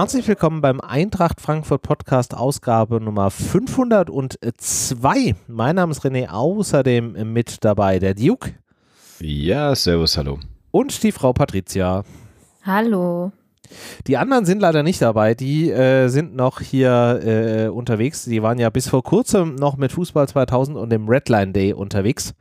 [0.00, 5.34] Herzlich willkommen beim Eintracht Frankfurt Podcast Ausgabe Nummer 502.
[5.46, 8.54] Mein Name ist René, außerdem mit dabei der Duke.
[9.20, 10.38] Ja, servus, hallo.
[10.70, 12.04] Und die Frau Patricia.
[12.64, 13.30] Hallo.
[14.06, 18.24] Die anderen sind leider nicht dabei, die äh, sind noch hier äh, unterwegs.
[18.24, 22.34] Die waren ja bis vor kurzem noch mit Fußball 2000 und dem Redline Day unterwegs.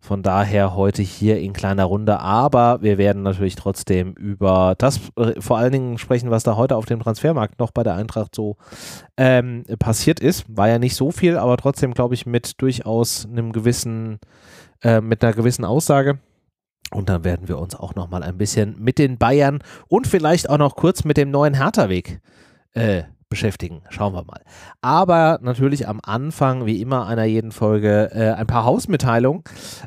[0.00, 5.40] Von daher heute hier in kleiner Runde, aber wir werden natürlich trotzdem über das äh,
[5.40, 8.56] vor allen Dingen sprechen, was da heute auf dem Transfermarkt noch bei der Eintracht so
[9.16, 10.44] ähm, passiert ist.
[10.48, 14.18] War ja nicht so viel, aber trotzdem glaube ich mit durchaus einem gewissen,
[14.82, 16.18] äh, mit einer gewissen Aussage.
[16.92, 20.48] Und dann werden wir uns auch noch mal ein bisschen mit den Bayern und vielleicht
[20.50, 22.20] auch noch kurz mit dem neuen Hertha-Weg
[22.74, 23.80] äh, beschäftigen.
[23.88, 24.42] Schauen wir mal.
[24.82, 29.42] Aber natürlich am Anfang, wie immer einer jeden Folge, äh, ein paar Hausmitteilungen.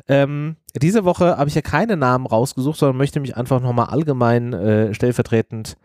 [0.08, 4.52] Ähm, diese Woche habe ich ja keine Namen rausgesucht, sondern möchte mich einfach nochmal allgemein
[4.52, 5.76] äh, stellvertretend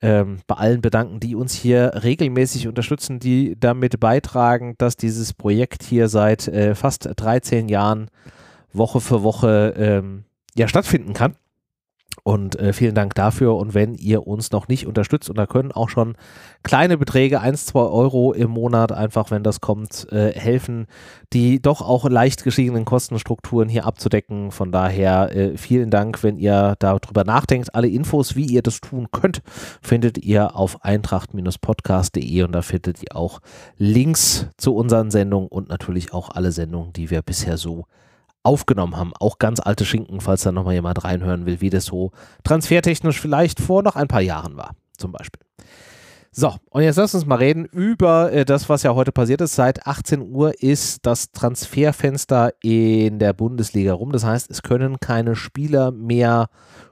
[0.00, 5.82] ähm, bei allen bedanken, die uns hier regelmäßig unterstützen, die damit beitragen, dass dieses Projekt
[5.82, 8.10] hier seit äh, fast 13 Jahren
[8.72, 10.24] Woche für Woche ähm,
[10.56, 11.36] ja stattfinden kann.
[12.24, 13.56] Und äh, vielen Dank dafür.
[13.56, 16.14] Und wenn ihr uns noch nicht unterstützt, und da können auch schon
[16.62, 20.86] kleine Beträge, 1, 2 Euro im Monat, einfach wenn das kommt, äh, helfen,
[21.32, 24.52] die doch auch leicht gestiegenen Kostenstrukturen hier abzudecken.
[24.52, 27.74] Von daher äh, vielen Dank, wenn ihr darüber nachdenkt.
[27.74, 29.42] Alle Infos, wie ihr das tun könnt,
[29.80, 33.40] findet ihr auf eintracht-podcast.de und da findet ihr auch
[33.78, 37.86] Links zu unseren Sendungen und natürlich auch alle Sendungen, die wir bisher so
[38.42, 39.12] aufgenommen haben.
[39.18, 42.12] Auch ganz alte Schinken, falls da nochmal jemand reinhören will, wie das so
[42.44, 45.42] transfertechnisch vielleicht vor noch ein paar Jahren war, zum Beispiel.
[46.34, 49.54] So, und jetzt lass uns mal reden über äh, das, was ja heute passiert ist.
[49.54, 54.12] Seit 18 Uhr ist das Transferfenster in der Bundesliga rum.
[54.12, 56.48] Das heißt, es können keine Spieler mehr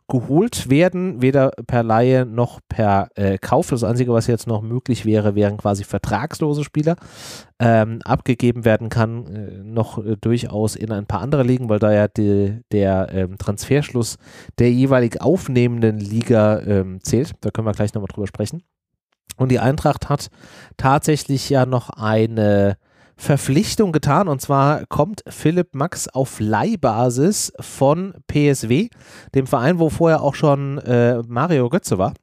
[0.08, 3.70] geholt werden, weder per Laie noch per äh, Kauf.
[3.70, 6.96] Das Einzige, was jetzt noch möglich wäre, wären quasi vertragslose Spieler.
[7.58, 11.90] Ähm, abgegeben werden kann äh, noch äh, durchaus in ein paar andere Ligen, weil da
[11.90, 14.18] ja die, der ähm, Transferschluss
[14.58, 17.32] der jeweilig aufnehmenden Liga ähm, zählt.
[17.40, 18.62] Da können wir gleich nochmal drüber sprechen.
[19.36, 20.28] Und die Eintracht hat
[20.76, 22.76] tatsächlich ja noch eine
[23.20, 28.88] Verpflichtung getan und zwar kommt Philipp Max auf Leihbasis von PSW,
[29.34, 32.14] dem Verein, wo vorher auch schon äh, Mario Götze war.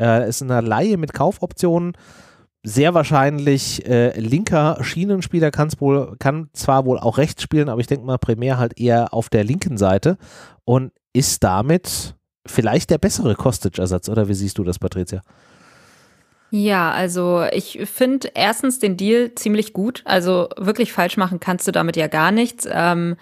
[0.00, 1.92] Äh, ist eine Leihe mit Kaufoptionen.
[2.62, 8.06] Sehr wahrscheinlich äh, linker Schienenspieler wohl, kann zwar wohl auch rechts spielen, aber ich denke
[8.06, 10.16] mal primär halt eher auf der linken Seite
[10.64, 12.16] und ist damit
[12.46, 15.20] vielleicht der bessere Kostic-Ersatz, oder wie siehst du das, Patricia?
[16.50, 20.02] Ja, also ich finde erstens den Deal ziemlich gut.
[20.04, 22.66] Also wirklich falsch machen kannst du damit ja gar nichts.
[22.70, 23.16] Ähm,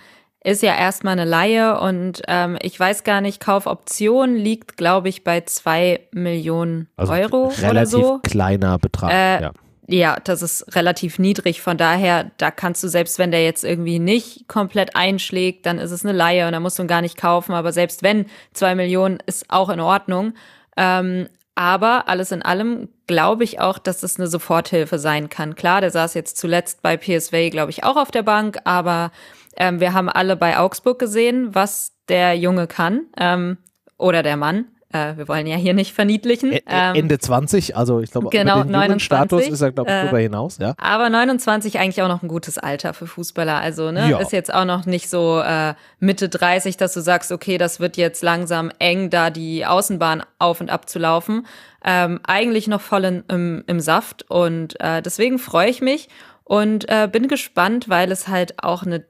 [0.45, 5.25] ist ja erstmal eine Laie und ähm, ich weiß gar nicht, Kaufoption liegt, glaube ich,
[5.25, 8.19] bei zwei Millionen also Euro relativ oder so.
[8.23, 9.11] kleiner Betrag.
[9.11, 9.53] Äh, ja.
[9.89, 11.63] ja, das ist relativ niedrig.
[11.63, 15.91] Von daher, da kannst du selbst, wenn der jetzt irgendwie nicht komplett einschlägt, dann ist
[15.91, 17.53] es eine Laie und dann musst du ihn gar nicht kaufen.
[17.53, 20.35] Aber selbst wenn zwei Millionen ist auch in Ordnung.
[20.77, 21.27] Ähm,
[21.57, 25.55] aber alles in allem glaube ich auch, dass das eine Soforthilfe sein kann.
[25.55, 29.13] Klar, der saß jetzt zuletzt bei PSV, glaube ich, auch auf der Bank, aber
[29.57, 33.59] ähm, wir haben alle bei Augsburg gesehen, was der Junge kann ähm,
[33.97, 34.67] oder der Mann.
[34.93, 36.53] Äh, wir wollen ja hier nicht verniedlichen.
[36.67, 40.03] Ähm, Ende 20, also ich glaube, genau, den 29, Status ist er, glaube ich, äh,
[40.03, 40.59] darüber hinaus.
[40.59, 40.75] Ja.
[40.79, 43.57] Aber 29 eigentlich auch noch ein gutes Alter für Fußballer.
[43.57, 44.19] Also ne, ja.
[44.19, 47.97] ist jetzt auch noch nicht so äh, Mitte 30, dass du sagst, okay, das wird
[47.97, 51.47] jetzt langsam eng, da die Außenbahn auf und ab zu laufen.
[51.85, 56.09] Ähm, eigentlich noch voll in, im, im Saft und äh, deswegen freue ich mich
[56.45, 59.05] und äh, bin gespannt, weil es halt auch eine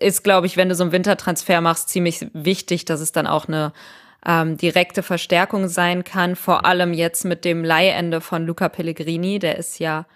[0.00, 3.46] ist, glaube ich, wenn du so einen Wintertransfer machst, ziemlich wichtig, dass es dann auch
[3.46, 3.72] eine
[4.26, 6.36] ähm, direkte Verstärkung sein kann.
[6.36, 10.06] Vor allem jetzt mit dem Leihende von Luca Pellegrini, der ist ja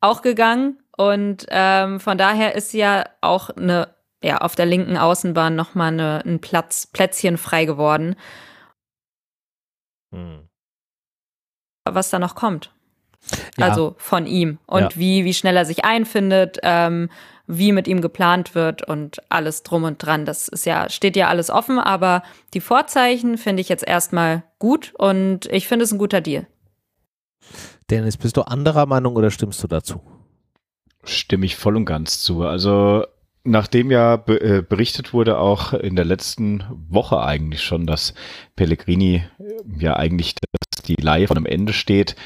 [0.00, 0.78] auch gegangen.
[0.96, 3.88] Und ähm, von daher ist ja auch eine,
[4.22, 8.16] ja, auf der linken Außenbahn nochmal eine, ein Platz, Plätzchen frei geworden.
[10.14, 10.48] Hm.
[11.84, 12.72] Was da noch kommt.
[13.56, 13.68] Ja.
[13.68, 14.58] Also von ihm.
[14.66, 14.96] Und ja.
[14.96, 17.10] wie, wie schnell er sich einfindet, ähm,
[17.46, 20.24] wie mit ihm geplant wird und alles drum und dran.
[20.24, 22.22] Das ist ja, steht ja alles offen, aber
[22.54, 26.46] die Vorzeichen finde ich jetzt erstmal gut und ich finde es ein guter Deal.
[27.90, 30.00] Dennis, bist du anderer Meinung oder stimmst du dazu?
[31.04, 32.44] Stimme ich voll und ganz zu.
[32.44, 33.04] Also
[33.44, 38.14] nachdem ja äh, berichtet wurde, auch in der letzten Woche eigentlich schon, dass
[38.56, 39.22] Pellegrini
[39.78, 42.16] ja eigentlich das die Laie von am Ende steht,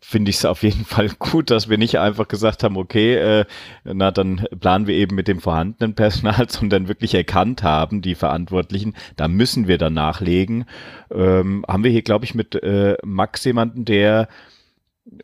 [0.00, 3.44] finde ich es auf jeden Fall gut, dass wir nicht einfach gesagt haben, okay, äh,
[3.84, 8.94] na dann planen wir eben mit dem vorhandenen Personal, sondern wirklich erkannt haben, die Verantwortlichen,
[9.16, 10.64] da müssen wir dann nachlegen.
[11.10, 14.28] Ähm, haben wir hier, glaube ich, mit äh, Max jemanden, der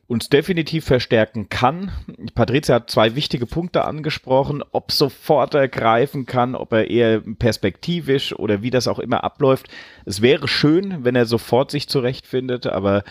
[0.07, 1.93] uns definitiv verstärken kann.
[2.35, 8.35] Patrizia hat zwei wichtige Punkte angesprochen, ob sofort er greifen kann, ob er eher perspektivisch
[8.35, 9.69] oder wie das auch immer abläuft.
[10.05, 13.05] Es wäre schön, wenn er sofort sich zurechtfindet, aber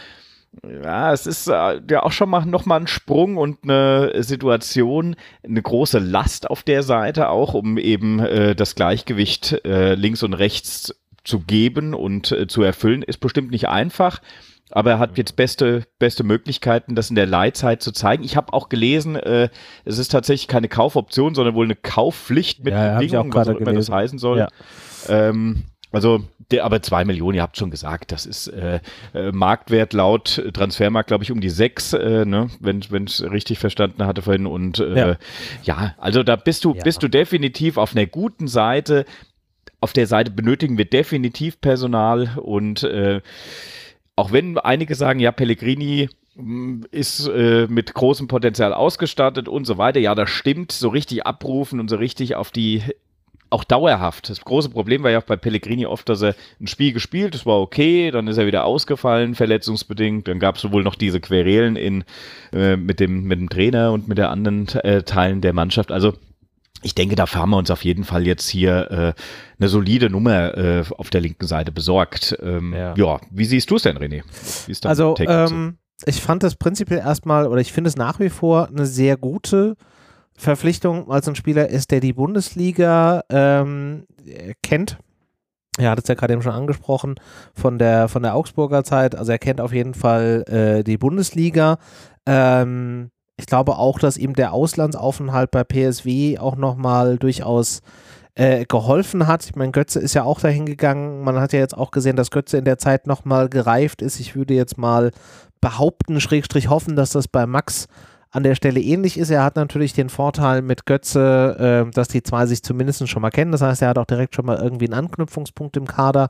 [0.84, 5.16] ja, es ist äh, ja auch schon mal noch mal ein Sprung und eine Situation,
[5.44, 10.34] eine große Last auf der Seite auch, um eben äh, das Gleichgewicht äh, links und
[10.34, 14.22] rechts zu geben und äh, zu erfüllen, ist bestimmt nicht einfach.
[14.72, 18.24] Aber er hat jetzt beste, beste Möglichkeiten, das in der Leitzeit zu zeigen.
[18.24, 19.50] Ich habe auch gelesen, äh,
[19.86, 23.74] es ist tatsächlich keine Kaufoption, sondern wohl eine Kaufpflicht mit ja, Bedingungen, was auch immer
[23.74, 24.40] das heißen soll.
[24.40, 24.48] Ja.
[25.10, 28.80] Ähm, also, der, aber zwei Millionen, ihr habt schon gesagt, das ist äh,
[29.14, 33.60] äh, Marktwert laut Transfermarkt, glaube ich, um die sechs, äh, ne, wenn ich es richtig
[33.60, 34.48] verstanden hatte vorhin.
[34.48, 35.18] Und äh, ja.
[35.64, 35.96] ja.
[36.00, 36.84] also da bist du, ja.
[36.84, 39.06] bist du definitiv auf einer guten Seite.
[39.82, 43.22] Auf der Seite benötigen wir definitiv Personal und äh,
[44.16, 49.78] auch wenn einige sagen, ja, Pellegrini mm, ist äh, mit großem Potenzial ausgestattet und so
[49.78, 50.00] weiter.
[50.00, 50.72] Ja, das stimmt.
[50.72, 52.82] So richtig abrufen und so richtig auf die
[53.54, 54.30] auch dauerhaft.
[54.30, 57.46] Das große Problem war ja auch bei Pellegrini oft, dass er ein Spiel gespielt, das
[57.46, 60.28] war okay, dann ist er wieder ausgefallen, verletzungsbedingt.
[60.28, 62.04] Dann gab es wohl noch diese Querelen in,
[62.52, 65.92] äh, mit, dem, mit dem Trainer und mit der anderen äh, Teilen der Mannschaft.
[65.92, 66.14] Also
[66.82, 69.14] ich denke, da haben wir uns auf jeden Fall jetzt hier äh,
[69.60, 72.38] eine solide Nummer äh, auf der linken Seite besorgt.
[72.42, 72.94] Ähm, ja.
[72.98, 73.20] ja.
[73.32, 74.24] wie siehst du es denn, René?
[74.86, 78.86] also, ähm, ich fand das prinzipiell erstmal, oder ich finde es nach wie vor eine
[78.86, 79.78] sehr gute
[80.36, 84.06] Verpflichtung, als ein Spieler ist, der die Bundesliga ähm,
[84.62, 84.98] kennt.
[85.78, 87.16] Er hat es ja gerade eben schon angesprochen
[87.56, 89.16] von der, von der Augsburger Zeit.
[89.16, 91.78] Also er kennt auf jeden Fall äh, die Bundesliga.
[92.28, 97.82] Ähm, ich glaube auch, dass ihm der Auslandsaufenthalt bei PSW auch nochmal durchaus
[98.36, 99.46] äh, geholfen hat.
[99.46, 101.24] Ich meine, Götze ist ja auch dahin gegangen.
[101.24, 104.20] Man hat ja jetzt auch gesehen, dass Götze in der Zeit nochmal gereift ist.
[104.20, 105.12] Ich würde jetzt mal
[105.62, 107.88] behaupten, Schrägstrich hoffen, dass das bei Max
[108.34, 109.30] an der Stelle ähnlich ist.
[109.30, 113.30] Er hat natürlich den Vorteil mit Götze, äh, dass die zwei sich zumindest schon mal
[113.30, 113.52] kennen.
[113.52, 116.30] Das heißt, er hat auch direkt schon mal irgendwie einen Anknüpfungspunkt im Kader.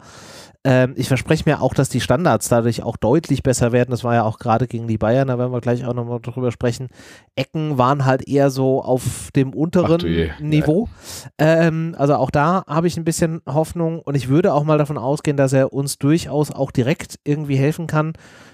[0.66, 3.92] Ähm, ich verspreche mir auch, dass die Standards dadurch auch deutlich besser werden.
[3.92, 6.52] Das war ja auch gerade gegen die Bayern, da werden wir gleich auch nochmal drüber
[6.52, 6.90] sprechen.
[7.38, 10.02] Ecken waren halt eher so auf dem unteren
[10.40, 10.90] Niveau.
[11.38, 14.98] Ähm, also auch da habe ich ein bisschen Hoffnung und ich würde auch mal davon
[14.98, 18.12] ausgehen, dass er uns durchaus auch direkt irgendwie helfen kann.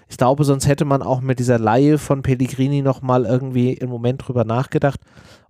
[0.09, 4.27] Ich glaube, sonst hätte man auch mit dieser Laie von Pellegrini nochmal irgendwie im Moment
[4.27, 5.00] drüber nachgedacht.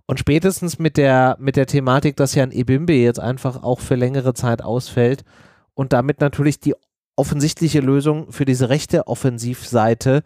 [0.06, 3.94] Und spätestens mit der, mit der Thematik, dass ja ein Ebimbe jetzt einfach auch für
[3.94, 5.24] längere Zeit ausfällt
[5.74, 6.74] und damit natürlich die
[7.16, 10.22] offensichtliche Lösung für diese rechte Offensivseite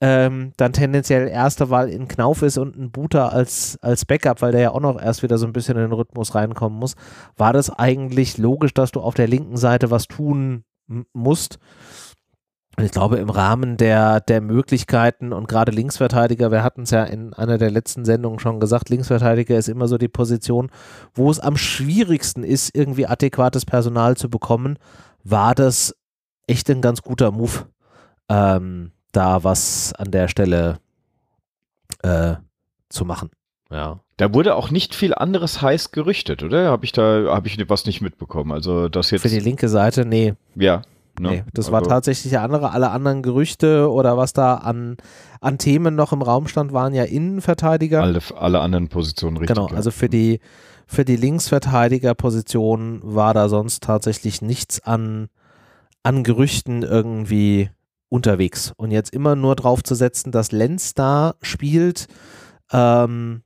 [0.00, 4.52] ähm, dann tendenziell erste Wahl in Knauf ist und ein Buter als, als Backup, weil
[4.52, 6.94] der ja auch noch erst wieder so ein bisschen in den Rhythmus reinkommen muss,
[7.36, 10.64] war das eigentlich logisch, dass du auf der linken Seite was tun
[11.12, 11.58] musst.
[12.78, 17.02] Und ich glaube, im Rahmen der, der Möglichkeiten und gerade Linksverteidiger, wir hatten es ja
[17.02, 20.70] in einer der letzten Sendungen schon gesagt, Linksverteidiger ist immer so die Position,
[21.12, 24.78] wo es am schwierigsten ist, irgendwie adäquates Personal zu bekommen,
[25.24, 25.96] war das
[26.46, 27.66] echt ein ganz guter Move,
[28.28, 30.78] ähm, da was an der Stelle
[32.04, 32.36] äh,
[32.90, 33.30] zu machen.
[33.72, 33.98] Ja.
[34.18, 36.70] Da wurde auch nicht viel anderes heiß gerüchtet, oder?
[36.70, 38.52] Habe ich da, habe ich was nicht mitbekommen?
[38.52, 39.22] Also das jetzt.
[39.22, 40.34] Für die linke Seite, nee.
[40.54, 40.82] Ja.
[41.20, 41.28] Ne?
[41.28, 42.72] Nee, das also, war tatsächlich der andere.
[42.72, 44.96] Alle anderen Gerüchte oder was da an,
[45.40, 48.02] an Themen noch im Raum stand, waren ja Innenverteidiger.
[48.02, 49.56] Alle, alle anderen Positionen richtig.
[49.56, 50.40] Genau, also für die,
[50.86, 55.28] für die Linksverteidigerposition war da sonst tatsächlich nichts an,
[56.02, 57.70] an Gerüchten irgendwie
[58.08, 58.72] unterwegs.
[58.76, 62.06] Und jetzt immer nur drauf zu setzen, dass Lenz da spielt,
[62.72, 63.42] ähm,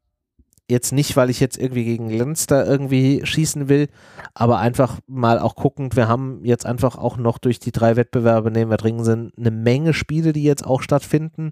[0.72, 3.88] Jetzt nicht, weil ich jetzt irgendwie gegen Lenz irgendwie schießen will,
[4.32, 8.50] aber einfach mal auch guckend, wir haben jetzt einfach auch noch durch die drei Wettbewerbe,
[8.50, 11.50] nehmen wir dringend sind, eine Menge Spiele, die jetzt auch stattfinden.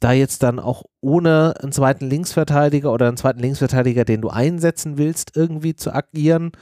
[0.00, 4.96] Da jetzt dann auch ohne einen zweiten Linksverteidiger oder einen zweiten Linksverteidiger, den du einsetzen
[4.96, 6.52] willst, irgendwie zu agieren.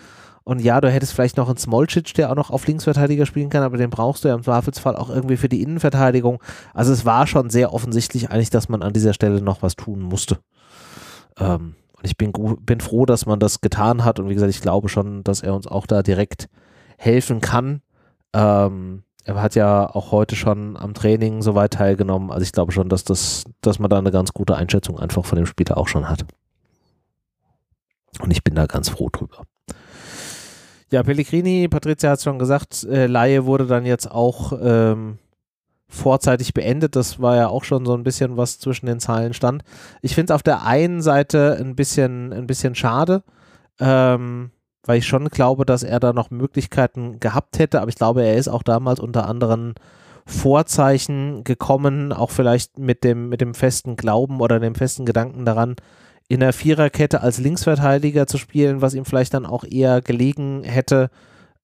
[0.42, 3.62] Und ja, du hättest vielleicht noch einen Smolcic, der auch noch auf Linksverteidiger spielen kann,
[3.62, 6.42] aber den brauchst du ja im Zweifelsfall auch irgendwie für die Innenverteidigung.
[6.74, 10.00] Also es war schon sehr offensichtlich eigentlich, dass man an dieser Stelle noch was tun
[10.00, 10.38] musste.
[11.40, 14.20] Ähm, und ich bin, bin froh, dass man das getan hat.
[14.20, 16.48] Und wie gesagt, ich glaube schon, dass er uns auch da direkt
[16.96, 17.82] helfen kann.
[18.32, 22.30] Ähm, er hat ja auch heute schon am Training soweit teilgenommen.
[22.30, 25.36] Also ich glaube schon, dass das, dass man da eine ganz gute Einschätzung einfach von
[25.36, 26.24] dem Spieler auch schon hat.
[28.20, 29.44] Und ich bin da ganz froh drüber.
[30.90, 35.18] Ja, Pellegrini, Patricia hat es schon gesagt, äh, Laie wurde dann jetzt auch ähm,
[35.90, 36.96] vorzeitig beendet.
[36.96, 39.62] Das war ja auch schon so ein bisschen was zwischen den Zeilen stand.
[40.00, 43.22] Ich finde es auf der einen Seite ein bisschen, ein bisschen schade,
[43.80, 44.50] ähm,
[44.84, 48.36] weil ich schon glaube, dass er da noch Möglichkeiten gehabt hätte, aber ich glaube, er
[48.36, 49.74] ist auch damals unter anderen
[50.26, 55.76] Vorzeichen gekommen, auch vielleicht mit dem, mit dem festen Glauben oder dem festen Gedanken daran,
[56.28, 61.10] in der Viererkette als Linksverteidiger zu spielen, was ihm vielleicht dann auch eher gelegen hätte.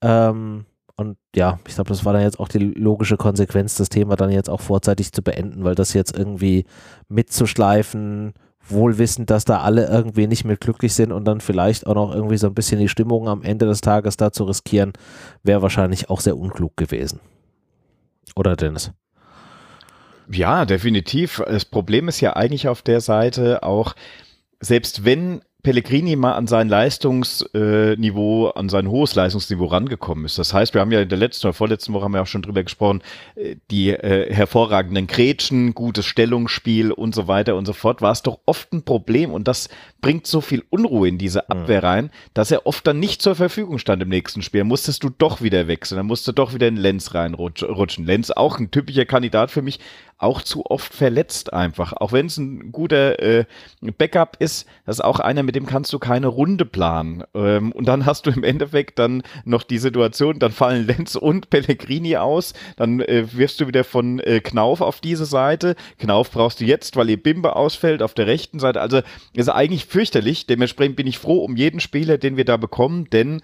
[0.03, 4.17] Ähm, und ja, ich glaube, das war dann jetzt auch die logische Konsequenz, das Thema
[4.17, 6.65] dann jetzt auch vorzeitig zu beenden, weil das jetzt irgendwie
[7.09, 8.33] mitzuschleifen,
[8.69, 12.15] wohl wissend, dass da alle irgendwie nicht mehr glücklich sind und dann vielleicht auch noch
[12.15, 14.95] irgendwie so ein bisschen die Stimmung am Ende des Tages da zu riskieren,
[15.43, 17.21] wäre wahrscheinlich auch sehr unklug gewesen.
[18.35, 18.91] Oder Dennis?
[20.31, 21.43] Ja, definitiv.
[21.47, 23.95] Das Problem ist ja eigentlich auf der Seite auch,
[24.61, 30.39] selbst wenn Pellegrini mal an sein Leistungsniveau, an sein hohes Leistungsniveau rangekommen ist.
[30.39, 32.43] Das heißt, wir haben ja in der letzten oder vorletzten Woche haben wir auch schon
[32.43, 33.03] drüber gesprochen,
[33.35, 38.23] äh, die äh, hervorragenden Grätschen, gutes Stellungsspiel und so weiter und so fort, war es
[38.23, 39.69] doch oft ein Problem und das
[40.01, 43.79] bringt so viel Unruhe in diese Abwehr rein, dass er oft dann nicht zur Verfügung
[43.81, 44.61] stand im nächsten Spiel.
[44.61, 48.07] Dann musstest du doch wieder wechseln, dann musst du doch wieder in Lenz reinrutschen.
[48.07, 49.81] Lenz auch ein typischer Kandidat für mich,
[50.19, 51.93] auch zu oft verletzt einfach.
[51.93, 53.45] Auch wenn es ein guter äh,
[53.99, 57.25] Backup ist, das ist auch einer, mit dem kannst du keine Runde planen.
[57.35, 61.51] Ähm, und dann hast du im Endeffekt dann noch die Situation, dann fallen Lenz und
[61.51, 65.77] Pellegrini aus, dann äh, wirst du wieder von äh, Knauf auf diese Seite.
[65.99, 68.81] Knauf brauchst du jetzt, weil ihr Bimbe ausfällt auf der rechten Seite.
[68.81, 69.03] Also
[69.35, 70.47] ist eigentlich fürchterlich.
[70.47, 73.43] Dementsprechend bin ich froh um jeden Spieler, den wir da bekommen, denn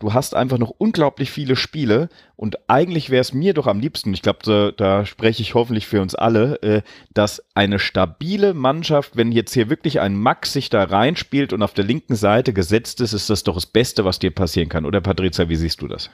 [0.00, 4.12] du hast einfach noch unglaublich viele Spiele und eigentlich wäre es mir doch am liebsten,
[4.12, 6.82] ich glaube, da, da, spreche ich hoffentlich für uns alle, äh,
[7.14, 11.74] dass eine stabile Mannschaft, wenn jetzt hier wirklich ein Max sich da reinspielt und auf
[11.74, 14.86] der linken Seite gesetzt ist, ist das doch das Beste, was dir passieren kann.
[14.86, 16.10] Oder Patrizia, wie siehst du das?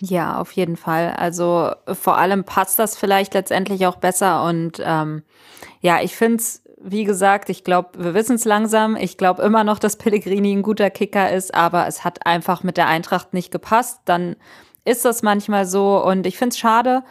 [0.00, 1.12] Ja, auf jeden Fall.
[1.16, 5.22] Also vor allem passt das vielleicht letztendlich auch besser und ähm,
[5.80, 8.96] ja, ich finde es wie gesagt, ich glaube, wir wissen es langsam.
[8.96, 12.76] Ich glaube immer noch, dass Pellegrini ein guter Kicker ist, aber es hat einfach mit
[12.76, 14.00] der Eintracht nicht gepasst.
[14.04, 14.36] Dann
[14.84, 17.02] ist das manchmal so und ich finde es schade,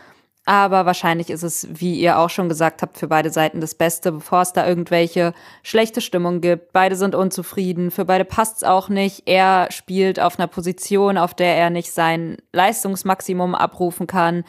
[0.45, 4.11] aber wahrscheinlich ist es, wie ihr auch schon gesagt habt, für beide Seiten das Beste,
[4.11, 6.71] bevor es da irgendwelche schlechte Stimmung gibt.
[6.71, 9.23] Beide sind unzufrieden, für beide passt es auch nicht.
[9.25, 14.43] Er spielt auf einer Position, auf der er nicht sein Leistungsmaximum abrufen kann.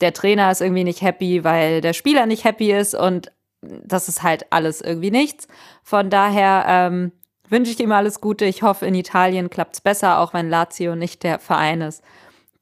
[0.00, 4.22] Der Trainer ist irgendwie nicht happy, weil der Spieler nicht happy ist und das ist
[4.22, 5.46] halt alles irgendwie nichts.
[5.82, 7.12] Von daher ähm,
[7.48, 8.44] wünsche ich ihm alles Gute.
[8.44, 12.02] Ich hoffe, in Italien klappt es besser, auch wenn Lazio nicht der Verein ist,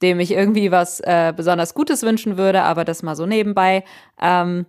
[0.03, 3.85] dem ich irgendwie was äh, besonders Gutes wünschen würde, aber das mal so nebenbei.
[4.21, 4.67] Ähm,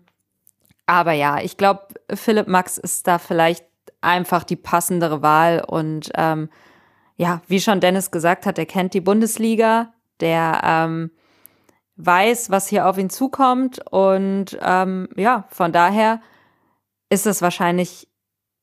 [0.86, 3.66] aber ja, ich glaube, Philipp Max ist da vielleicht
[4.02, 6.50] einfach die passendere Wahl und ähm,
[7.18, 11.12] ja, wie schon Dennis gesagt hat, er kennt die Bundesliga, der ähm,
[12.00, 13.80] weiß, was hier auf ihn zukommt.
[13.92, 16.22] Und ähm, ja, von daher
[17.10, 18.08] ist es wahrscheinlich,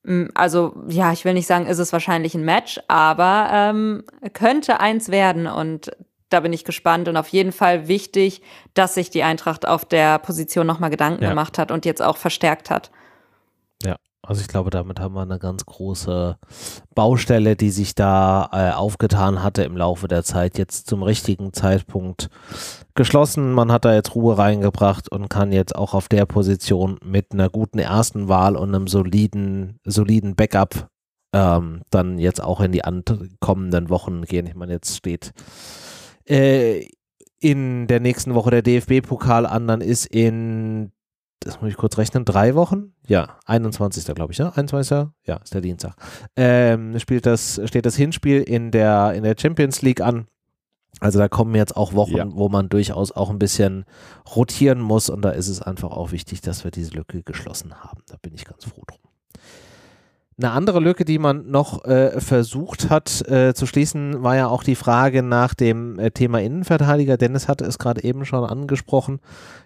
[0.05, 4.81] hm, also ja, ich will nicht sagen, ist es wahrscheinlich ein Match, aber ähm, könnte
[4.81, 5.47] eins werden.
[5.47, 5.93] Und
[6.31, 8.43] da bin ich gespannt und auf jeden Fall wichtig,
[8.75, 11.29] dass sich die Eintracht auf der Position nochmal Gedanken ja.
[11.29, 12.91] gemacht hat und jetzt auch verstärkt hat.
[14.27, 16.37] Also ich glaube, damit haben wir eine ganz große
[16.95, 22.29] Baustelle, die sich da äh, aufgetan hatte im Laufe der Zeit, jetzt zum richtigen Zeitpunkt
[22.95, 23.53] geschlossen.
[23.53, 27.49] Man hat da jetzt Ruhe reingebracht und kann jetzt auch auf der Position mit einer
[27.49, 30.89] guten ersten Wahl und einem soliden, soliden Backup
[31.33, 32.83] ähm, dann jetzt auch in die
[33.41, 34.47] kommenden Wochen gehen.
[34.47, 35.33] Ich meine, jetzt steht
[36.25, 36.89] äh,
[37.39, 40.91] in der nächsten Woche der DFB-Pokal an, dann ist in
[41.41, 42.93] das muss ich kurz rechnen, drei Wochen?
[43.07, 44.05] Ja, 21.
[44.15, 44.57] glaube ich, ne?
[44.57, 45.09] 21.
[45.25, 45.95] Ja, ist der Dienstag.
[46.37, 50.27] Ähm, spielt das, steht das Hinspiel in der, in der Champions League an.
[51.01, 52.27] Also da kommen jetzt auch Wochen, ja.
[52.29, 53.85] wo man durchaus auch ein bisschen
[54.35, 58.01] rotieren muss und da ist es einfach auch wichtig, dass wir diese Lücke geschlossen haben.
[58.07, 59.06] Da bin ich ganz froh drum.
[60.39, 64.63] Eine andere Lücke, die man noch äh, versucht hat äh, zu schließen, war ja auch
[64.63, 67.17] die Frage nach dem äh, Thema Innenverteidiger.
[67.17, 69.21] Dennis hatte es gerade eben schon angesprochen.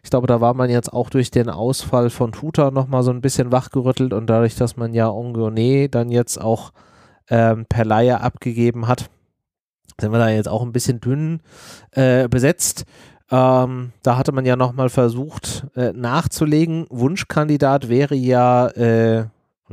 [0.04, 3.20] Ich glaube, da war man jetzt auch durch den Ausfall von Tuta nochmal so ein
[3.20, 6.70] bisschen wachgerüttelt und dadurch, dass man ja Ongone dann jetzt auch
[7.30, 9.10] ähm, per Laie abgegeben hat,
[10.00, 11.40] sind wir da jetzt auch ein bisschen dünn
[11.90, 12.84] äh, besetzt.
[13.32, 16.86] Ähm, da hatte man ja nochmal versucht äh, nachzulegen.
[16.90, 19.26] Wunschkandidat wäre ja äh,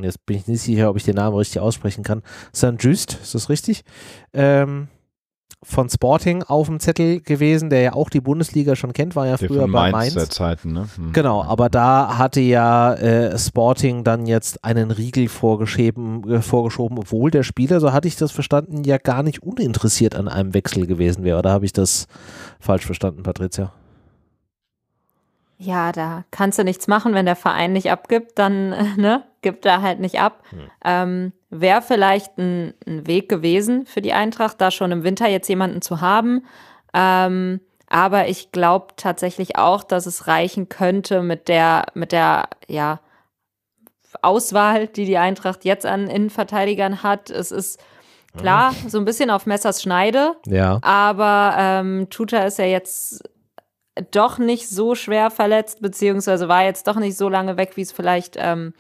[0.04, 2.24] jetzt bin ich nicht sicher, ob ich den Namen richtig aussprechen kann,
[2.56, 2.76] St.
[2.80, 3.84] Just, ist das richtig?
[4.34, 4.88] Ähm,
[5.64, 9.38] von Sporting auf dem Zettel gewesen, der ja auch die Bundesliga schon kennt, war ja
[9.38, 10.16] früher bei Mainz.
[10.16, 10.30] Mainz.
[10.30, 10.88] Zeiten, ne?
[10.96, 11.14] Hm.
[11.14, 17.32] Genau, aber da hatte ja äh, Sporting dann jetzt einen Riegel vorgeschoben, äh, vorgeschoben, obwohl
[17.32, 21.24] der Spieler, so hatte ich das verstanden, ja gar nicht uninteressiert an einem Wechsel gewesen
[21.24, 21.40] wäre.
[21.40, 22.08] Oder habe ich das
[22.60, 23.74] falsch verstanden, Patricia?
[25.58, 29.82] Ja, da kannst du nichts machen, wenn der Verein nicht abgibt, dann ne, gibt er
[29.82, 30.44] halt nicht ab.
[30.50, 30.60] Hm.
[30.86, 35.48] Ähm, Wäre vielleicht ein, ein, Weg gewesen für die Eintracht, da schon im Winter jetzt
[35.48, 36.46] jemanden zu haben.
[36.94, 43.00] Ähm, aber ich glaube tatsächlich auch, dass es reichen könnte mit der, mit der, ja,
[44.22, 47.30] Auswahl, die die Eintracht jetzt an Innenverteidigern hat.
[47.30, 47.80] Es ist
[48.36, 50.36] klar, so ein bisschen auf Messers Schneide.
[50.46, 50.80] Ja.
[50.82, 53.24] Aber ähm, Tuta ist ja jetzt
[54.12, 57.92] doch nicht so schwer verletzt, beziehungsweise war jetzt doch nicht so lange weg, wie es
[57.92, 58.74] vielleicht ähm,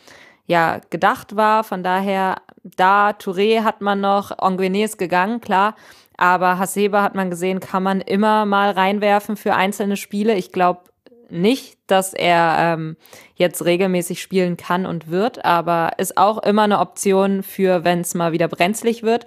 [0.46, 1.64] ja gedacht war.
[1.64, 5.76] Von daher, da Touré hat man noch, Anguene ist gegangen, klar.
[6.18, 10.34] Aber Hasebe hat man gesehen, kann man immer mal reinwerfen für einzelne Spiele.
[10.34, 10.82] Ich glaube
[11.30, 12.98] nicht, dass er ähm,
[13.36, 18.16] jetzt regelmäßig spielen kann und wird, aber ist auch immer eine Option für, wenn es
[18.16, 19.26] mal wieder brenzlig wird.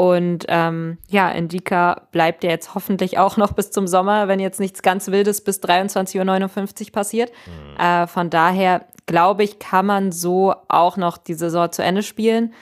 [0.00, 4.58] Und ähm, ja, Indika bleibt ja jetzt hoffentlich auch noch bis zum Sommer, wenn jetzt
[4.58, 7.30] nichts ganz Wildes bis 23.59 Uhr passiert.
[7.44, 7.78] Mhm.
[7.78, 12.54] Äh, von daher glaube ich, kann man so auch noch die Saison zu Ende spielen.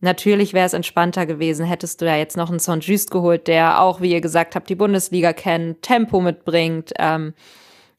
[0.00, 4.02] Natürlich wäre es entspannter gewesen, hättest du da jetzt noch einen Saint-Just geholt, der auch,
[4.02, 6.92] wie ihr gesagt habt, die Bundesliga kennt, Tempo mitbringt.
[6.98, 7.32] Ähm,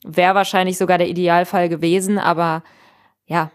[0.05, 2.61] wäre wahrscheinlich sogar der Idealfall gewesen, aber
[3.25, 3.49] ja,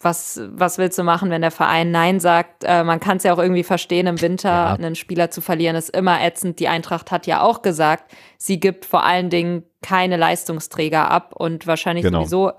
[0.00, 2.64] was, was willst du machen, wenn der Verein Nein sagt?
[2.64, 4.74] Äh, man kann es ja auch irgendwie verstehen, im Winter ja.
[4.74, 6.58] einen Spieler zu verlieren, ist immer ätzend.
[6.58, 11.66] Die Eintracht hat ja auch gesagt, sie gibt vor allen Dingen keine Leistungsträger ab und
[11.66, 12.20] wahrscheinlich genau.
[12.20, 12.52] sowieso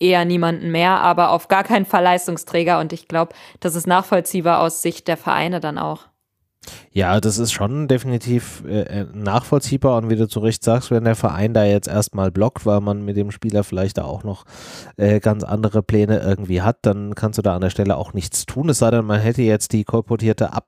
[0.00, 2.80] eher niemanden mehr, aber auf gar keinen Fall Leistungsträger.
[2.80, 6.08] Und ich glaube, das ist nachvollziehbar aus Sicht der Vereine dann auch.
[6.92, 11.04] Ja, das ist schon definitiv äh, äh, nachvollziehbar und wie du zu Recht sagst, wenn
[11.04, 14.44] der Verein da jetzt erstmal blockt, weil man mit dem Spieler vielleicht da auch noch
[14.96, 18.46] äh, ganz andere Pläne irgendwie hat, dann kannst du da an der Stelle auch nichts
[18.46, 18.68] tun.
[18.68, 20.66] Es sei denn, man hätte jetzt die kolportierte Ab,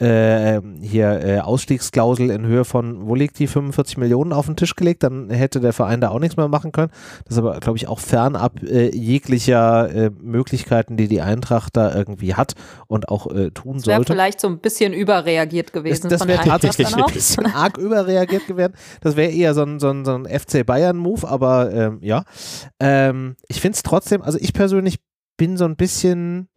[0.00, 4.74] äh, hier äh, Ausstiegsklausel in Höhe von, wo liegt die, 45 Millionen auf den Tisch
[4.74, 6.90] gelegt, dann hätte der Verein da auch nichts mehr machen können.
[7.24, 11.94] Das ist aber, glaube ich, auch fernab äh, jeglicher äh, Möglichkeiten, die die Eintracht da
[11.94, 12.54] irgendwie hat
[12.86, 14.12] und auch äh, tun das sollte.
[14.12, 16.08] vielleicht so ein bisschen überreagiert gewesen.
[16.08, 18.72] Das, das wäre tatsächlich ein bisschen arg überreagiert gewesen.
[19.02, 22.24] Das wäre eher so ein, so ein, so ein FC Bayern-Move, aber ähm, ja.
[22.78, 24.98] Ähm, ich finde es trotzdem, also ich persönlich
[25.36, 26.48] bin so ein bisschen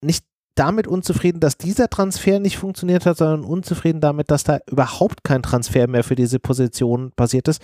[0.00, 5.24] nicht damit unzufrieden, dass dieser Transfer nicht funktioniert hat, sondern unzufrieden damit, dass da überhaupt
[5.24, 7.60] kein Transfer mehr für diese Position passiert ist,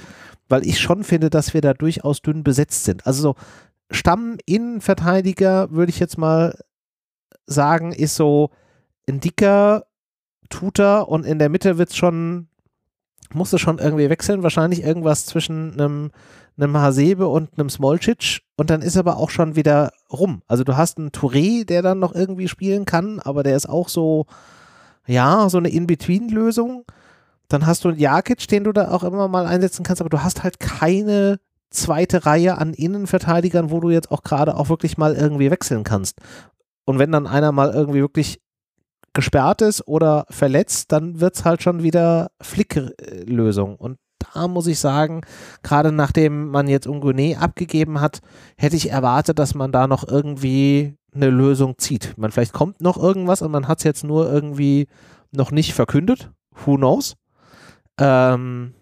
[0.48, 3.06] weil ich schon finde, dass wir da durchaus dünn besetzt sind.
[3.06, 3.34] Also so
[3.92, 6.58] Stamm-Innenverteidiger, würde ich jetzt mal
[7.46, 8.50] sagen, ist so
[9.08, 9.86] ein dicker
[10.48, 12.48] Tutor und in der Mitte wird es schon,
[13.32, 16.10] musste schon irgendwie wechseln, wahrscheinlich irgendwas zwischen einem
[16.62, 20.42] einem Hasebe und einem Smolcic und dann ist aber auch schon wieder rum.
[20.46, 23.88] Also du hast einen Touré, der dann noch irgendwie spielen kann, aber der ist auch
[23.88, 24.26] so,
[25.06, 26.84] ja, so eine In-Between-Lösung.
[27.48, 30.22] Dann hast du einen Jakic, den du da auch immer mal einsetzen kannst, aber du
[30.22, 35.14] hast halt keine zweite Reihe an Innenverteidigern, wo du jetzt auch gerade auch wirklich mal
[35.14, 36.18] irgendwie wechseln kannst.
[36.84, 38.40] Und wenn dann einer mal irgendwie wirklich
[39.12, 43.76] gesperrt ist oder verletzt, dann wird es halt schon wieder Flicklösung.
[43.76, 43.98] Und
[44.34, 45.22] da muss ich sagen,
[45.62, 48.20] gerade nachdem man jetzt Ungune abgegeben hat,
[48.56, 52.14] hätte ich erwartet, dass man da noch irgendwie eine Lösung zieht.
[52.16, 54.88] Man vielleicht kommt noch irgendwas und man hat es jetzt nur irgendwie
[55.32, 56.30] noch nicht verkündet.
[56.64, 57.16] Who knows?
[57.98, 58.74] Ähm,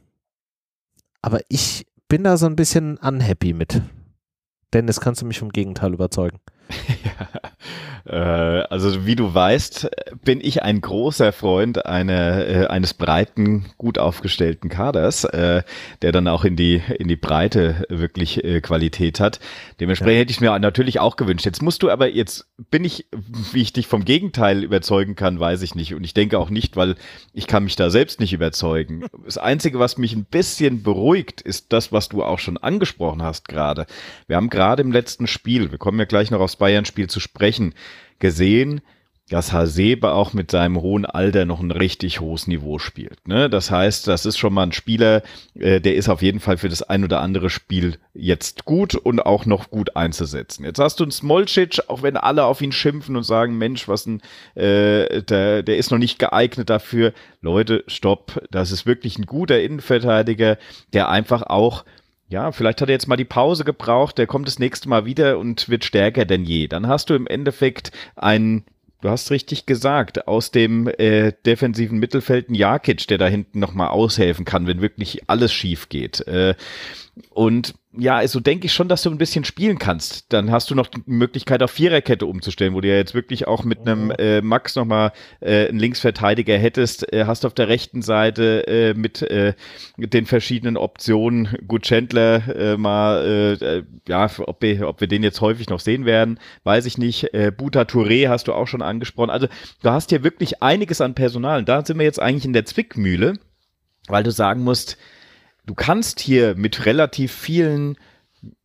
[1.22, 3.83] aber ich bin da so ein bisschen unhappy mit.
[4.72, 6.40] Dennis, kannst du mich vom Gegenteil überzeugen?
[7.05, 7.29] ja,
[8.05, 9.90] also wie du weißt,
[10.25, 15.62] bin ich ein großer Freund eine, äh, eines breiten, gut aufgestellten Kaders, äh,
[16.03, 19.40] der dann auch in die, in die Breite wirklich äh, Qualität hat.
[19.81, 20.21] Dementsprechend ja.
[20.21, 21.44] hätte ich mir natürlich auch gewünscht.
[21.44, 23.07] Jetzt musst du aber, jetzt bin ich,
[23.53, 25.94] wie ich dich vom Gegenteil überzeugen kann, weiß ich nicht.
[25.94, 26.97] Und ich denke auch nicht, weil
[27.33, 29.05] ich kann mich da selbst nicht überzeugen.
[29.25, 33.49] Das Einzige, was mich ein bisschen beruhigt, ist das, was du auch schon angesprochen hast
[33.49, 33.87] gerade.
[34.27, 37.58] Wir haben gerade im letzten Spiel, wir kommen ja gleich noch aufs Bayern-Spiel zu sprechen,
[38.18, 38.81] gesehen,
[39.29, 43.27] dass Hasebe auch mit seinem hohen Alter noch ein richtig hohes Niveau spielt.
[43.29, 43.51] Ne?
[43.51, 45.23] Das heißt, das ist schon mal ein Spieler,
[45.55, 49.21] äh, der ist auf jeden Fall für das ein oder andere Spiel jetzt gut und
[49.21, 50.64] auch noch gut einzusetzen.
[50.64, 54.07] Jetzt hast du einen Smolcic, auch wenn alle auf ihn schimpfen und sagen, Mensch, was
[54.07, 54.23] ein,
[54.55, 57.12] äh, der, der ist noch nicht geeignet dafür.
[57.42, 60.59] Leute, stopp, das ist wirklich ein guter Innenverteidiger,
[60.92, 61.85] der einfach auch
[62.29, 65.38] ja, vielleicht hat er jetzt mal die Pause gebraucht, der kommt das nächste Mal wieder
[65.38, 66.69] und wird stärker denn je.
[66.69, 68.64] Dann hast du im Endeffekt einen,
[69.01, 73.88] du hast richtig gesagt, aus dem äh, defensiven Mittelfeld einen Jakic, der da hinten nochmal
[73.88, 76.27] aushelfen kann, wenn wirklich alles schief geht.
[76.27, 76.55] Äh,
[77.31, 80.33] und ja, so denke ich schon, dass du ein bisschen spielen kannst.
[80.33, 83.64] Dann hast du noch die Möglichkeit, auf Viererkette umzustellen, wo du ja jetzt wirklich auch
[83.64, 84.14] mit einem mhm.
[84.18, 87.12] äh, Max nochmal äh, einen Linksverteidiger hättest.
[87.12, 89.54] Äh, hast auf der rechten Seite äh, mit, äh,
[89.96, 95.09] mit den verschiedenen Optionen gut Chandler äh, mal, äh, äh, ja, ob wir, ob wir
[95.09, 97.35] den jetzt häufig noch sehen werden, weiß ich nicht.
[97.35, 99.31] Äh, Buta Touré hast du auch schon angesprochen.
[99.31, 99.48] Also
[99.83, 101.61] du hast hier wirklich einiges an Personal.
[101.61, 103.35] Und da sind wir jetzt eigentlich in der Zwickmühle,
[104.09, 104.98] weil du sagen musst,
[105.68, 107.96] du kannst hier mit relativ vielen,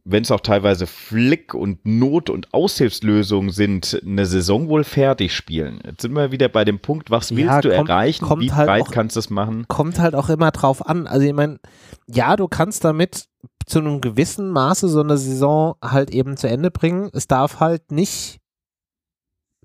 [0.06, 5.82] wenn es auch teilweise Flick und Not- und Aushilfslösungen sind, eine Saison wohl fertig spielen.
[5.86, 8.26] Jetzt sind wir wieder bei dem Punkt, was willst ja, du kommt, erreichen?
[8.26, 9.66] Kommt Wie halt weit auch, kannst du es machen?
[9.68, 11.06] Kommt halt auch immer drauf an.
[11.06, 11.60] Also ich meine,
[12.08, 13.26] ja, du kannst damit
[13.66, 17.10] zu einem gewissen Maße so eine Saison halt eben zu Ende bringen.
[17.14, 18.40] Es darf halt nicht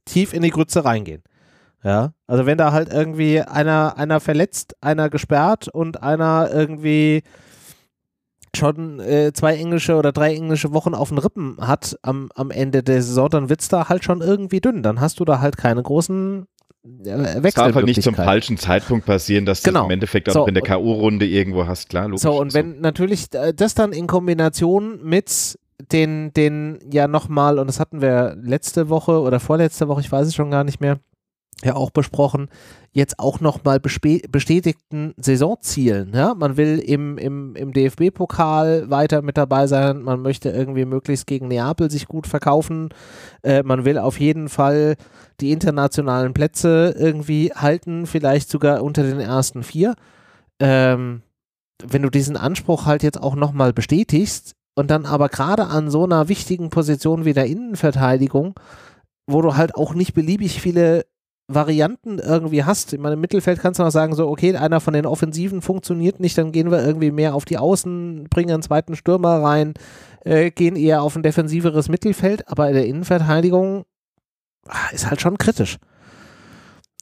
[0.05, 1.22] tief in die Grütze reingehen.
[1.85, 7.23] Ja, also wenn da halt irgendwie einer, einer verletzt, einer gesperrt und einer irgendwie
[8.57, 12.83] schon äh, zwei englische oder drei englische Wochen auf den Rippen hat am, am Ende
[12.83, 14.83] der Saison, dann wird es da halt schon irgendwie dünn.
[14.83, 16.47] Dann hast du da halt keine großen
[17.05, 19.81] äh, es darf halt nicht zum falschen Zeitpunkt passieren, dass genau.
[19.81, 22.23] du im Endeffekt auch so, in der K.O.-Runde irgendwo hast, klar, logisch.
[22.23, 22.81] So, und wenn so.
[22.81, 25.59] natürlich äh, das dann in Kombination mit
[25.93, 30.27] den, den ja nochmal, und das hatten wir letzte Woche oder vorletzte Woche, ich weiß
[30.27, 30.99] es schon gar nicht mehr,
[31.64, 32.49] ja auch besprochen,
[32.92, 36.12] jetzt auch nochmal bestätigten Saisonzielen.
[36.14, 36.35] Ja?
[36.35, 41.49] Man will im, im, im DFB-Pokal weiter mit dabei sein, man möchte irgendwie möglichst gegen
[41.49, 42.90] Neapel sich gut verkaufen,
[43.42, 44.97] äh, man will auf jeden Fall
[45.40, 49.94] die internationalen Plätze irgendwie halten, vielleicht sogar unter den ersten vier.
[50.61, 51.23] Ähm,
[51.85, 56.05] wenn du diesen Anspruch halt jetzt auch nochmal bestätigst und dann aber gerade an so
[56.05, 58.55] einer wichtigen Position wie der Innenverteidigung,
[59.29, 61.05] wo du halt auch nicht beliebig viele
[61.49, 62.93] Varianten irgendwie hast.
[62.93, 66.37] In meinem Mittelfeld kannst du noch sagen, so, okay, einer von den Offensiven funktioniert nicht,
[66.37, 69.73] dann gehen wir irgendwie mehr auf die Außen, bringen einen zweiten Stürmer rein,
[70.25, 73.87] äh, gehen eher auf ein defensiveres Mittelfeld, aber in der Innenverteidigung
[74.69, 75.79] ah, ist halt schon kritisch.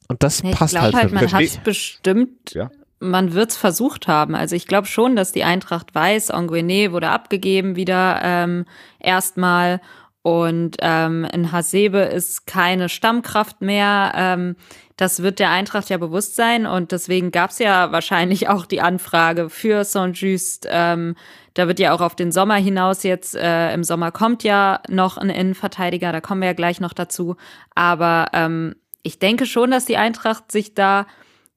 [0.08, 0.94] Und das ja, passt halt.
[0.94, 2.70] halt man hat bestimmt, ja.
[3.00, 4.36] man wird es versucht haben.
[4.36, 8.64] Also ich glaube schon, dass die Eintracht weiß, Anguene wurde abgegeben wieder ähm,
[9.00, 9.80] erstmal
[10.26, 14.10] und ähm, in Hasebe ist keine Stammkraft mehr.
[14.16, 14.56] Ähm,
[14.96, 16.66] das wird der Eintracht ja bewusst sein.
[16.66, 20.66] Und deswegen gab es ja wahrscheinlich auch die Anfrage für Saint-Just.
[20.68, 21.14] Ähm,
[21.54, 25.16] da wird ja auch auf den Sommer hinaus jetzt, äh, im Sommer kommt ja noch
[25.16, 27.36] ein Innenverteidiger, da kommen wir ja gleich noch dazu.
[27.76, 31.06] Aber ähm, ich denke schon, dass die Eintracht sich da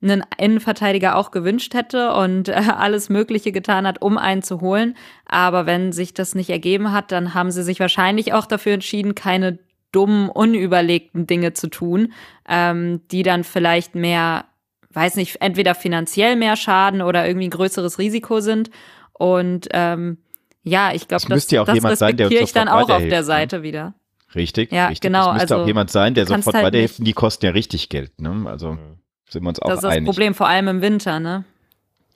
[0.02, 4.96] einen Innenverteidiger auch gewünscht hätte und äh, alles Mögliche getan hat, um einen zu holen.
[5.26, 9.16] Aber wenn sich das nicht ergeben hat, dann haben sie sich wahrscheinlich auch dafür entschieden,
[9.16, 9.60] keine
[9.92, 12.14] dummen, unüberlegten Dinge zu tun,
[12.48, 14.46] ähm, die dann vielleicht mehr,
[14.92, 18.70] weiß nicht, entweder finanziell mehr schaden oder irgendwie ein größeres Risiko sind.
[19.14, 20.20] Und ähm,
[20.64, 23.02] ja, ich glaube, das, das, ja auch das jemand sein, der ich dann auch auf
[23.02, 23.24] der ne?
[23.24, 23.96] Seite wieder.
[24.36, 25.02] Richtig, ja, richtig.
[25.02, 25.30] genau.
[25.30, 27.00] Es müsste also, auch jemand sein, der sofort halt weiterhilft.
[27.00, 28.22] Die kosten ja richtig Geld.
[28.22, 28.44] Ne?
[28.46, 28.99] Also mhm.
[29.30, 29.82] Sind wir uns auch einig.
[29.82, 31.46] Das ist das Problem, vor allem im Winter, ne?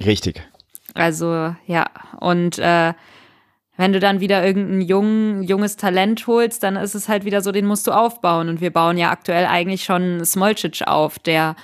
[0.03, 0.41] Richtig.
[0.93, 1.85] Also, ja.
[2.19, 2.93] Und äh,
[3.77, 7.51] wenn du dann wieder irgendein jung, junges Talent holst, dann ist es halt wieder so,
[7.51, 8.49] den musst du aufbauen.
[8.49, 11.55] Und wir bauen ja aktuell eigentlich schon Smolcic auf, der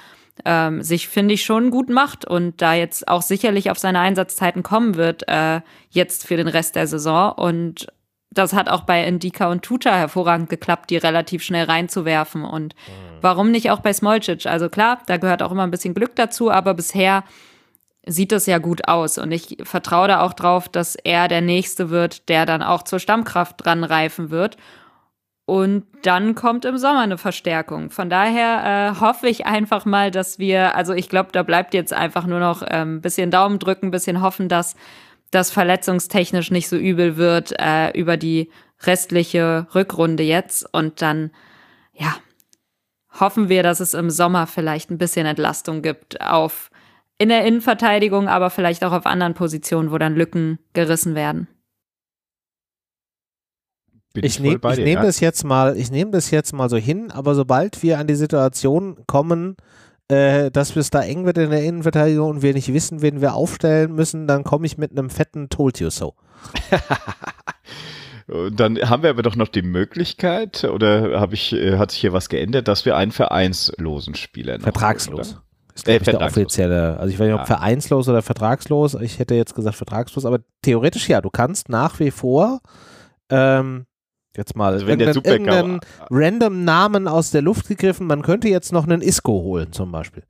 [0.45, 4.63] ähm, sich, finde ich, schon gut macht und da jetzt auch sicherlich auf seine Einsatzzeiten
[4.63, 7.33] kommen wird, äh, jetzt für den Rest der Saison.
[7.33, 7.87] Und
[8.31, 12.45] das hat auch bei Indika und Tuta hervorragend geklappt, die relativ schnell reinzuwerfen.
[12.45, 12.75] Und
[13.21, 14.45] warum nicht auch bei Smolcic?
[14.45, 17.23] Also klar, da gehört auch immer ein bisschen Glück dazu, aber bisher
[18.05, 19.17] sieht das ja gut aus.
[19.17, 22.99] Und ich vertraue da auch drauf, dass er der Nächste wird, der dann auch zur
[22.99, 24.57] Stammkraft dran reifen wird.
[25.45, 27.89] Und dann kommt im Sommer eine Verstärkung.
[27.89, 31.91] Von daher äh, hoffe ich einfach mal, dass wir, also ich glaube, da bleibt jetzt
[31.91, 34.75] einfach nur noch ein ähm, bisschen Daumen drücken, ein bisschen hoffen, dass
[35.31, 38.49] das verletzungstechnisch nicht so übel wird äh, über die
[38.81, 40.67] restliche Rückrunde jetzt.
[40.73, 41.31] Und dann,
[41.93, 42.15] ja,
[43.19, 46.69] hoffen wir, dass es im Sommer vielleicht ein bisschen Entlastung gibt auf
[47.17, 51.47] in der Innenverteidigung, aber vielleicht auch auf anderen Positionen, wo dann Lücken gerissen werden.
[54.13, 55.01] Bin ich, nehme nehm ja.
[55.01, 58.15] das jetzt mal, ich nehme das jetzt mal so hin, aber sobald wir an die
[58.15, 59.55] Situation kommen,
[60.09, 63.33] äh, dass es da eng wird in der Innenverteidigung und wir nicht wissen, wen wir
[63.33, 66.15] aufstellen müssen, dann komme ich mit einem fetten Told You So.
[68.51, 72.13] Dann haben wir aber doch noch die Möglichkeit, oder habe ich, äh, hat sich hier
[72.13, 75.31] was geändert, dass wir einen vereinslosen Spieler noch Vertragslos.
[75.31, 75.43] Oder?
[75.73, 76.97] Ist äh, der offizielle.
[76.99, 77.45] Also ich weiß nicht, ob ja.
[77.45, 78.95] vereinslos oder vertragslos.
[78.95, 81.21] Ich hätte jetzt gesagt vertragslos, aber theoretisch ja.
[81.21, 82.59] Du kannst nach wie vor
[83.29, 83.85] ähm,
[84.39, 88.07] Jetzt mal also wenn irgendeinen, irgendeinen random Namen aus der Luft gegriffen.
[88.07, 90.23] Man könnte jetzt noch einen Isco holen zum Beispiel.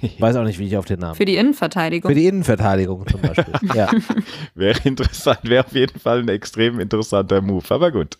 [0.00, 1.14] Ich weiß auch nicht, wie ich auf den Namen.
[1.14, 2.10] Für die Innenverteidigung.
[2.10, 3.52] Für die Innenverteidigung zum Beispiel.
[3.74, 3.90] ja.
[4.54, 7.64] Wäre interessant, wäre auf jeden Fall ein extrem interessanter Move.
[7.68, 8.16] Aber gut,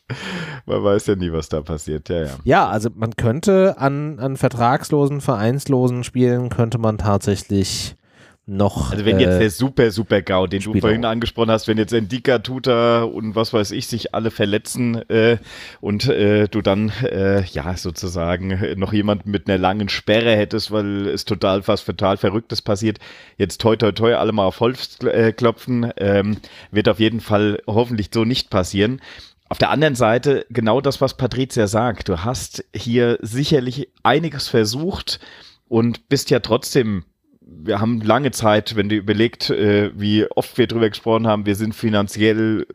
[0.67, 2.11] man weiß ja nie, was da passiert.
[2.11, 2.31] Ja, ja.
[2.45, 7.97] Ja, also man könnte an, an vertragslosen, vereinslosen Spielen könnte man tatsächlich
[8.47, 8.93] noch.
[8.93, 10.75] Also wenn jetzt äh, der super, super GAU, den Spieler.
[10.75, 14.97] du vorhin angesprochen hast, wenn jetzt Endika, Tuta und was weiß ich sich alle verletzen
[15.09, 15.39] äh,
[15.81, 21.07] und äh, du dann äh, ja sozusagen noch jemanden mit einer langen Sperre hättest, weil
[21.09, 22.99] es total was total Verrücktes passiert,
[23.39, 26.37] jetzt toi toi toi alle mal auf Holz äh, klopfen, ähm,
[26.71, 29.01] wird auf jeden Fall hoffentlich so nicht passieren.
[29.49, 32.09] Auf der anderen Seite genau das, was Patricia sagt.
[32.09, 35.21] Du hast hier sicherlich einiges versucht
[35.69, 37.05] und bist ja trotzdem
[37.63, 41.57] wir haben lange Zeit, wenn du überlegt, äh, wie oft wir drüber gesprochen haben, wir
[41.57, 42.67] sind finanziell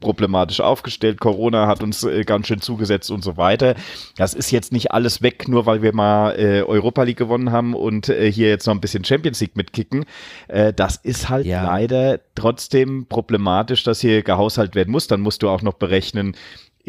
[0.00, 1.20] problematisch aufgestellt.
[1.20, 3.74] Corona hat uns äh, ganz schön zugesetzt und so weiter.
[4.16, 7.74] Das ist jetzt nicht alles weg, nur weil wir mal äh, Europa League gewonnen haben
[7.74, 10.04] und äh, hier jetzt noch ein bisschen Champions League mitkicken.
[10.48, 11.64] Äh, das ist halt ja.
[11.64, 15.06] leider trotzdem problematisch, dass hier gehaushaltet werden muss.
[15.06, 16.36] Dann musst du auch noch berechnen,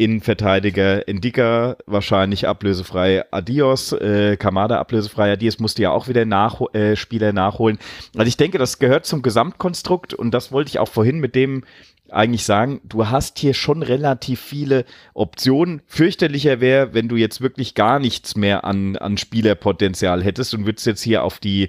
[0.00, 6.96] Innenverteidiger Indika wahrscheinlich ablösefrei Adios, äh, Kamada ablösefrei Adios musste ja auch wieder nach, äh,
[6.96, 7.78] Spieler nachholen.
[8.16, 11.64] Also ich denke, das gehört zum Gesamtkonstrukt und das wollte ich auch vorhin mit dem
[12.08, 15.82] eigentlich sagen, du hast hier schon relativ viele Optionen.
[15.86, 20.86] Fürchterlicher wäre, wenn du jetzt wirklich gar nichts mehr an, an Spielerpotenzial hättest und würdest
[20.86, 21.68] jetzt hier auf die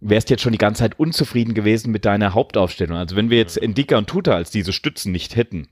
[0.00, 2.96] wärst jetzt schon die ganze Zeit unzufrieden gewesen mit deiner Hauptaufstellung.
[2.96, 5.68] Also wenn wir jetzt Indika und Tuta als diese Stützen nicht hätten,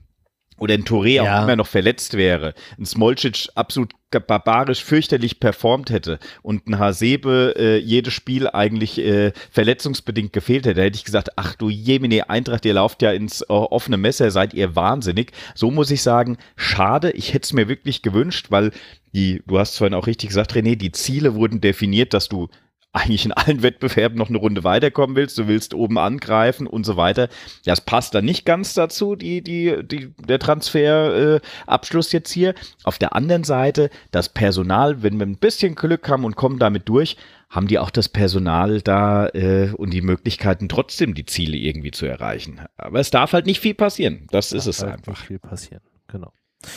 [0.59, 1.39] oder ein Touré ja.
[1.39, 7.53] auch immer noch verletzt wäre, ein Smolcic absolut barbarisch fürchterlich performt hätte und ein Hasebe
[7.55, 12.65] äh, jedes Spiel eigentlich äh, verletzungsbedingt gefehlt hätte, hätte ich gesagt, ach du Jemine Eintracht,
[12.65, 15.31] ihr lauft ja ins äh, offene Messer, seid ihr wahnsinnig.
[15.53, 18.71] So muss ich sagen, schade, ich hätte es mir wirklich gewünscht, weil
[19.13, 22.49] die, du hast vorhin auch richtig gesagt, René, die Ziele wurden definiert, dass du
[22.91, 26.97] eigentlich in allen Wettbewerben noch eine Runde weiterkommen willst, du willst oben angreifen und so
[26.97, 27.29] weiter.
[27.65, 32.55] Das passt dann nicht ganz dazu, die, die, die, der Transferabschluss äh, jetzt hier.
[32.83, 36.89] Auf der anderen Seite, das Personal, wenn wir ein bisschen Glück haben und kommen damit
[36.89, 37.15] durch,
[37.49, 42.05] haben die auch das Personal da äh, und die Möglichkeiten, trotzdem die Ziele irgendwie zu
[42.05, 42.61] erreichen.
[42.77, 44.27] Aber es darf halt nicht viel passieren.
[44.31, 45.13] Das, das ist es halt einfach.
[45.13, 46.31] Nicht viel passieren, genau.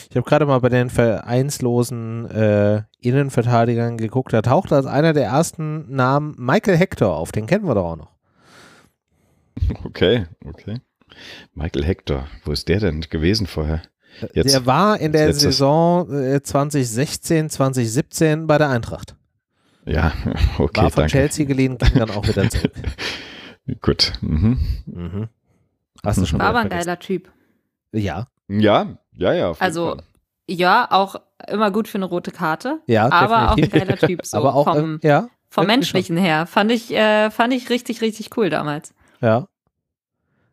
[0.09, 4.31] Ich habe gerade mal bei den vereinslosen äh, Innenverteidigern geguckt.
[4.31, 7.31] Da taucht als einer der ersten Namen Michael Hector auf.
[7.31, 8.13] Den kennen wir doch auch noch.
[9.83, 10.79] Okay, okay.
[11.53, 13.83] Michael Hector, wo ist der denn gewesen vorher?
[14.33, 19.15] Jetzt, der war in der Saison äh, 2016, 2017 bei der Eintracht.
[19.85, 20.13] Ja,
[20.57, 20.81] okay.
[20.81, 21.11] War von danke.
[21.11, 22.71] Chelsea geliehen, ging dann auch wieder zurück.
[23.81, 24.13] Gut.
[24.21, 24.59] Mhm.
[24.85, 25.29] Mhm.
[26.03, 27.31] Hast du schon War aber ein geiler Typ.
[27.91, 28.27] Ja.
[28.47, 29.53] Ja, ja, ja.
[29.59, 29.97] also,
[30.47, 31.15] ja, auch
[31.47, 32.79] immer gut für eine rote Karte.
[32.87, 33.73] Ja, aber definitiv.
[33.73, 34.21] auch ein geiler Typ.
[34.25, 36.25] So aber auch vom, ja, vom Menschlichen schon.
[36.25, 36.45] her.
[36.45, 38.93] Fand ich, äh, fand ich richtig, richtig cool damals.
[39.21, 39.47] Ja.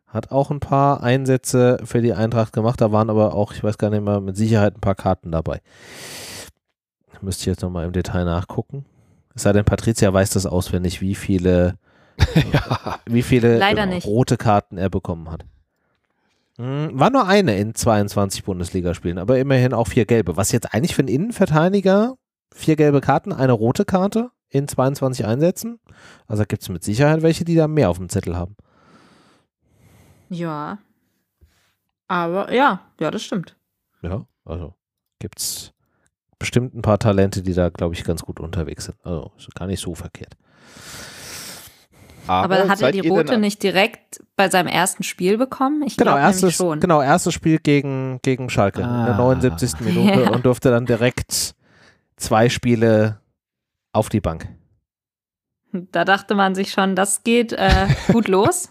[0.07, 2.81] Hat auch ein paar Einsätze für die Eintracht gemacht.
[2.81, 5.61] Da waren aber auch, ich weiß gar nicht mehr, mit Sicherheit ein paar Karten dabei.
[7.21, 8.85] Müsste ich jetzt nochmal im Detail nachgucken.
[9.33, 11.77] Es sei denn, Patricia weiß das auswendig, wie viele,
[12.53, 12.99] ja.
[13.05, 15.45] wie viele genau, rote Karten er bekommen hat.
[16.57, 20.37] Hm, war nur eine in 22 Bundesligaspielen, aber immerhin auch vier gelbe.
[20.37, 22.15] Was jetzt eigentlich für einen Innenverteidiger,
[22.53, 25.79] vier gelbe Karten, eine rote Karte in 22 Einsätzen.
[26.27, 28.55] Also gibt es mit Sicherheit welche, die da mehr auf dem Zettel haben.
[30.29, 30.79] Ja.
[32.07, 33.55] Aber ja, ja, das stimmt.
[34.01, 34.73] Ja, also
[35.19, 35.73] gibt es
[36.39, 38.97] bestimmt ein paar Talente, die da, glaube ich, ganz gut unterwegs sind.
[39.03, 40.35] Also gar nicht so verkehrt.
[42.27, 45.83] Aber, Aber hat er die rote nicht direkt bei seinem ersten Spiel bekommen?
[45.85, 46.79] Ich genau, erstes, schon.
[46.79, 48.99] Genau, erstes Spiel gegen, gegen Schalke ah.
[48.99, 49.71] in der 79.
[49.73, 49.83] Ah.
[49.83, 50.29] Minute ja.
[50.31, 51.55] und durfte dann direkt
[52.17, 53.19] zwei Spiele
[53.93, 54.47] auf die Bank.
[55.73, 58.69] Da dachte man sich schon, das geht äh, gut los.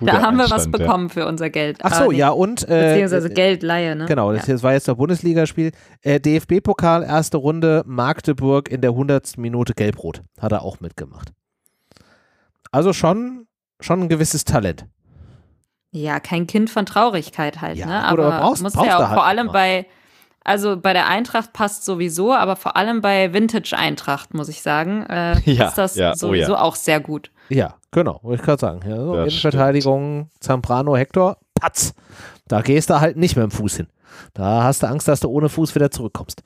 [0.00, 1.14] da haben wir was bekommen ja.
[1.14, 1.78] für unser Geld.
[1.82, 2.62] Ach so, ja, und.
[2.68, 4.06] Äh, beziehungsweise Geldleihe, ne?
[4.06, 4.62] Genau, das, ja.
[4.62, 5.72] war jetzt das Bundesligaspiel.
[6.02, 9.36] Äh, DFB-Pokal, erste Runde, Magdeburg in der 100.
[9.36, 10.22] Minute Gelbrot.
[10.40, 11.32] Hat er auch mitgemacht.
[12.72, 13.46] Also schon,
[13.80, 14.86] schon ein gewisses Talent.
[15.92, 18.04] Ja, kein Kind von Traurigkeit halt, ja, ne?
[18.04, 19.52] Aber brauchst, muss brauchst ja auch halt vor allem mal.
[19.52, 19.86] bei,
[20.44, 25.06] also bei der Eintracht passt sowieso, aber vor allem bei Vintage Eintracht, muss ich sagen,
[25.06, 26.60] äh, ja, ist das ja, sowieso oh ja.
[26.60, 27.30] auch sehr gut.
[27.48, 28.80] Ja, genau, wollte ich gerade sagen.
[28.88, 31.94] Ja, so Innenverteidigung, Zambrano, Hector, patz.
[32.48, 33.88] Da gehst du halt nicht mit dem Fuß hin.
[34.34, 36.42] Da hast du Angst, dass du ohne Fuß wieder zurückkommst.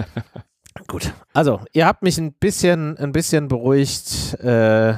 [0.86, 4.34] Gut, also ihr habt mich ein bisschen, ein bisschen beruhigt.
[4.40, 4.94] Äh,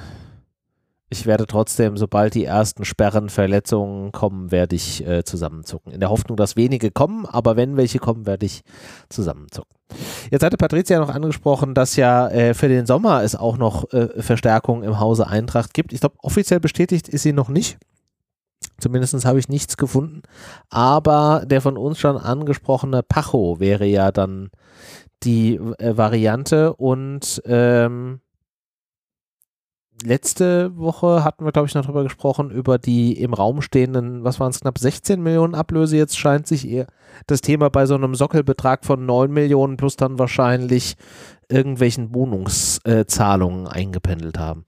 [1.09, 5.93] ich werde trotzdem, sobald die ersten Sperren, Verletzungen kommen, werde ich äh, zusammenzucken.
[5.93, 8.63] In der Hoffnung, dass wenige kommen, aber wenn welche kommen, werde ich
[9.09, 9.77] zusammenzucken.
[10.31, 14.21] Jetzt hatte Patricia noch angesprochen, dass ja äh, für den Sommer es auch noch äh,
[14.21, 15.93] Verstärkung im Hause Eintracht gibt.
[15.93, 17.79] Ich glaube, offiziell bestätigt ist sie noch nicht.
[18.79, 20.23] Zumindest habe ich nichts gefunden.
[20.71, 24.51] Aber der von uns schon angesprochene Pacho wäre ja dann
[25.23, 28.21] die äh, Variante und ähm,
[30.03, 34.41] letzte Woche hatten wir, glaube ich, noch darüber gesprochen, über die im Raum stehenden, was
[34.41, 35.97] waren es, knapp 16 Millionen Ablöse.
[35.97, 36.87] Jetzt scheint sich eher
[37.27, 40.97] das Thema bei so einem Sockelbetrag von 9 Millionen plus dann wahrscheinlich
[41.49, 44.65] irgendwelchen Wohnungszahlungen äh, eingependelt haben,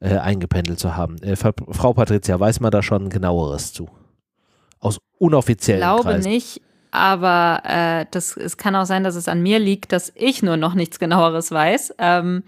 [0.00, 1.16] äh, eingependelt zu haben.
[1.22, 3.88] Äh, Frau Patricia, weiß man da schon genaueres zu?
[4.80, 6.30] Aus unoffiziellen Ich glaube Kreisen.
[6.30, 6.60] nicht,
[6.90, 10.56] aber äh, das, es kann auch sein, dass es an mir liegt, dass ich nur
[10.56, 11.94] noch nichts genaueres weiß.
[11.98, 12.42] Ähm,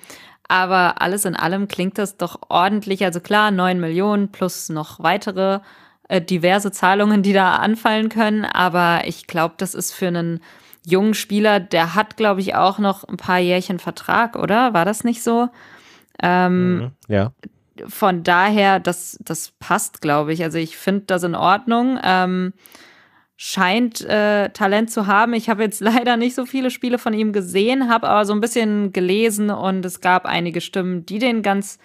[0.49, 3.05] aber alles in allem klingt das doch ordentlich.
[3.05, 5.61] Also klar, 9 Millionen plus noch weitere
[6.09, 8.47] äh, diverse Zahlungen, die da anfallen können.
[8.47, 10.41] Aber ich glaube, das ist für einen
[10.87, 14.73] jungen Spieler, der hat, glaube ich, auch noch ein paar Jährchen Vertrag, oder?
[14.73, 15.51] War das nicht so?
[16.23, 17.33] Ähm, mhm, ja.
[17.87, 20.43] Von daher, das, das passt, glaube ich.
[20.43, 21.99] Also ich finde das in Ordnung.
[22.03, 22.55] Ähm,
[23.41, 25.33] scheint äh, Talent zu haben.
[25.33, 28.41] Ich habe jetzt leider nicht so viele Spiele von ihm gesehen, habe aber so ein
[28.41, 31.79] bisschen gelesen und es gab einige Stimmen, die den ganz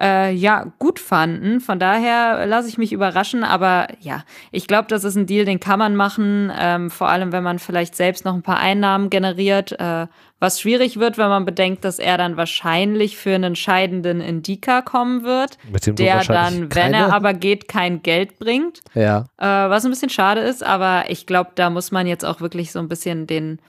[0.00, 1.60] äh, ja gut fanden.
[1.60, 4.22] Von daher lasse ich mich überraschen, aber ja,
[4.52, 7.58] ich glaube, das ist ein Deal, den kann man machen, ähm, vor allem wenn man
[7.58, 9.72] vielleicht selbst noch ein paar Einnahmen generiert.
[9.72, 10.06] Äh,
[10.38, 15.24] was schwierig wird, wenn man bedenkt, dass er dann wahrscheinlich für einen scheidenden Indika kommen
[15.24, 18.80] wird, der dann, wenn er aber geht, kein Geld bringt.
[18.94, 19.24] Ja.
[19.38, 22.70] Äh, was ein bisschen schade ist, aber ich glaube, da muss man jetzt auch wirklich
[22.70, 23.60] so ein bisschen den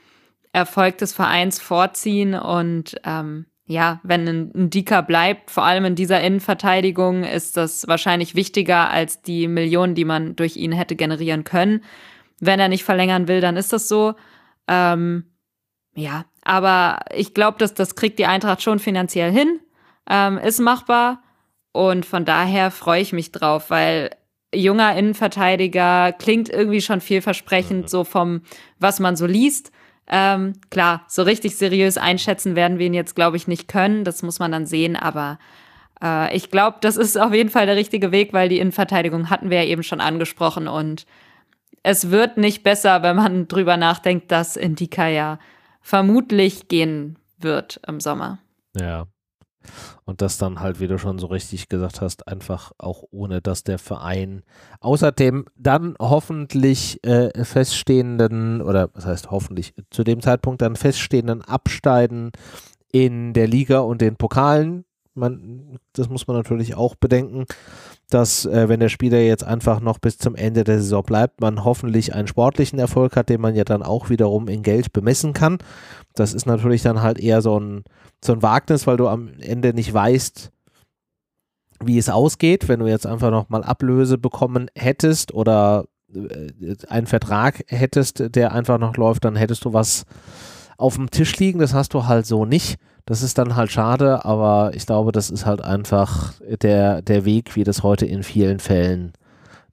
[0.52, 5.96] Erfolg des Vereins vorziehen und ähm, ja, wenn ein, ein Dika bleibt, vor allem in
[5.96, 11.44] dieser Innenverteidigung, ist das wahrscheinlich wichtiger als die Millionen, die man durch ihn hätte generieren
[11.44, 11.84] können.
[12.40, 14.16] Wenn er nicht verlängern will, dann ist das so.
[14.70, 15.26] Ähm,
[15.96, 19.60] ja, aber ich glaube, dass das kriegt die Eintracht schon finanziell hin,
[20.10, 21.22] ähm, ist machbar
[21.74, 24.12] und von daher freue ich mich drauf, weil
[24.56, 27.88] junger Innenverteidiger klingt irgendwie schon vielversprechend, mhm.
[27.88, 28.42] so vom,
[28.80, 29.72] was man so liest.
[30.10, 34.06] Ähm, klar, so richtig seriös einschätzen werden wir ihn jetzt, glaube ich, nicht können.
[34.06, 35.40] Das muss man dann sehen, aber
[36.02, 39.50] äh, ich glaube, das ist auf jeden Fall der richtige Weg, weil die Innenverteidigung hatten
[39.50, 41.06] wir ja eben schon angesprochen und
[41.84, 45.40] es wird nicht besser, wenn man drüber nachdenkt, dass Indika ja
[45.88, 48.40] vermutlich gehen wird im Sommer.
[48.78, 49.08] Ja.
[50.04, 53.64] Und das dann halt, wie du schon so richtig gesagt hast, einfach auch ohne, dass
[53.64, 54.44] der Verein
[54.82, 62.32] außerdem dann hoffentlich äh, feststehenden, oder was heißt hoffentlich, zu dem Zeitpunkt dann feststehenden Absteigen
[62.92, 67.46] in der Liga und den Pokalen, man, das muss man natürlich auch bedenken,
[68.10, 71.64] dass äh, wenn der Spieler jetzt einfach noch bis zum Ende der Saison bleibt, man
[71.64, 75.58] hoffentlich einen sportlichen Erfolg hat, den man ja dann auch wiederum in Geld bemessen kann.
[76.16, 77.84] Das ist natürlich dann halt eher so ein,
[78.24, 80.52] so ein Wagnis, weil du am Ende nicht weißt,
[81.84, 87.64] wie es ausgeht, wenn du jetzt einfach nochmal Ablöse bekommen hättest oder äh, einen Vertrag
[87.68, 90.06] hättest, der einfach noch läuft, dann hättest du was
[90.78, 91.60] auf dem Tisch liegen.
[91.60, 92.80] Das hast du halt so nicht.
[93.08, 97.56] Das ist dann halt schade, aber ich glaube, das ist halt einfach der, der Weg,
[97.56, 99.14] wie das heute in vielen Fällen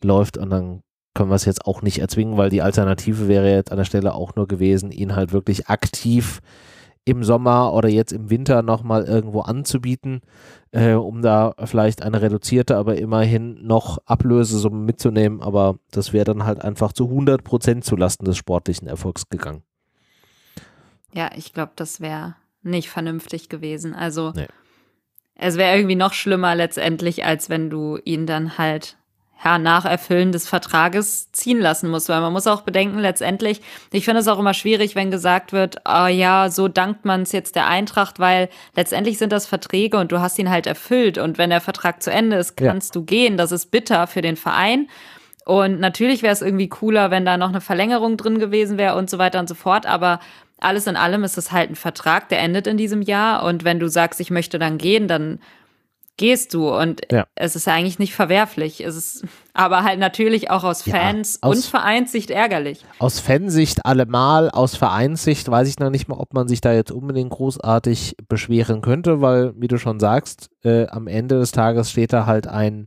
[0.05, 0.83] läuft und dann
[1.15, 4.15] können wir es jetzt auch nicht erzwingen, weil die Alternative wäre jetzt an der Stelle
[4.15, 6.43] auch nur gewesen, ihn halt wirklich aktiv
[7.05, 10.21] im Sommer oder jetzt im Winter nochmal irgendwo anzubieten,
[10.71, 15.43] äh, um da vielleicht eine reduzierte, aber immerhin noch Ablösesumme mitzunehmen.
[15.43, 19.65] Aber das wäre dann halt einfach zu 100 Prozent zulasten des sportlichen Erfolgs gegangen.
[21.13, 23.95] Ja, ich glaube, das wäre nicht vernünftig gewesen.
[23.95, 24.49] Also nee.
[25.37, 28.97] es wäre irgendwie noch schlimmer letztendlich, als wenn du ihn dann halt
[29.45, 32.09] ja, nach Erfüllen des Vertrages ziehen lassen musst.
[32.09, 33.61] Weil man muss auch bedenken, letztendlich,
[33.93, 37.33] ich finde es auch immer schwierig, wenn gesagt wird, oh ja, so dankt man es
[37.33, 41.19] jetzt der Eintracht, weil letztendlich sind das Verträge und du hast ihn halt erfüllt.
[41.19, 43.01] Und wenn der Vertrag zu Ende ist, kannst ja.
[43.01, 43.37] du gehen.
[43.37, 44.89] Das ist bitter für den Verein.
[45.45, 49.11] Und natürlich wäre es irgendwie cooler, wenn da noch eine Verlängerung drin gewesen wäre und
[49.11, 49.85] so weiter und so fort.
[49.85, 50.21] Aber
[50.59, 53.45] alles in allem ist es halt ein Vertrag, der endet in diesem Jahr.
[53.45, 55.41] Und wenn du sagst, ich möchte dann gehen, dann
[56.17, 56.71] gehst du.
[56.75, 57.27] Und ja.
[57.35, 58.85] es ist eigentlich nicht verwerflich.
[58.85, 62.85] Es ist aber halt natürlich auch aus Fans ja, aus, und Vereinssicht ärgerlich.
[62.99, 66.93] Aus Fansicht allemal, aus Vereinssicht weiß ich noch nicht mal, ob man sich da jetzt
[66.93, 72.13] unbedingt großartig beschweren könnte, weil, wie du schon sagst, äh, am Ende des Tages steht
[72.13, 72.87] da halt ein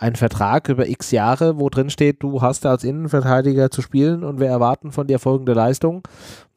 [0.00, 4.38] ein Vertrag über x Jahre, wo drin steht, du hast als Innenverteidiger zu spielen und
[4.38, 6.02] wir erwarten von dir folgende Leistung.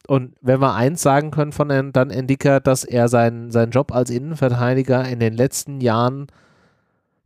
[0.08, 4.10] Und wenn wir eins sagen können von dann Endika, dass er seinen, seinen Job als
[4.10, 6.26] Innenverteidiger in den letzten Jahren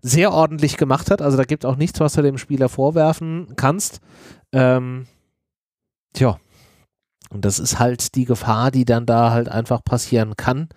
[0.02, 1.22] sehr ordentlich gemacht hat.
[1.22, 4.00] Also da gibt es auch nichts, was du dem Spieler vorwerfen kannst.
[4.52, 5.06] Ähm,
[6.12, 6.38] tja,
[7.30, 10.68] Und das ist halt die Gefahr, die dann da halt einfach passieren kann,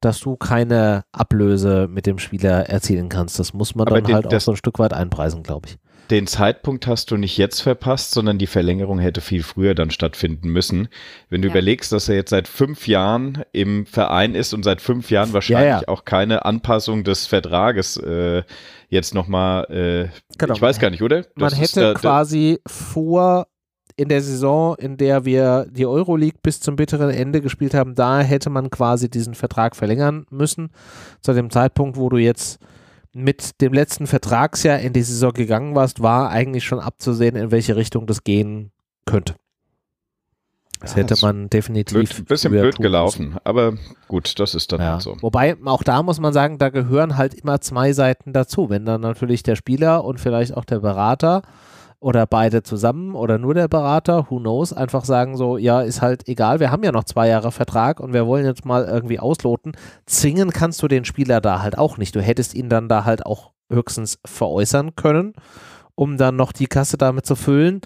[0.00, 3.38] dass du keine Ablöse mit dem Spieler erzielen kannst.
[3.38, 5.78] Das muss man Aber dann den, halt auch so ein Stück weit einpreisen, glaube ich
[6.12, 10.50] den Zeitpunkt hast du nicht jetzt verpasst, sondern die Verlängerung hätte viel früher dann stattfinden
[10.50, 10.88] müssen.
[11.30, 11.54] Wenn du ja.
[11.54, 15.70] überlegst, dass er jetzt seit fünf Jahren im Verein ist und seit fünf Jahren wahrscheinlich
[15.70, 15.88] ja, ja.
[15.88, 18.42] auch keine Anpassung des Vertrages äh,
[18.90, 20.54] jetzt nochmal, äh, genau.
[20.54, 21.22] ich weiß gar nicht, oder?
[21.22, 23.46] Das Man hätte da, quasi vor
[23.96, 28.20] in der Saison, in der wir die Euroleague bis zum bitteren Ende gespielt haben, da
[28.20, 30.70] hätte man quasi diesen Vertrag verlängern müssen.
[31.22, 32.58] Zu dem Zeitpunkt, wo du jetzt
[33.14, 37.76] mit dem letzten Vertragsjahr in die Saison gegangen warst, war eigentlich schon abzusehen, in welche
[37.76, 38.70] Richtung das gehen
[39.04, 39.34] könnte.
[40.82, 42.18] Das hätte man definitiv.
[42.18, 43.40] Ein bisschen blöd gelaufen, müssen.
[43.44, 43.74] aber
[44.08, 44.92] gut, das ist dann ja.
[44.94, 45.16] halt so.
[45.20, 48.68] Wobei, auch da muss man sagen, da gehören halt immer zwei Seiten dazu.
[48.68, 51.42] Wenn dann natürlich der Spieler und vielleicht auch der Berater
[52.02, 56.28] oder beide zusammen oder nur der Berater, who knows, einfach sagen so, ja, ist halt
[56.28, 59.76] egal, wir haben ja noch zwei Jahre Vertrag und wir wollen jetzt mal irgendwie ausloten.
[60.04, 62.16] Zwingen kannst du den Spieler da halt auch nicht.
[62.16, 65.34] Du hättest ihn dann da halt auch höchstens veräußern können,
[65.94, 67.80] um dann noch die Kasse damit zu füllen.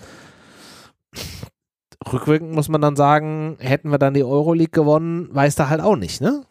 [2.10, 5.96] Rückwirkend muss man dann sagen, hätten wir dann die Euroleague gewonnen, weiß da halt auch
[5.96, 6.42] nicht, ne?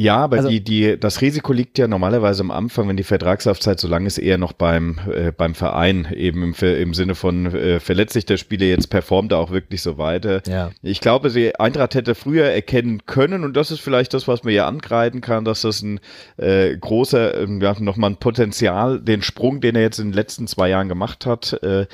[0.00, 3.80] Ja, aber also, die, die, das Risiko liegt ja normalerweise am Anfang, wenn die Vertragslaufzeit
[3.80, 7.80] so lang ist, eher noch beim, äh, beim Verein, eben im, im Sinne von äh,
[7.80, 10.40] verletzt sich der Spieler jetzt, performt er auch wirklich so weiter.
[10.46, 10.70] Ja.
[10.82, 14.54] Ich glaube, die Eintracht hätte früher erkennen können, und das ist vielleicht das, was man
[14.54, 15.98] ja angreifen kann, dass das ein
[16.36, 20.46] äh, großer, äh, ja, nochmal ein Potenzial, den Sprung, den er jetzt in den letzten
[20.46, 21.86] zwei Jahren gemacht hat, äh,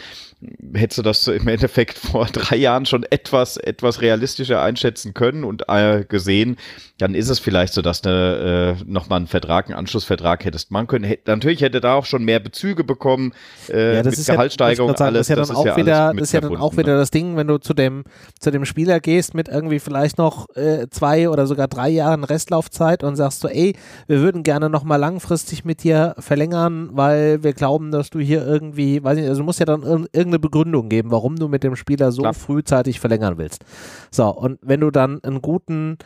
[0.75, 5.65] hättest du das im Endeffekt vor drei Jahren schon etwas, etwas realistischer einschätzen können und
[5.69, 6.57] äh, gesehen,
[6.99, 10.86] dann ist es vielleicht so, dass du äh, nochmal einen Vertrag, einen Anschlussvertrag hättest machen
[10.86, 11.05] können.
[11.05, 13.32] Hätt, natürlich hätte da auch schon mehr Bezüge bekommen,
[13.68, 15.18] äh, ja, das mit ist Gehaltssteigerung, ja, alles.
[15.18, 17.11] Das ist ja dann, das auch, ja wieder, das ist ja dann auch wieder das
[17.11, 18.05] Ding, wenn du zu dem,
[18.38, 23.05] zu dem Spieler gehst mit irgendwie vielleicht noch äh, zwei oder sogar drei Jahren Restlaufzeit
[23.05, 23.74] und sagst so, ey,
[24.07, 29.03] wir würden gerne nochmal langfristig mit dir verlängern, weil wir glauben, dass du hier irgendwie,
[29.03, 32.12] weiß nicht, also du musst ja dann irgendeine Begründung geben, warum du mit dem Spieler
[32.12, 32.34] so Klar.
[32.34, 33.64] frühzeitig verlängern willst.
[34.11, 35.99] So, und wenn du dann einen guten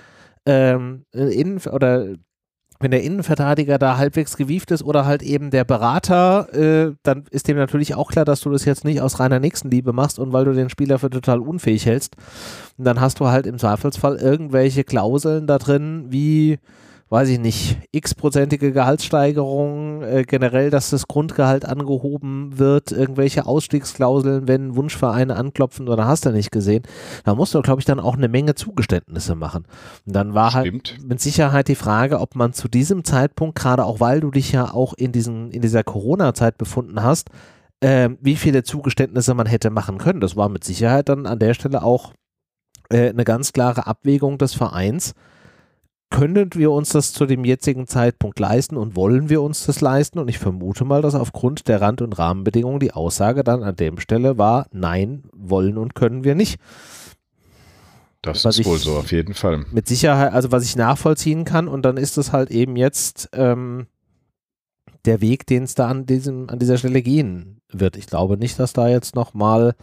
[0.49, 2.07] ähm, Innen oder
[2.81, 7.49] wenn der Innenverteidiger da halbwegs gewieft ist oder halt eben der Berater, äh, dann ist
[7.49, 10.45] dem natürlich auch klar, dass du das jetzt nicht aus reiner Nächstenliebe machst und weil
[10.45, 12.15] du den Spieler für total unfähig hältst.
[12.77, 16.59] Und dann hast du halt im Zweifelsfall irgendwelche Klauseln da drin, wie
[17.11, 24.77] weiß ich nicht, x-prozentige Gehaltssteigerung, äh, generell, dass das Grundgehalt angehoben wird, irgendwelche Ausstiegsklauseln, wenn
[24.77, 26.83] Wunschvereine anklopfen oder hast du nicht gesehen,
[27.25, 29.65] da musst du, glaube ich, dann auch eine Menge Zugeständnisse machen.
[30.07, 30.93] Und dann war halt Stimmt.
[30.99, 34.53] halt mit Sicherheit die Frage, ob man zu diesem Zeitpunkt, gerade auch weil du dich
[34.53, 37.31] ja auch in, diesen, in dieser Corona-Zeit befunden hast,
[37.81, 40.21] äh, wie viele Zugeständnisse man hätte machen können.
[40.21, 42.13] Das war mit Sicherheit dann an der Stelle auch
[42.91, 45.15] äh, eine ganz klare Abwägung des Vereins
[46.11, 50.19] können wir uns das zu dem jetzigen Zeitpunkt leisten und wollen wir uns das leisten?
[50.19, 53.99] Und ich vermute mal, dass aufgrund der Rand- und Rahmenbedingungen die Aussage dann an dem
[53.99, 56.59] Stelle war, nein, wollen und können wir nicht.
[58.23, 59.65] Das was ist wohl so, auf jeden Fall.
[59.71, 63.87] Mit Sicherheit, also was ich nachvollziehen kann und dann ist es halt eben jetzt ähm,
[65.05, 67.97] der Weg, den es da an, diesem, an dieser Stelle gehen wird.
[67.97, 69.75] Ich glaube nicht, dass da jetzt nochmal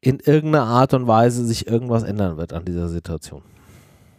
[0.00, 3.42] in irgendeiner Art und Weise sich irgendwas ändern wird an dieser Situation.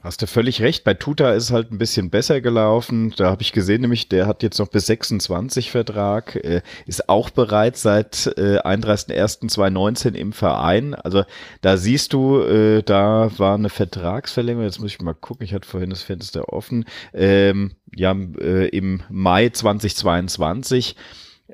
[0.01, 0.85] Hast du völlig recht.
[0.85, 3.13] Bei Tuta ist es halt ein bisschen besser gelaufen.
[3.17, 7.29] Da habe ich gesehen, nämlich der hat jetzt noch bis 26 Vertrag, äh, ist auch
[7.29, 10.95] bereits seit äh, 31.01.2019 im Verein.
[10.95, 11.25] Also
[11.59, 14.65] da siehst du, äh, da war eine Vertragsverlängerung.
[14.65, 15.43] Jetzt muss ich mal gucken.
[15.43, 16.85] Ich hatte vorhin das Fenster offen.
[17.13, 20.95] Ähm, ja, äh, im Mai 2022.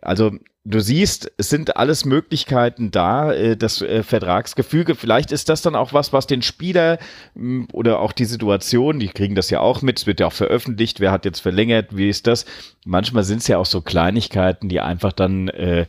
[0.04, 0.34] Also
[0.66, 4.96] du siehst, es sind alles Möglichkeiten da, äh, das äh, Vertragsgefüge.
[4.96, 6.98] Vielleicht ist das dann auch was, was den Spieler
[7.36, 10.34] mh, oder auch die Situation, die kriegen das ja auch mit, es wird ja auch
[10.34, 12.46] veröffentlicht, wer hat jetzt verlängert, wie ist das?
[12.84, 15.86] Manchmal sind es ja auch so Kleinigkeiten, die einfach dann äh,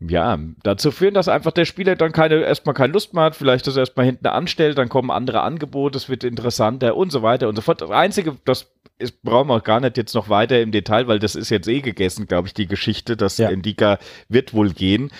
[0.00, 3.66] ja, dazu führen, dass einfach der Spieler dann keine, erstmal keine Lust mehr hat, vielleicht
[3.66, 7.56] das erstmal hinten anstellt, dann kommen andere Angebote, es wird interessanter und so weiter und
[7.56, 7.80] so fort.
[7.80, 11.34] Das Einzige, das ist, brauchen wir gar nicht jetzt noch weiter im Detail, weil das
[11.34, 13.16] ist jetzt eh gegessen, glaube ich, die Geschichte.
[13.16, 13.48] Das ja.
[13.48, 15.10] Indika wird wohl gehen.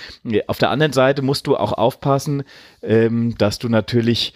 [0.46, 2.44] Auf der anderen Seite musst du auch aufpassen,
[2.82, 4.34] ähm, dass du natürlich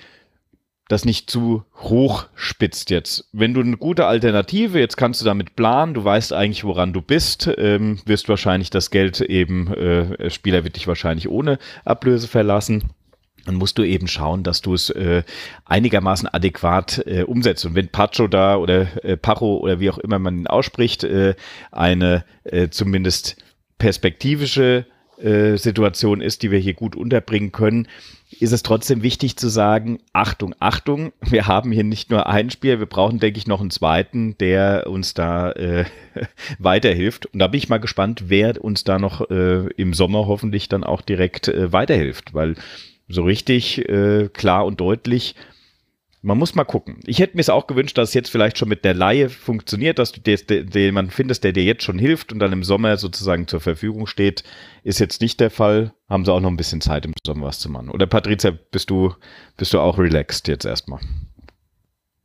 [0.92, 3.28] das nicht zu hoch spitzt jetzt.
[3.32, 7.00] Wenn du eine gute Alternative, jetzt kannst du damit planen, du weißt eigentlich, woran du
[7.00, 12.90] bist, ähm, wirst wahrscheinlich das Geld eben, äh, Spieler wird dich wahrscheinlich ohne Ablöse verlassen
[13.44, 15.24] dann musst du eben schauen, dass du es äh,
[15.64, 17.66] einigermaßen adäquat äh, umsetzt.
[17.66, 21.34] Und wenn Pacho da oder äh, Pacho oder wie auch immer man ihn ausspricht, äh,
[21.72, 23.34] eine äh, zumindest
[23.78, 24.86] perspektivische
[25.22, 27.88] äh, Situation ist, die wir hier gut unterbringen können,
[28.40, 32.78] ist es trotzdem wichtig zu sagen, Achtung, Achtung, wir haben hier nicht nur einen Spieler,
[32.78, 35.84] wir brauchen, denke ich, noch einen zweiten, der uns da äh,
[36.58, 37.26] weiterhilft.
[37.26, 40.84] Und da bin ich mal gespannt, wer uns da noch äh, im Sommer hoffentlich dann
[40.84, 42.54] auch direkt äh, weiterhilft, weil
[43.08, 45.34] so richtig äh, klar und deutlich
[46.22, 47.00] man muss mal gucken.
[47.04, 49.98] Ich hätte mir es auch gewünscht, dass es jetzt vielleicht schon mit der Laie funktioniert,
[49.98, 50.20] dass du
[50.78, 54.44] jemanden findest, der dir jetzt schon hilft und dann im Sommer sozusagen zur Verfügung steht.
[54.84, 55.92] Ist jetzt nicht der Fall.
[56.08, 57.90] Haben sie auch noch ein bisschen Zeit im Sommer was zu machen.
[57.90, 59.14] Oder Patricia, bist du,
[59.56, 61.00] bist du auch relaxed jetzt erstmal?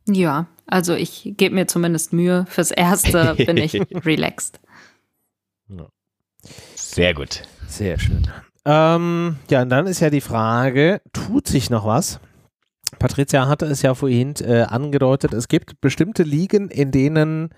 [0.06, 2.46] Ja, also ich gebe mir zumindest Mühe.
[2.48, 3.74] Fürs Erste bin ich
[4.04, 4.60] relaxed.
[6.76, 7.42] Sehr gut.
[7.66, 8.30] Sehr schön.
[8.64, 12.20] Ähm, ja, und dann ist ja die Frage, tut sich noch was?
[12.98, 17.50] Patricia hatte es ja vorhin äh, angedeutet, es gibt bestimmte Ligen, in denen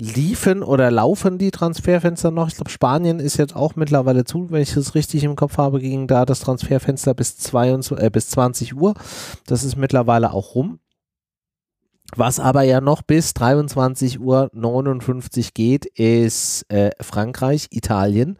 [0.00, 2.48] liefen oder laufen die Transferfenster noch.
[2.48, 5.78] Ich glaube, Spanien ist jetzt auch mittlerweile zu, wenn ich das richtig im Kopf habe,
[5.78, 8.94] ging da das Transferfenster bis, 22, äh, bis 20 Uhr.
[9.46, 10.80] Das ist mittlerweile auch rum.
[12.16, 18.36] Was aber ja noch bis 23 Uhr 59 geht, ist äh, Frankreich, Italien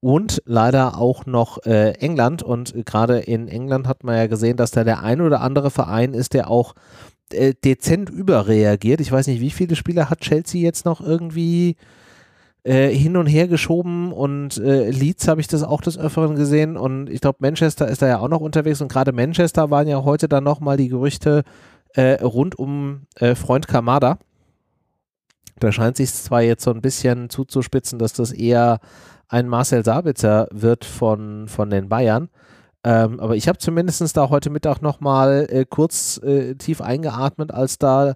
[0.00, 2.42] und leider auch noch äh, England.
[2.42, 6.14] Und gerade in England hat man ja gesehen, dass da der ein oder andere Verein
[6.14, 6.74] ist, der auch
[7.32, 9.00] äh, dezent überreagiert.
[9.00, 11.76] Ich weiß nicht, wie viele Spieler hat Chelsea jetzt noch irgendwie
[12.64, 16.76] äh, hin und her geschoben und äh, Leeds habe ich das auch des Öfteren gesehen
[16.76, 20.04] und ich glaube Manchester ist da ja auch noch unterwegs und gerade Manchester waren ja
[20.04, 21.42] heute dann nochmal die Gerüchte
[21.94, 24.18] äh, rund um äh, Freund Kamada.
[25.60, 28.80] Da scheint sich zwar jetzt so ein bisschen zuzuspitzen, dass das eher
[29.28, 32.30] ein Marcel Sabitzer wird von, von den Bayern.
[32.82, 37.76] Ähm, aber ich habe zumindest da heute Mittag nochmal äh, kurz äh, tief eingeatmet, als
[37.76, 38.14] da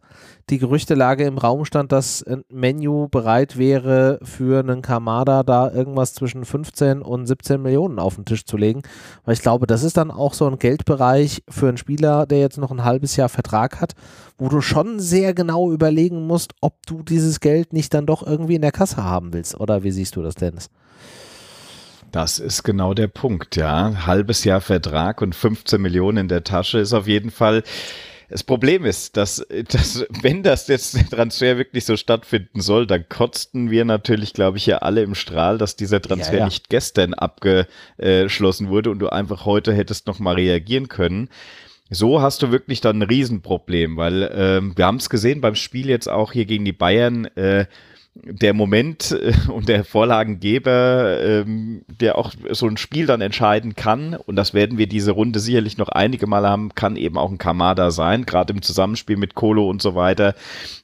[0.49, 6.15] die Gerüchtelage im Raum stand, dass ein Menu bereit wäre, für einen Kamada da irgendwas
[6.15, 8.83] zwischen 15 und 17 Millionen auf den Tisch zu legen.
[9.27, 12.57] Weil ich glaube, das ist dann auch so ein Geldbereich für einen Spieler, der jetzt
[12.57, 13.93] noch ein halbes Jahr Vertrag hat,
[14.39, 18.55] wo du schon sehr genau überlegen musst, ob du dieses Geld nicht dann doch irgendwie
[18.55, 19.61] in der Kasse haben willst.
[19.61, 20.71] Oder wie siehst du das, Dennis?
[22.15, 24.07] Das ist genau der Punkt, ja.
[24.07, 27.65] Halbes Jahr Vertrag und 15 Millionen in der Tasche ist auf jeden Fall.
[28.29, 33.09] Das Problem ist, dass, dass wenn das jetzt der Transfer wirklich so stattfinden soll, dann
[33.09, 36.45] kotzten wir natürlich, glaube ich, ja alle im Strahl, dass dieser Transfer ja, ja.
[36.45, 41.29] nicht gestern abgeschlossen wurde und du einfach heute hättest noch mal reagieren können.
[41.91, 45.89] So hast du wirklich dann ein Riesenproblem, weil ähm, wir haben es gesehen beim Spiel
[45.89, 47.25] jetzt auch hier gegen die Bayern.
[47.35, 47.67] Äh,
[48.15, 54.15] der Moment äh, und der Vorlagengeber, ähm, der auch so ein Spiel dann entscheiden kann,
[54.15, 57.39] und das werden wir diese Runde sicherlich noch einige Mal haben, kann eben auch ein
[57.39, 60.35] Kamada sein, gerade im Zusammenspiel mit Kolo und so weiter.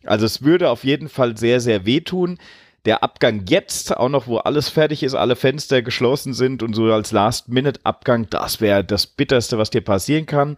[0.05, 2.39] Also es würde auf jeden Fall sehr, sehr wehtun.
[2.87, 6.85] Der Abgang jetzt, auch noch, wo alles fertig ist, alle Fenster geschlossen sind und so
[6.93, 10.57] als Last-Minute-Abgang, das wäre das Bitterste, was dir passieren kann.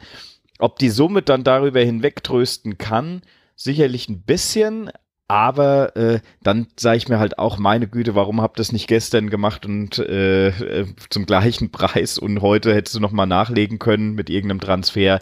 [0.59, 3.23] Ob die Summe dann darüber hinweg trösten kann,
[3.57, 4.91] sicherlich ein bisschen,
[5.33, 8.87] aber äh, dann sage ich mir halt auch, meine Güte, warum habt ihr das nicht
[8.87, 14.15] gestern gemacht und äh, äh, zum gleichen Preis und heute hättest du nochmal nachlegen können
[14.15, 15.21] mit irgendeinem Transfer.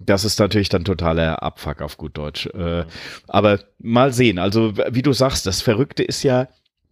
[0.00, 2.46] Das ist natürlich dann totaler Abfuck auf gut Deutsch.
[2.46, 2.86] Äh,
[3.28, 4.40] aber mal sehen.
[4.40, 6.48] Also, wie du sagst, das Verrückte ist ja,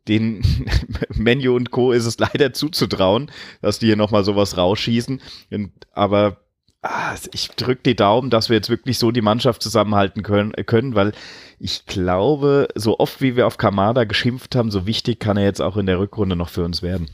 [0.07, 0.41] den
[1.17, 1.91] Menu und Co.
[1.91, 5.21] ist es leider zuzutrauen, dass die hier nochmal sowas rausschießen.
[5.51, 6.37] Und, aber
[6.83, 10.95] ah, ich drücke die Daumen, dass wir jetzt wirklich so die Mannschaft zusammenhalten können, können,
[10.95, 11.13] weil
[11.59, 15.61] ich glaube, so oft wie wir auf Kamada geschimpft haben, so wichtig kann er jetzt
[15.61, 17.11] auch in der Rückrunde noch für uns werden.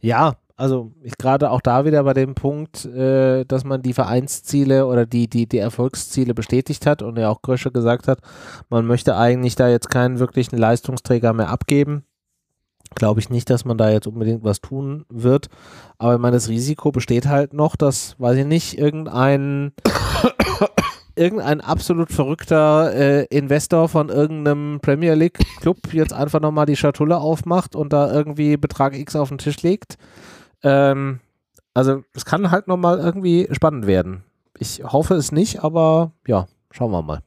[0.00, 5.06] Ja, also gerade auch da wieder bei dem Punkt, äh, dass man die Vereinsziele oder
[5.06, 8.20] die, die, die Erfolgsziele bestätigt hat und ja auch Grösche gesagt hat,
[8.68, 12.07] man möchte eigentlich da jetzt keinen wirklichen Leistungsträger mehr abgeben
[12.94, 15.48] glaube ich nicht, dass man da jetzt unbedingt was tun wird.
[15.98, 19.72] Aber ich meine, das Risiko besteht halt noch, dass, weiß ich nicht, irgendein
[21.16, 27.18] irgendein absolut verrückter äh, Investor von irgendeinem Premier League Club jetzt einfach nochmal die Schatulle
[27.18, 29.98] aufmacht und da irgendwie Betrag X auf den Tisch legt.
[30.62, 31.20] Ähm,
[31.74, 34.22] also es kann halt nochmal irgendwie spannend werden.
[34.58, 37.20] Ich hoffe es nicht, aber ja, schauen wir mal.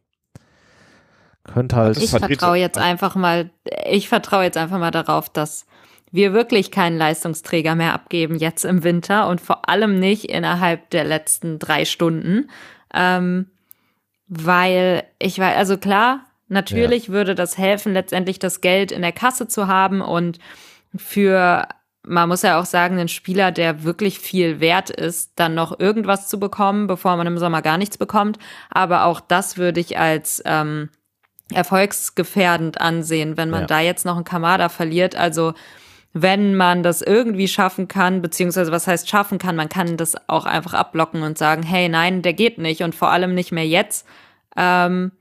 [1.44, 1.98] Könnte halt.
[1.98, 3.50] Ich vertraue jetzt einfach mal,
[3.90, 5.66] ich vertraue jetzt einfach mal darauf, dass
[6.12, 11.06] wir wirklich keinen Leistungsträger mehr abgeben jetzt im Winter und vor allem nicht innerhalb der
[11.06, 12.50] letzten drei Stunden.
[12.94, 13.48] Ähm,
[14.28, 17.14] weil ich weiß, also klar, natürlich ja.
[17.14, 20.40] würde das helfen, letztendlich das Geld in der Kasse zu haben und
[20.96, 21.68] für,
[22.04, 26.28] man muss ja auch sagen, einen Spieler, der wirklich viel wert ist, dann noch irgendwas
[26.28, 28.38] zu bekommen, bevor man im Sommer gar nichts bekommt.
[28.70, 30.90] Aber auch das würde ich als ähm,
[31.54, 33.68] erfolgsgefährdend ansehen, wenn man ja.
[33.68, 35.16] da jetzt noch einen Kamada verliert.
[35.16, 35.54] Also
[36.14, 40.46] wenn man das irgendwie schaffen kann, beziehungsweise was heißt schaffen kann, man kann das auch
[40.46, 44.06] einfach abblocken und sagen, hey, nein, der geht nicht und vor allem nicht mehr jetzt,
[44.58, 45.12] ähm,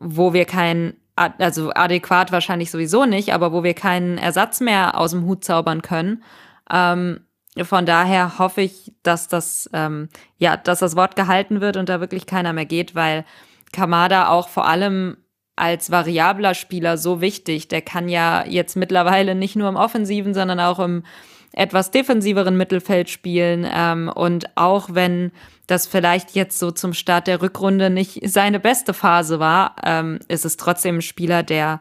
[0.00, 5.12] wo wir keinen, also adäquat wahrscheinlich sowieso nicht, aber wo wir keinen Ersatz mehr aus
[5.12, 6.24] dem Hut zaubern können.
[6.70, 7.20] Ähm,
[7.62, 12.00] von daher hoffe ich, dass das, ähm, ja, dass das Wort gehalten wird und da
[12.00, 13.24] wirklich keiner mehr geht, weil
[13.72, 15.16] Kamada auch vor allem
[15.58, 17.68] als variabler Spieler so wichtig.
[17.68, 21.04] Der kann ja jetzt mittlerweile nicht nur im offensiven, sondern auch im
[21.52, 23.66] etwas defensiveren Mittelfeld spielen.
[23.72, 25.32] Ähm, und auch wenn
[25.66, 30.44] das vielleicht jetzt so zum Start der Rückrunde nicht seine beste Phase war, ähm, ist
[30.44, 31.80] es trotzdem ein Spieler, der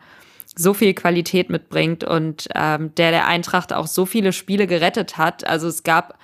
[0.55, 5.47] so viel Qualität mitbringt und ähm, der der Eintracht auch so viele Spiele gerettet hat.
[5.47, 6.17] Also es gab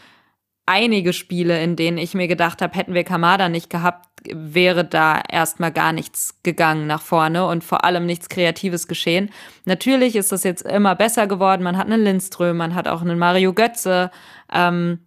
[0.65, 5.21] einige Spiele, in denen ich mir gedacht habe, hätten wir Kamada nicht gehabt, wäre da
[5.29, 9.29] erstmal gar nichts gegangen nach vorne und vor allem nichts Kreatives geschehen.
[9.65, 11.63] Natürlich ist das jetzt immer besser geworden.
[11.63, 14.11] Man hat einen Lindström, man hat auch einen Mario Götze.
[14.51, 14.99] Ähm,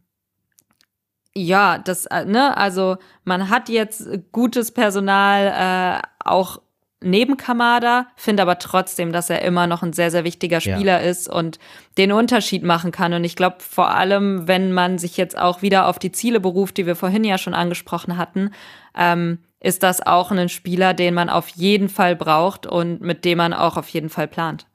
[1.35, 6.61] ja, das, äh, ne, also man hat jetzt gutes Personal, äh, auch
[7.03, 11.11] neben Kamada, finde aber trotzdem, dass er immer noch ein sehr, sehr wichtiger Spieler ja.
[11.11, 11.59] ist und
[11.99, 13.13] den Unterschied machen kann.
[13.13, 16.77] Und ich glaube, vor allem, wenn man sich jetzt auch wieder auf die Ziele beruft,
[16.79, 18.51] die wir vorhin ja schon angesprochen hatten,
[18.97, 23.39] ähm, ist das auch ein Spieler, den man auf jeden Fall braucht und mit dem
[23.39, 24.67] man auch auf jeden Fall plant.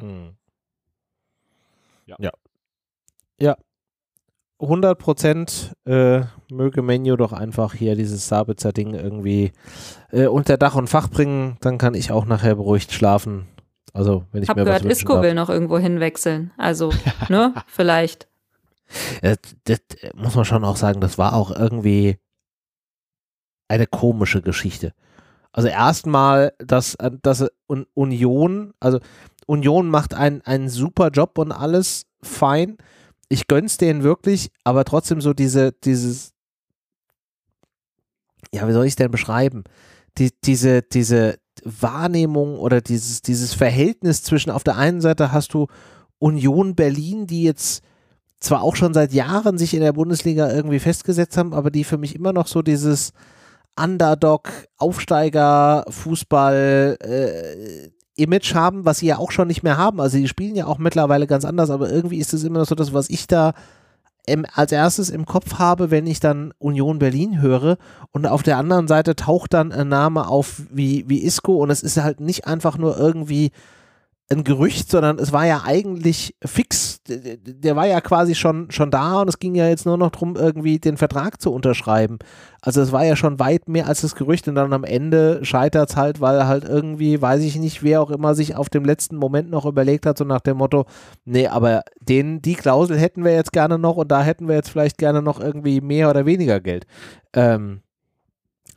[0.00, 0.36] Hm.
[2.06, 2.16] Ja.
[2.18, 2.30] ja.
[3.38, 3.56] Ja.
[4.60, 9.52] 100 Prozent äh, möge Menu doch einfach hier dieses Sabitzer Ding irgendwie
[10.10, 13.46] äh, unter Dach und Fach bringen, dann kann ich auch nachher beruhigt schlafen.
[13.92, 15.22] Also, wenn ich Hab mir gehört, was Isco darf.
[15.22, 16.52] will noch irgendwo hinwechseln.
[16.56, 16.90] Also,
[17.28, 18.28] ne, vielleicht.
[19.20, 19.80] Das, das
[20.14, 22.18] muss man schon auch sagen, das war auch irgendwie
[23.68, 24.92] eine komische Geschichte.
[25.52, 27.46] Also erstmal, dass, dass
[27.94, 29.00] Union, also
[29.46, 32.76] Union macht einen, einen super Job und alles fein
[33.28, 36.32] ich gönn's denen wirklich, aber trotzdem so diese, dieses,
[38.52, 39.64] ja, wie soll ich es denn beschreiben?
[40.18, 45.66] Die, diese, diese Wahrnehmung oder dieses, dieses Verhältnis zwischen auf der einen Seite hast du
[46.18, 47.82] Union Berlin, die jetzt
[48.38, 51.98] zwar auch schon seit Jahren sich in der Bundesliga irgendwie festgesetzt haben, aber die für
[51.98, 53.12] mich immer noch so dieses
[53.78, 60.00] Underdog, Aufsteiger, Fußball, äh, Image haben, was sie ja auch schon nicht mehr haben.
[60.00, 62.74] Also die spielen ja auch mittlerweile ganz anders, aber irgendwie ist es immer noch so
[62.74, 63.52] das, was ich da
[64.26, 67.78] im, als erstes im Kopf habe, wenn ich dann Union Berlin höre
[68.10, 71.82] und auf der anderen Seite taucht dann ein Name auf wie, wie Isco und es
[71.82, 73.52] ist halt nicht einfach nur irgendwie
[74.28, 76.98] ein Gerücht, sondern es war ja eigentlich fix.
[77.06, 80.34] Der war ja quasi schon, schon da und es ging ja jetzt nur noch darum,
[80.34, 82.18] irgendwie den Vertrag zu unterschreiben.
[82.60, 85.90] Also es war ja schon weit mehr als das Gerücht und dann am Ende scheitert
[85.90, 89.16] es halt, weil halt irgendwie, weiß ich nicht, wer auch immer sich auf dem letzten
[89.16, 90.86] Moment noch überlegt hat, so nach dem Motto,
[91.24, 94.70] nee, aber den, die Klausel hätten wir jetzt gerne noch und da hätten wir jetzt
[94.70, 96.84] vielleicht gerne noch irgendwie mehr oder weniger Geld.
[97.32, 97.82] Ähm,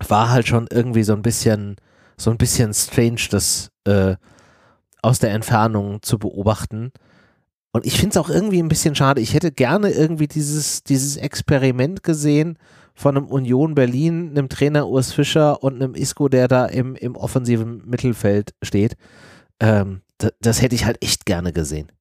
[0.08, 1.78] war halt schon irgendwie so ein bisschen,
[2.18, 4.16] so ein bisschen strange, dass äh,
[5.02, 6.92] aus der Entfernung zu beobachten.
[7.72, 9.22] Und ich finde es auch irgendwie ein bisschen schade.
[9.22, 12.58] Ich hätte gerne irgendwie dieses, dieses Experiment gesehen
[12.96, 17.16] von einem Union Berlin, einem Trainer Urs Fischer und einem Isco, der da im, im
[17.16, 18.98] offensiven Mittelfeld steht.
[19.60, 21.92] Ähm, das, das hätte ich halt echt gerne gesehen.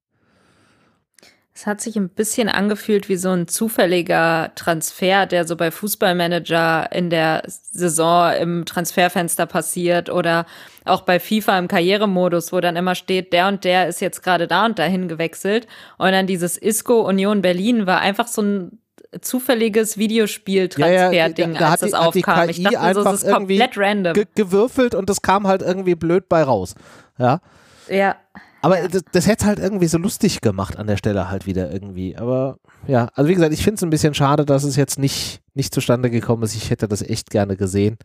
[1.59, 6.89] Es hat sich ein bisschen angefühlt wie so ein zufälliger Transfer, der so bei Fußballmanager
[6.93, 10.45] in der Saison im Transferfenster passiert oder
[10.85, 14.47] auch bei FIFA im Karrieremodus, wo dann immer steht, der und der ist jetzt gerade
[14.47, 15.67] da und dahin gewechselt.
[15.97, 18.79] Und dann dieses Isco Union Berlin war einfach so ein
[19.19, 22.47] zufälliges Videospiel-Transfer-Ding, ja, ja, da, da als das aufkam.
[22.47, 24.13] ich dachte, so, das ist komplett random.
[24.13, 26.75] Ge gewürfelt und das kam halt irgendwie blöd bei raus.
[27.17, 27.41] Ja.
[27.89, 28.15] Ja.
[28.61, 31.71] Aber das, das hätte es halt irgendwie so lustig gemacht an der Stelle halt wieder
[31.71, 32.17] irgendwie.
[32.17, 32.57] Aber
[32.87, 35.73] ja, also wie gesagt, ich finde es ein bisschen schade, dass es jetzt nicht, nicht
[35.73, 36.55] zustande gekommen ist.
[36.55, 37.97] Ich hätte das echt gerne gesehen.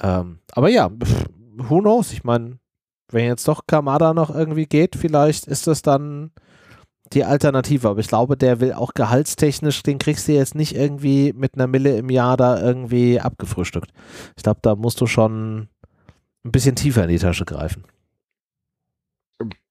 [0.00, 0.90] Ähm, aber ja,
[1.56, 2.12] who knows?
[2.12, 2.58] Ich meine,
[3.10, 6.30] wenn jetzt doch Kamada noch irgendwie geht, vielleicht ist das dann
[7.12, 7.88] die Alternative.
[7.88, 11.66] Aber ich glaube, der will auch gehaltstechnisch, den kriegst du jetzt nicht irgendwie mit einer
[11.66, 13.90] Mille im Jahr da irgendwie abgefrühstückt.
[14.36, 15.68] Ich glaube, da musst du schon
[16.44, 17.84] ein bisschen tiefer in die Tasche greifen.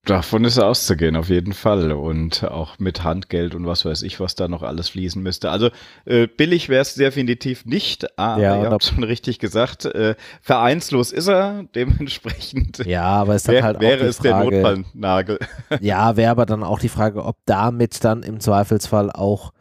[0.05, 1.93] Davon ist auszugehen, auf jeden Fall.
[1.93, 5.49] Und auch mit Handgeld und was weiß ich, was da noch alles fließen müsste.
[5.49, 5.69] Also
[6.03, 11.13] äh, billig wäre es definitiv nicht, aber ja, ihr habt schon richtig gesagt, äh, vereinslos
[11.13, 12.85] ist er, dementsprechend.
[12.85, 15.39] Ja, aber es wär, halt wäre es Frage, der Notfallnagel.
[15.79, 19.53] Ja, wäre aber dann auch die Frage, ob damit dann im Zweifelsfall auch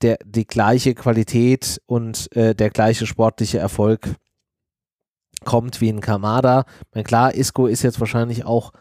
[0.00, 4.14] der, die gleiche Qualität und äh, der gleiche sportliche Erfolg
[5.44, 6.64] kommt wie in Kamada.
[6.66, 8.72] Ich meine, klar, Isco ist jetzt wahrscheinlich auch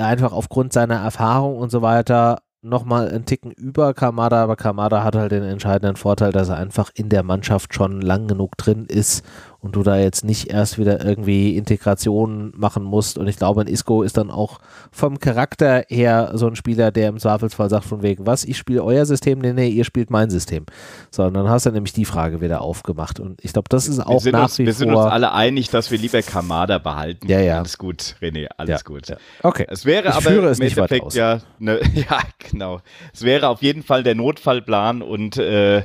[0.00, 5.14] einfach aufgrund seiner Erfahrung und so weiter nochmal einen Ticken über Kamada, aber Kamada hat
[5.14, 9.24] halt den entscheidenden Vorteil, dass er einfach in der Mannschaft schon lang genug drin ist
[9.66, 13.18] und du da jetzt nicht erst wieder irgendwie Integration machen musst.
[13.18, 14.60] Und ich glaube, ein Isco ist dann auch
[14.92, 18.84] vom Charakter her so ein Spieler, der im Zweifelsfall sagt von wegen, was, ich spiele
[18.84, 19.40] euer System?
[19.40, 20.66] Nee, nee, ihr spielt mein System.
[21.10, 23.18] So, und dann hast du nämlich die Frage wieder aufgemacht.
[23.18, 24.86] Und ich glaube, das ist auch nach uns, wie wir vor...
[24.86, 27.28] Wir sind uns alle einig, dass wir lieber Kamada behalten.
[27.28, 27.58] Ja, ja.
[27.58, 29.08] Alles gut, René, alles ja, gut.
[29.08, 29.16] Ja.
[29.42, 29.66] Okay.
[29.68, 32.80] Es wäre ich aber führe es im nicht Endeffekt ja, ne, ja, genau.
[33.12, 35.84] Es wäre auf jeden Fall der Notfallplan und äh, äh,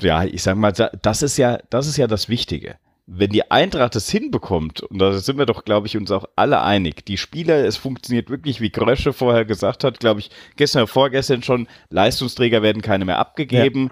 [0.00, 2.74] ja, ich sag mal, das ist ja, das ist ja das Wichtige
[3.10, 6.60] wenn die Eintracht es hinbekommt, und da sind wir doch, glaube ich, uns auch alle
[6.60, 10.88] einig, die Spieler, es funktioniert wirklich, wie Grösche vorher gesagt hat, glaube ich, gestern oder
[10.88, 13.90] vorgestern schon, Leistungsträger werden keine mehr abgegeben.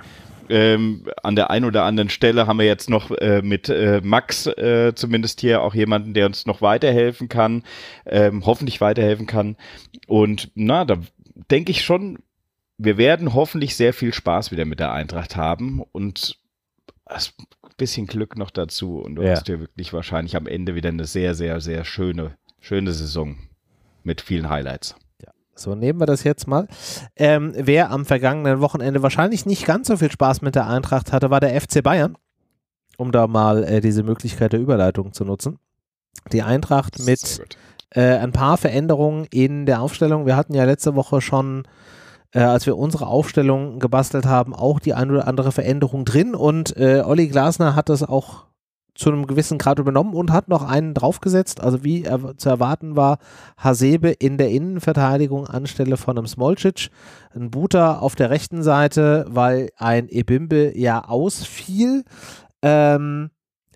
[0.49, 0.57] Ja.
[0.59, 4.47] Ähm, an der einen oder anderen Stelle haben wir jetzt noch äh, mit äh, Max
[4.47, 7.64] äh, zumindest hier auch jemanden, der uns noch weiterhelfen kann,
[8.05, 9.57] ähm, hoffentlich weiterhelfen kann.
[10.07, 10.99] Und na, da
[11.51, 12.19] denke ich schon,
[12.77, 16.39] wir werden hoffentlich sehr viel Spaß wieder mit der Eintracht haben und
[17.07, 17.35] es
[17.77, 19.33] bisschen Glück noch dazu und du Ja.
[19.33, 23.37] hast dir wirklich wahrscheinlich am Ende wieder eine sehr, sehr, sehr schöne, schöne Saison
[24.03, 24.95] mit vielen Highlights.
[25.59, 26.68] So, nehmen wir das jetzt mal.
[27.16, 31.31] Ähm, wer am vergangenen Wochenende wahrscheinlich nicht ganz so viel Spaß mit der Eintracht hatte,
[31.31, 32.18] war der FC Bayern.
[32.99, 35.59] Um da mal äh, diese Möglichkeit der Überleitung zu nutzen.
[36.31, 37.41] Die Eintracht mit
[37.91, 40.27] äh, ein paar Veränderungen in der Aufstellung.
[40.27, 41.66] Wir hatten ja letzte Woche schon,
[42.37, 46.76] äh, als wir unsere Aufstellung gebastelt haben, auch die ein oder andere Veränderung drin und
[46.76, 48.45] äh, Olli Glasner hat das auch
[48.95, 51.62] zu einem gewissen Grad übernommen und hat noch einen draufgesetzt.
[51.62, 53.18] Also wie er, zu erwarten war,
[53.57, 56.91] Hasebe in der Innenverteidigung anstelle von einem Smolcic,
[57.34, 62.05] ein Buta auf der rechten Seite, weil ein Ebimbe ja ausfiel.
[62.62, 63.30] Ähm,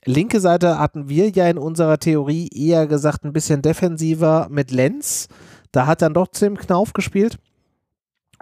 [0.04, 5.28] linke Seite hatten wir ja in unserer Theorie eher gesagt ein bisschen defensiver mit Lenz.
[5.72, 7.38] Da hat dann doch Tim Knauf gespielt.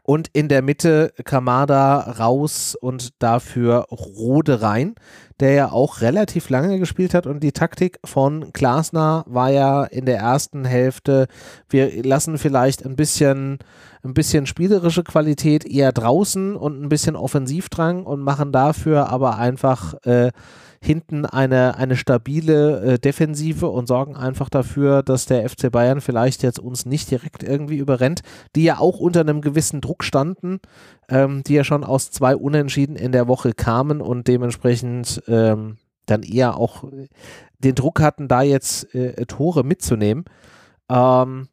[0.09, 4.95] Und in der Mitte Kamada raus und dafür Rode rein,
[5.39, 7.27] der ja auch relativ lange gespielt hat.
[7.27, 11.27] Und die Taktik von Glasner war ja in der ersten Hälfte,
[11.69, 13.59] wir lassen vielleicht ein bisschen,
[14.03, 19.93] ein bisschen spielerische Qualität eher draußen und ein bisschen Offensivdrang und machen dafür aber einfach
[20.05, 20.31] äh,
[20.81, 26.43] hinten eine, eine stabile äh, Defensive und sorgen einfach dafür, dass der FC Bayern vielleicht
[26.43, 28.21] jetzt uns nicht direkt irgendwie überrennt,
[28.55, 30.61] die ja auch unter einem gewissen Druck standen,
[31.09, 36.23] ähm, die ja schon aus zwei Unentschieden in der Woche kamen und dementsprechend ähm, dann
[36.23, 36.85] eher auch
[37.59, 40.25] den Druck hatten, da jetzt äh, Tore mitzunehmen.
[40.91, 41.49] Ähm,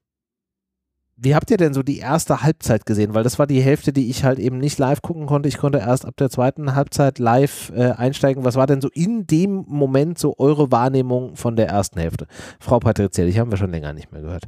[1.17, 3.13] wie habt ihr denn so die erste Halbzeit gesehen?
[3.13, 5.47] Weil das war die Hälfte, die ich halt eben nicht live gucken konnte.
[5.47, 8.43] Ich konnte erst ab der zweiten Halbzeit live äh, einsteigen.
[8.43, 12.27] Was war denn so in dem Moment so eure Wahrnehmung von der ersten Hälfte?
[12.59, 14.43] Frau Patrizielli, die haben wir schon länger nicht mehr gehört.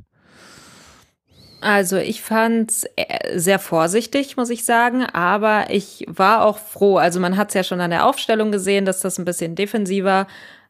[1.62, 2.86] Also ich fand es
[3.36, 6.98] sehr vorsichtig, muss ich sagen, aber ich war auch froh.
[6.98, 10.28] Also man hat es ja schon an der Aufstellung gesehen, dass das ein bisschen defensiver,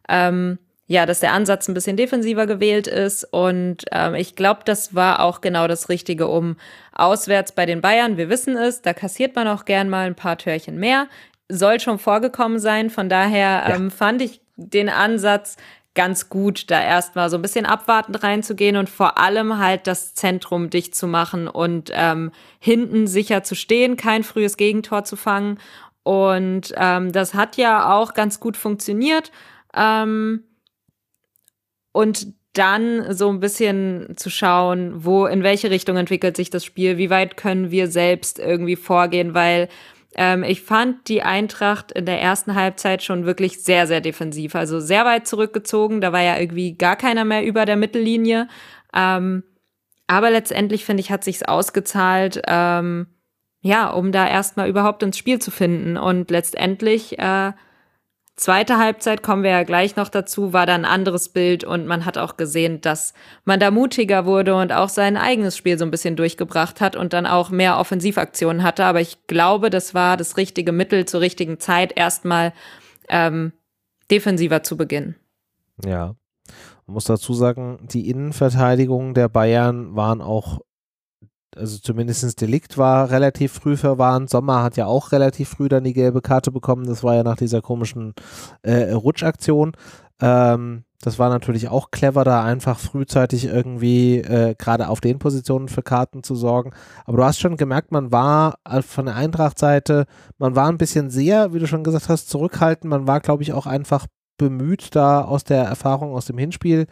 [0.07, 3.25] ähm, ja, dass der Ansatz ein bisschen defensiver gewählt ist.
[3.25, 6.55] Und ähm, ich glaube, das war auch genau das Richtige, um
[6.93, 10.37] auswärts bei den Bayern, wir wissen es, da kassiert man auch gern mal ein paar
[10.37, 11.07] Törchen mehr.
[11.49, 12.89] Soll schon vorgekommen sein.
[12.89, 13.75] Von daher Ja.
[13.75, 15.57] ähm, fand ich den Ansatz
[15.93, 20.69] ganz gut, da erstmal so ein bisschen abwartend reinzugehen und vor allem halt das Zentrum
[20.69, 25.59] dicht zu machen und ähm, hinten sicher zu stehen, kein frühes Gegentor zu fangen.
[26.03, 29.31] Und ähm, das hat ja auch ganz gut funktioniert.
[29.75, 30.43] Ähm,
[31.97, 36.99] und dann so ein bisschen zu schauen, wo, in welche Richtung entwickelt sich das Spiel,
[36.99, 39.67] wie weit können wir selbst irgendwie vorgehen, weil
[40.15, 44.53] ähm, ich fand die Eintracht in der ersten Halbzeit schon wirklich sehr, sehr defensiv.
[44.53, 45.99] Also sehr weit zurückgezogen.
[45.99, 48.47] Da war ja irgendwie gar keiner mehr über der Mittellinie.
[48.93, 49.41] Ähm,
[50.05, 53.07] aber letztendlich, finde ich, hat sich's ausgezahlt, ähm,
[53.61, 55.97] ja, um da erstmal überhaupt ins Spiel zu finden.
[55.97, 57.53] Und letztendlich, äh,
[58.37, 62.05] zweite Halbzeit, kommen wir ja gleich noch dazu, war da ein anderes Bild und man
[62.05, 63.13] hat auch gesehen, dass
[63.43, 67.13] man da mutiger wurde und auch sein eigenes Spiel so ein bisschen durchgebracht hat und
[67.13, 68.85] dann auch mehr Offensivaktionen hatte.
[68.85, 72.53] Aber ich glaube, das war das richtige Mittel zur richtigen Zeit, erstmal
[73.09, 73.51] ähm,
[74.09, 75.15] defensiver zu beginnen.
[75.83, 76.15] Ja.
[76.85, 80.61] Man muss dazu sagen, die Innenverteidigung der Bayern waren auch,
[81.57, 84.29] also zumindest Delikt war relativ früh verwarnt.
[84.29, 86.85] Sommer hat ja auch relativ früh dann die gelbe Karte bekommen.
[86.85, 88.13] Das war ja nach dieser komischen
[88.61, 89.73] äh, Rutschaktion.
[90.21, 95.67] Ähm, das war natürlich auch clever, da einfach frühzeitig irgendwie äh, gerade auf den Positionen
[95.67, 96.71] für Karten zu sorgen.
[97.05, 100.05] Aber du hast schon gemerkt, man war äh, von der Eintracht-Seite,
[100.39, 102.89] man war ein bisschen sehr, wie du schon gesagt hast, zurückhaltend.
[102.89, 106.87] Man war, glaube ich, auch einfach bemüht, da aus der Erfahrung aus dem Hinspiel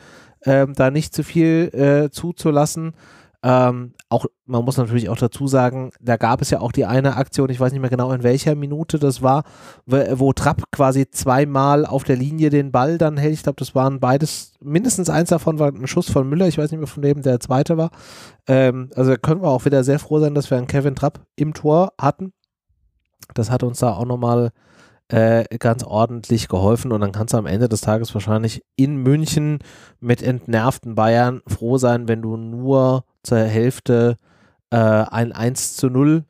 [0.46, 2.94] ähm, da nicht zu viel äh, zuzulassen.
[3.48, 7.16] Ähm, auch, man muss natürlich auch dazu sagen, da gab es ja auch die eine
[7.16, 9.44] Aktion, ich weiß nicht mehr genau in welcher Minute das war,
[9.86, 13.36] wo, Trapp quasi zweimal auf der Linie den Ball dann hält.
[13.36, 16.72] Ich glaube, das waren beides, mindestens eins davon war ein Schuss von Müller, ich weiß
[16.72, 17.92] nicht mehr von wem der zweite war.
[18.48, 21.54] Ähm, also können wir auch wieder sehr froh sein, dass wir einen Kevin Trapp im
[21.54, 22.34] Tor hatten.
[23.36, 24.54] Das hat uns da auch nochmal
[25.10, 29.60] äh, ganz ordentlich geholfen und dann kannst du am Ende des Tages wahrscheinlich in München
[30.00, 34.18] mit entnervten Bayern froh sein, wenn du nur zur Hälfte
[34.70, 36.24] äh, ein 1 zu 0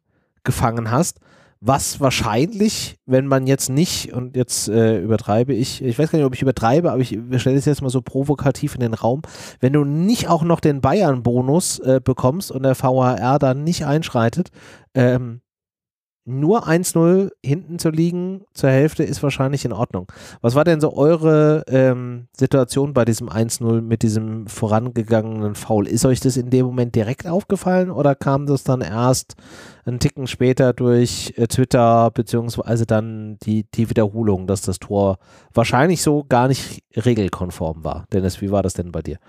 [0.43, 1.19] gefangen hast.
[1.61, 6.25] Was wahrscheinlich, wenn man jetzt nicht, und jetzt äh, übertreibe ich, ich weiß gar nicht,
[6.25, 9.23] ob ich übertreibe, aber ich stelle es jetzt mal so provokativ in den Raum,
[9.61, 14.49] wenn du nicht auch noch den Bayern-Bonus äh, bekommst und der VHR dann nicht einschreitet,
[14.93, 15.41] ähm,
[16.25, 20.11] nur 1-0 hinten zu liegen zur Hälfte ist wahrscheinlich in Ordnung.
[20.41, 25.87] Was war denn so eure ähm, Situation bei diesem 1-0 mit diesem vorangegangenen Foul?
[25.87, 29.35] Ist euch das in dem Moment direkt aufgefallen oder kam das dann erst
[29.85, 35.19] einen Ticken später durch äh, Twitter beziehungsweise dann die, die Wiederholung, dass das Tor
[35.53, 38.05] wahrscheinlich so gar nicht regelkonform war?
[38.11, 39.19] Dennis, wie war das denn bei dir?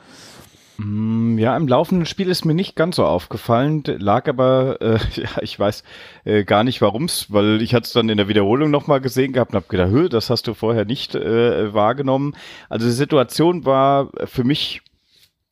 [0.78, 5.30] Mm, ja, im laufenden Spiel ist mir nicht ganz so aufgefallen, lag aber, äh, ja,
[5.40, 5.84] ich weiß
[6.24, 9.52] äh, gar nicht warum's, weil ich hatte es dann in der Wiederholung nochmal gesehen gehabt
[9.52, 12.36] und habe gedacht, Hö, das hast du vorher nicht äh, wahrgenommen.
[12.68, 14.82] Also die Situation war für mich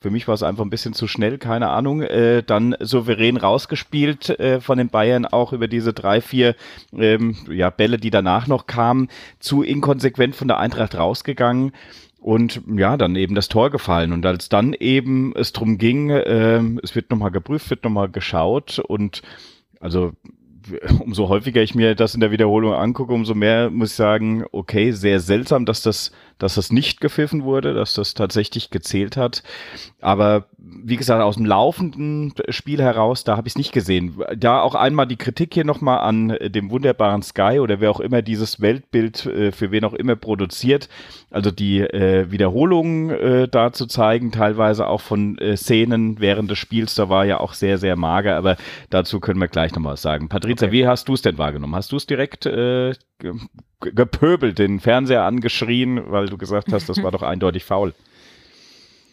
[0.05, 2.03] für mich war es einfach ein bisschen zu schnell, keine Ahnung.
[2.03, 6.57] Äh, dann souverän rausgespielt äh, von den Bayern, auch über diese drei, vier
[6.93, 9.09] ähm, ja, Bälle, die danach noch kamen.
[9.39, 11.73] Zu inkonsequent von der Eintracht rausgegangen.
[12.25, 14.11] Und ja, dann eben das Tor gefallen.
[14.11, 18.79] Und als dann eben es drum ging, äh, es wird nochmal geprüft, wird nochmal geschaut
[18.79, 19.21] und
[19.79, 20.13] also
[21.01, 24.93] umso häufiger ich mir das in der Wiederholung angucke, umso mehr muss ich sagen, okay,
[24.93, 29.43] sehr seltsam, dass das dass das nicht gepfiffen wurde, dass das tatsächlich gezählt hat.
[30.01, 34.23] Aber wie gesagt, aus dem laufenden Spiel heraus, da habe ich es nicht gesehen.
[34.37, 38.23] Da auch einmal die Kritik hier nochmal an dem wunderbaren Sky oder wer auch immer
[38.23, 40.89] dieses Weltbild äh, für wen auch immer produziert.
[41.31, 46.59] Also die äh, Wiederholungen äh, da zu zeigen, teilweise auch von äh, Szenen während des
[46.59, 48.57] Spiels, da war ja auch sehr, sehr mager, aber
[48.91, 50.29] dazu können wir gleich nochmal was sagen.
[50.29, 50.77] Patrizia, okay.
[50.77, 51.75] wie hast du es denn wahrgenommen?
[51.75, 52.93] Hast du es direkt äh,
[53.95, 57.95] gepöbelt, den Fernseher angeschrien, weil du gesagt hast, das war doch eindeutig faul.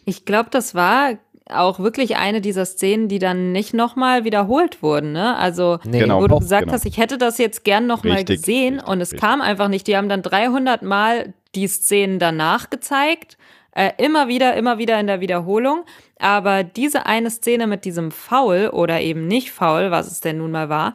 [0.04, 1.18] Ich glaube, das war
[1.50, 5.12] auch wirklich eine dieser Szenen, die dann nicht nochmal wiederholt wurden.
[5.12, 5.36] Ne?
[5.36, 6.72] Also, nee, genau, wo du gesagt genau.
[6.72, 9.28] hast, ich hätte das jetzt gern nochmal gesehen richtig, und es richtig.
[9.28, 9.86] kam einfach nicht.
[9.86, 13.36] Die haben dann 300 Mal die Szenen danach gezeigt.
[13.74, 15.84] Äh, immer wieder, immer wieder in der Wiederholung.
[16.18, 20.52] Aber diese eine Szene mit diesem Foul oder eben nicht Foul, was es denn nun
[20.52, 20.94] mal war,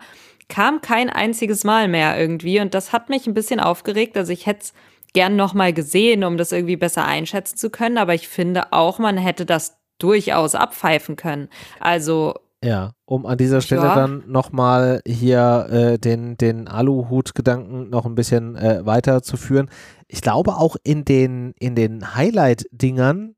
[0.50, 4.18] kam kein einziges Mal mehr irgendwie und das hat mich ein bisschen aufgeregt.
[4.18, 4.74] Also ich hätte es
[5.14, 9.18] gern nochmal gesehen, um das irgendwie besser einschätzen zu können, aber ich finde auch, man
[9.18, 11.50] hätte das durchaus abpfeifen können.
[11.80, 13.96] Also ja, um an dieser Stelle ja.
[13.96, 19.70] dann nochmal hier äh, den, den Aluhut-Gedanken noch ein bisschen äh, weiterzuführen.
[20.08, 23.36] Ich glaube auch in den, in den Highlight-Dingern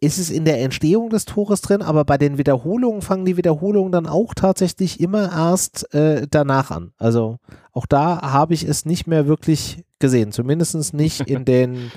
[0.00, 3.92] ist es in der Entstehung des Tores drin, aber bei den Wiederholungen fangen die Wiederholungen
[3.92, 6.92] dann auch tatsächlich immer erst äh, danach an.
[6.98, 7.38] Also
[7.72, 11.90] auch da habe ich es nicht mehr wirklich gesehen, zumindest nicht in den,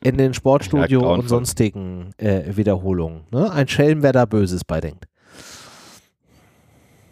[0.00, 3.22] in den Sportstudio ja, und sonstigen äh, Wiederholungen.
[3.32, 3.50] Ne?
[3.50, 5.06] Ein Schelm, wer da Böses bei denkt.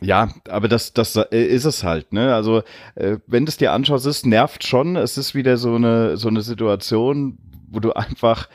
[0.00, 2.32] Ja, aber das, das äh, ist es halt, ne?
[2.32, 2.62] Also,
[2.94, 4.94] äh, wenn du es dir anschaust, es nervt schon.
[4.94, 7.36] Es ist wieder so eine, so eine Situation,
[7.68, 8.48] wo du einfach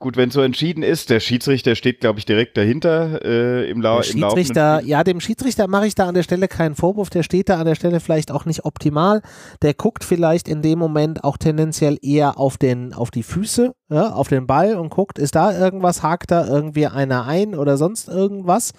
[0.00, 3.96] Gut, wenn so entschieden ist, der Schiedsrichter steht, glaube ich, direkt dahinter äh, im, Lau
[3.96, 7.10] der Schiedsrichter, Ja, dem Schiedsrichter mache ich da an der Stelle keinen Vorwurf.
[7.10, 9.22] Der steht da an der Stelle vielleicht auch nicht optimal.
[9.60, 14.12] Der guckt vielleicht in dem Moment auch tendenziell eher auf, den, auf die Füße, ja,
[14.12, 18.06] auf den Ball und guckt, ist da irgendwas, hakt da irgendwie einer ein oder sonst
[18.06, 18.74] irgendwas.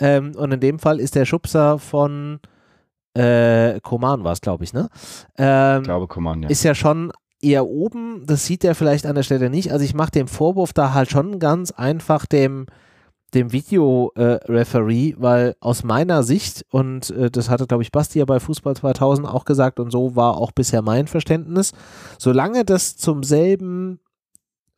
[0.00, 2.40] Ähm, und in dem Fall ist der Schubser von
[3.16, 4.88] äh, Koman war es, glaube ich, ne?
[5.38, 6.48] Ähm, ich glaube, Koman, ja.
[6.48, 7.12] Ist ja schon
[7.44, 9.72] eher oben, das sieht er vielleicht an der Stelle nicht.
[9.72, 12.66] Also ich mache den Vorwurf da halt schon ganz einfach dem,
[13.34, 18.24] dem Video-Referee, äh, weil aus meiner Sicht, und äh, das hatte, glaube ich, Basti ja
[18.24, 21.72] bei Fußball 2000 auch gesagt, und so war auch bisher mein Verständnis,
[22.18, 24.00] solange das zum selben,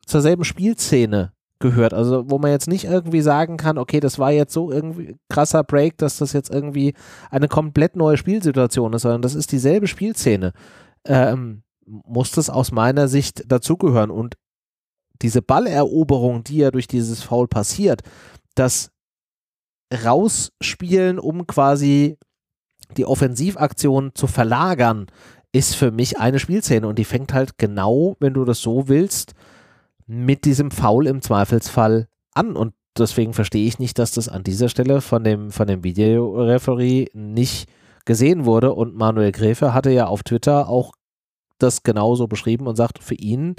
[0.05, 4.31] zur selben Spielszene gehört, also wo man jetzt nicht irgendwie sagen kann, okay, das war
[4.31, 6.93] jetzt so irgendwie krasser Break, dass das jetzt irgendwie
[7.31, 10.53] eine komplett neue Spielsituation ist, sondern das ist dieselbe Spielszene.
[11.05, 14.11] Ähm, muss das aus meiner Sicht dazugehören.
[14.11, 14.35] Und
[15.21, 18.01] diese Balleroberung, die ja durch dieses Foul passiert,
[18.55, 18.91] das
[19.93, 22.17] Rausspielen, um quasi
[22.95, 25.07] die Offensivaktion zu verlagern,
[25.51, 26.87] ist für mich eine Spielszene.
[26.87, 29.33] Und die fängt halt genau, wenn du das so willst,
[30.05, 32.55] mit diesem Foul im Zweifelsfall an.
[32.55, 37.07] Und deswegen verstehe ich nicht, dass das an dieser Stelle von dem, von dem Videoreferee
[37.13, 37.69] nicht
[38.05, 38.73] gesehen wurde.
[38.73, 40.93] Und Manuel Gräfe hatte ja auf Twitter auch
[41.59, 43.55] das genauso beschrieben und sagt, für ihn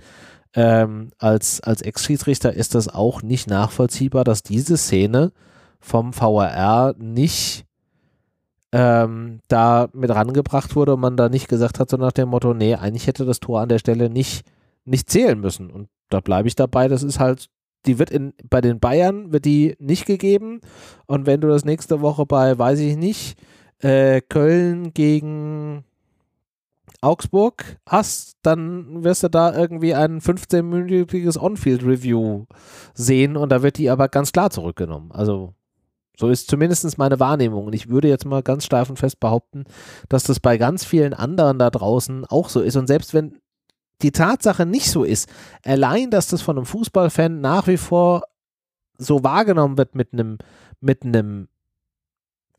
[0.55, 5.33] ähm, als, als Ex-Schiedsrichter ist das auch nicht nachvollziehbar, dass diese Szene
[5.81, 7.67] vom VAR nicht
[8.73, 12.55] ähm, da mit rangebracht wurde und man da nicht gesagt hat, so nach dem Motto,
[12.55, 14.45] nee, eigentlich hätte das Tor an der Stelle nicht,
[14.85, 15.71] nicht zählen müssen.
[15.71, 17.49] Und da bleibe ich dabei, das ist halt,
[17.87, 20.61] die wird in, bei den Bayern wird die nicht gegeben.
[21.07, 23.39] Und wenn du das nächste Woche bei, weiß ich nicht,
[23.81, 25.85] äh, Köln gegen
[27.01, 32.47] Augsburg hast, dann wirst du da irgendwie ein 15-minütiges On-Field-Review
[32.95, 35.13] sehen und da wird die aber ganz klar zurückgenommen.
[35.13, 35.55] Also
[36.19, 37.67] so ist zumindest meine Wahrnehmung.
[37.67, 39.65] Und ich würde jetzt mal ganz steif und fest behaupten,
[40.09, 42.77] dass das bei ganz vielen anderen da draußen auch so ist.
[42.77, 43.39] Und selbst wenn
[44.03, 45.29] die Tatsache nicht so ist,
[45.65, 48.25] allein, dass das von einem Fußballfan nach wie vor
[48.97, 50.39] so wahrgenommen wird mit einem,
[50.81, 51.49] mit einem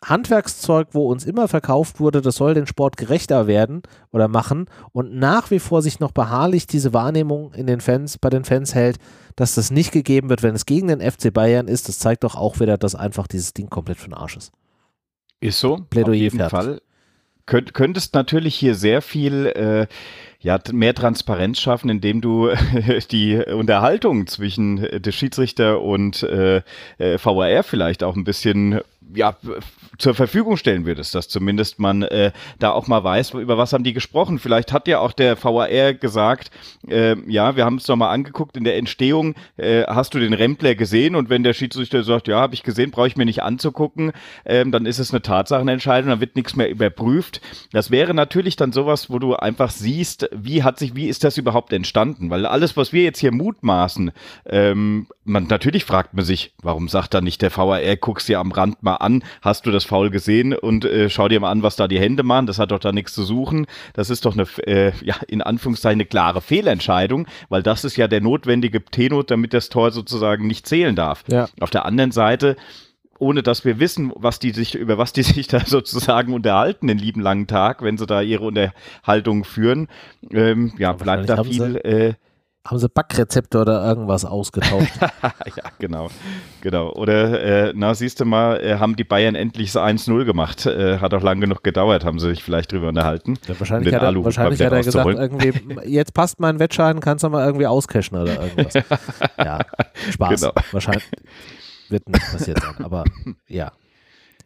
[0.03, 3.81] Handwerkszeug, wo uns immer verkauft wurde, das soll den Sport gerechter werden
[4.11, 8.29] oder machen und nach wie vor sich noch beharrlich diese Wahrnehmung in den Fans, bei
[8.29, 8.97] den Fans hält,
[9.35, 12.35] dass das nicht gegeben wird, wenn es gegen den FC Bayern ist, das zeigt doch
[12.35, 14.51] auch wieder, dass einfach dieses Ding komplett für den Arsch ist.
[15.41, 16.51] Ist so, Plädoyer auf jeden fertig.
[16.51, 16.81] Fall.
[17.45, 19.87] Könnt, könntest natürlich hier sehr viel äh,
[20.39, 22.49] ja, mehr Transparenz schaffen, indem du
[23.11, 26.61] die Unterhaltung zwischen der Schiedsrichter und äh,
[26.97, 28.81] äh VAR vielleicht auch ein bisschen
[29.14, 29.36] ja,
[29.97, 33.84] zur Verfügung stellen würdest, dass zumindest man äh, da auch mal weiß, über was haben
[33.84, 34.39] die gesprochen.
[34.39, 36.51] Vielleicht hat ja auch der VAR gesagt,
[36.88, 40.34] äh, ja, wir haben es doch mal angeguckt, in der Entstehung äh, hast du den
[40.34, 43.43] Rempler gesehen und wenn der Schiedsrichter sagt, ja, habe ich gesehen, brauche ich mir nicht
[43.43, 44.12] anzugucken,
[44.45, 47.41] ähm, dann ist es eine Tatsachenentscheidung, dann wird nichts mehr überprüft.
[47.72, 51.38] Das wäre natürlich dann sowas, wo du einfach siehst, wie hat sich, wie ist das
[51.38, 52.30] überhaupt entstanden?
[52.30, 54.12] Weil alles, was wir jetzt hier mutmaßen,
[54.45, 58.51] ähm, man natürlich fragt man sich, warum sagt da nicht der VAR, guckst dir am
[58.51, 61.75] Rand mal an, hast du das Foul gesehen und äh, schau dir mal an, was
[61.75, 63.65] da die Hände machen, das hat doch da nichts zu suchen.
[63.93, 68.07] Das ist doch eine, äh, ja, in Anführungszeichen eine klare Fehlentscheidung, weil das ist ja
[68.07, 71.23] der notwendige Tenor, damit das Tor sozusagen nicht zählen darf.
[71.27, 71.47] Ja.
[71.59, 72.55] Auf der anderen Seite,
[73.19, 76.97] ohne dass wir wissen, was die sich, über was die sich da sozusagen unterhalten den
[76.97, 79.87] lieben langen Tag, wenn sie da ihre Unterhaltung führen,
[80.31, 82.13] ähm, ja, bleibt da viel, äh,
[82.66, 84.93] haben sie Backrezepte oder irgendwas ausgetauscht?
[85.22, 86.10] ja, genau.
[86.62, 86.91] genau.
[86.93, 90.66] Oder, äh, na, siehst du mal, äh, haben die Bayern endlich so 1-0 gemacht.
[90.66, 93.39] Äh, hat auch lang genug gedauert, haben sie sich vielleicht drüber unterhalten.
[93.47, 95.53] Ja, wahrscheinlich hat er, wahrscheinlich hat er gesagt, irgendwie,
[95.89, 98.74] jetzt passt mein Wettschein, kannst du mal irgendwie auscashen oder irgendwas.
[99.38, 99.60] ja,
[100.12, 100.41] Spaß.
[100.41, 100.53] Genau.
[100.72, 101.07] Wahrscheinlich
[101.89, 103.05] wird nicht passiert sein, aber
[103.47, 103.72] ja.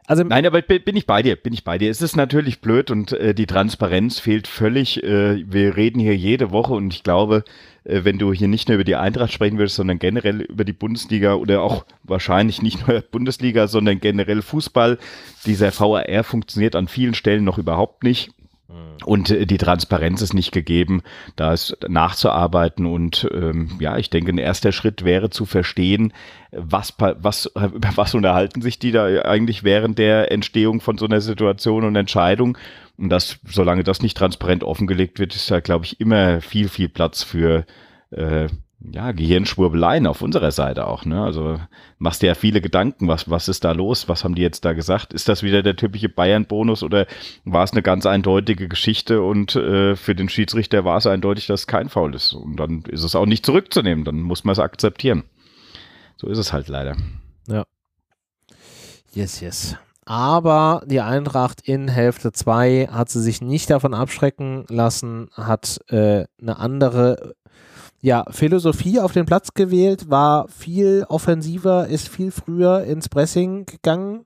[0.05, 1.89] Also, Nein, aber bin ich bei dir, bin ich bei dir.
[1.89, 5.01] Es ist natürlich blöd und äh, die Transparenz fehlt völlig.
[5.01, 7.45] Äh, wir reden hier jede Woche und ich glaube,
[7.85, 11.35] wenn du hier nicht nur über die Eintracht sprechen würdest, sondern generell über die Bundesliga
[11.35, 14.97] oder auch wahrscheinlich nicht nur Bundesliga, sondern generell Fußball,
[15.45, 18.31] dieser VAR funktioniert an vielen Stellen noch überhaupt nicht.
[18.69, 19.05] Mhm.
[19.05, 21.03] Und äh, die Transparenz ist nicht gegeben,
[21.35, 22.85] da ist nachzuarbeiten.
[22.85, 26.13] Und ähm, ja, ich denke, ein erster Schritt wäre zu verstehen,
[26.51, 31.21] was, was, über was unterhalten sich die da eigentlich während der Entstehung von so einer
[31.21, 32.57] Situation und Entscheidung.
[32.97, 36.89] Und das, solange das nicht transparent offengelegt wird, ist da, glaube ich, immer viel, viel
[36.89, 37.65] Platz für
[38.11, 38.47] äh,
[38.91, 41.05] ja, Gehirnschwurbeleien auf unserer Seite auch.
[41.05, 41.23] Ne?
[41.23, 41.59] Also
[41.97, 44.73] machst dir ja viele Gedanken, was, was ist da los, was haben die jetzt da
[44.73, 45.13] gesagt?
[45.13, 47.07] Ist das wieder der typische Bayern-Bonus oder
[47.45, 51.61] war es eine ganz eindeutige Geschichte und äh, für den Schiedsrichter war es eindeutig, dass
[51.61, 52.33] es kein Foul ist.
[52.33, 55.23] Und dann ist es auch nicht zurückzunehmen, dann muss man es akzeptieren.
[56.17, 56.97] So ist es halt leider.
[57.47, 57.65] Ja.
[59.13, 59.77] Yes, yes.
[60.05, 66.25] Aber die Eintracht in Hälfte 2 hat sie sich nicht davon abschrecken lassen, hat äh,
[66.41, 67.35] eine andere
[68.01, 74.25] ja, Philosophie auf den Platz gewählt, war viel offensiver, ist viel früher ins Pressing gegangen.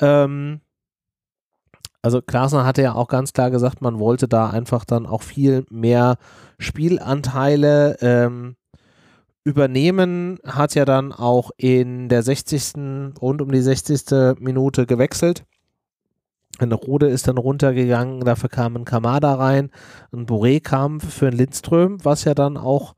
[0.00, 0.60] Ähm,
[2.02, 5.64] also Klasner hatte ja auch ganz klar gesagt, man wollte da einfach dann auch viel
[5.70, 6.16] mehr
[6.58, 8.56] Spielanteile ähm,
[9.44, 10.38] übernehmen.
[10.44, 12.74] Hat ja dann auch in der 60.
[13.20, 14.40] rund um die 60.
[14.40, 15.44] Minute gewechselt.
[16.58, 19.70] Eine Rode ist dann runtergegangen, dafür kam ein Kamada rein,
[20.12, 22.94] ein Boré kam für einen Lindström, was ja dann auch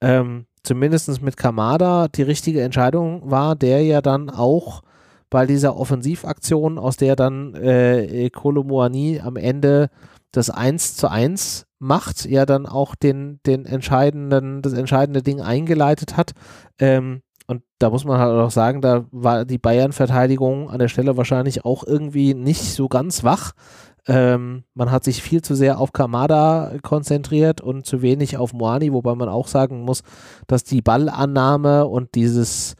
[0.00, 4.82] ähm, zumindest mit Kamada die richtige Entscheidung war, der ja dann auch
[5.30, 9.90] bei dieser Offensivaktion, aus der dann äh, Kolomoani am Ende
[10.32, 16.16] das 1 zu 1 macht, ja dann auch den, den entscheidenden, das entscheidende Ding eingeleitet
[16.16, 16.32] hat.
[16.78, 21.16] Ähm, und da muss man halt auch sagen, da war die Bayern-Verteidigung an der Stelle
[21.16, 23.52] wahrscheinlich auch irgendwie nicht so ganz wach.
[24.06, 28.92] Ähm, man hat sich viel zu sehr auf Kamada konzentriert und zu wenig auf Moani,
[28.92, 30.02] wobei man auch sagen muss,
[30.46, 32.74] dass die Ballannahme und dieses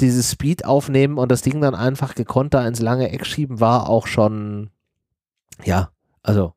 [0.00, 3.88] dieses Speed aufnehmen und das Ding dann einfach gekonnt da ins lange Eck schieben, war
[3.88, 4.70] auch schon,
[5.64, 5.90] ja,
[6.22, 6.52] also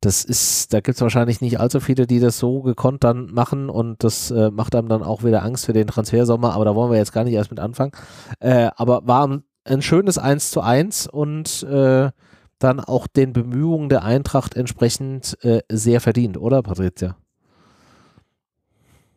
[0.00, 3.68] das ist, da gibt es wahrscheinlich nicht allzu viele, die das so gekonnt dann machen
[3.68, 6.90] und das äh, macht einem dann auch wieder Angst für den Transfersommer, aber da wollen
[6.90, 7.92] wir jetzt gar nicht erst mit anfangen.
[8.40, 12.10] Äh, aber war ein, ein, schönes 1 zu 1 und äh,
[12.58, 17.16] dann auch den Bemühungen der Eintracht entsprechend äh, sehr verdient, oder Patricia?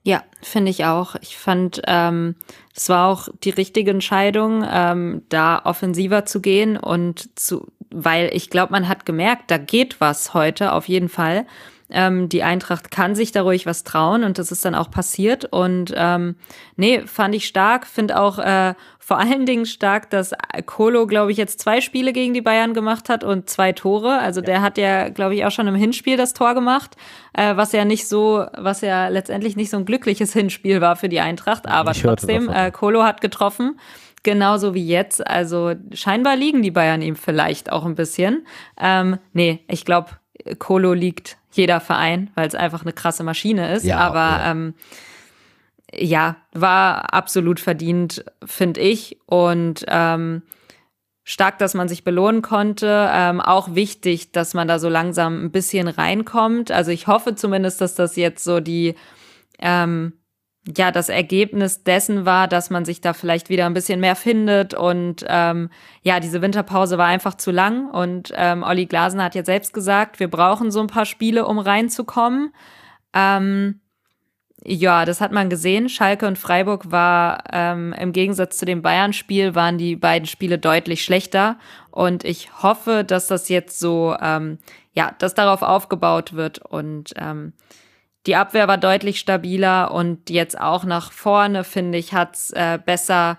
[0.05, 1.15] Ja, finde ich auch.
[1.21, 2.35] Ich fand, ähm,
[2.75, 8.49] es war auch die richtige Entscheidung, ähm, da offensiver zu gehen und zu, weil ich
[8.49, 11.45] glaube, man hat gemerkt, da geht was heute auf jeden Fall.
[11.89, 15.45] Ähm, die Eintracht kann sich da ruhig was trauen und das ist dann auch passiert.
[15.45, 16.35] Und ähm,
[16.75, 17.85] nee, fand ich stark.
[17.85, 20.31] Finde auch äh, vor allen Dingen stark, dass
[20.65, 24.17] Kolo, glaube ich, jetzt zwei Spiele gegen die Bayern gemacht hat und zwei Tore.
[24.17, 24.45] Also ja.
[24.45, 26.95] der hat ja, glaube ich, auch schon im Hinspiel das Tor gemacht,
[27.33, 31.09] äh, was ja nicht so, was ja letztendlich nicht so ein glückliches Hinspiel war für
[31.09, 31.67] die Eintracht.
[31.67, 33.77] Aber ich trotzdem, äh, Kolo hat getroffen
[34.23, 35.25] genauso wie jetzt.
[35.25, 38.45] Also scheinbar liegen die Bayern ihm vielleicht auch ein bisschen.
[38.79, 40.11] Ähm, nee, ich glaube,
[40.59, 43.85] Kolo liegt jeder Verein, weil es einfach eine krasse Maschine ist.
[43.85, 44.51] Ja, Aber ja.
[44.51, 44.73] Ähm,
[45.95, 49.19] ja, war absolut verdient, finde ich.
[49.27, 50.41] Und ähm,
[51.23, 53.09] stark, dass man sich belohnen konnte.
[53.11, 56.71] Ähm, auch wichtig, dass man da so langsam ein bisschen reinkommt.
[56.71, 58.95] Also ich hoffe zumindest, dass das jetzt so die
[59.59, 60.13] ähm,
[60.77, 64.73] ja das Ergebnis dessen war, dass man sich da vielleicht wieder ein bisschen mehr findet
[64.73, 65.69] und ähm,
[66.03, 70.19] ja, diese Winterpause war einfach zu lang und ähm, Olli Glasner hat ja selbst gesagt,
[70.19, 72.53] wir brauchen so ein paar Spiele, um reinzukommen.
[73.13, 73.81] Ähm,
[74.65, 75.89] ja, das hat man gesehen.
[75.89, 81.03] Schalke und Freiburg war ähm, im Gegensatz zu dem Bayern-Spiel waren die beiden Spiele deutlich
[81.03, 81.57] schlechter
[81.91, 84.59] und ich hoffe, dass das jetzt so ähm,
[84.93, 87.51] ja, dass darauf aufgebaut wird und ähm,
[88.25, 93.37] die Abwehr war deutlich stabiler und jetzt auch nach vorne, finde ich, hat's äh, besser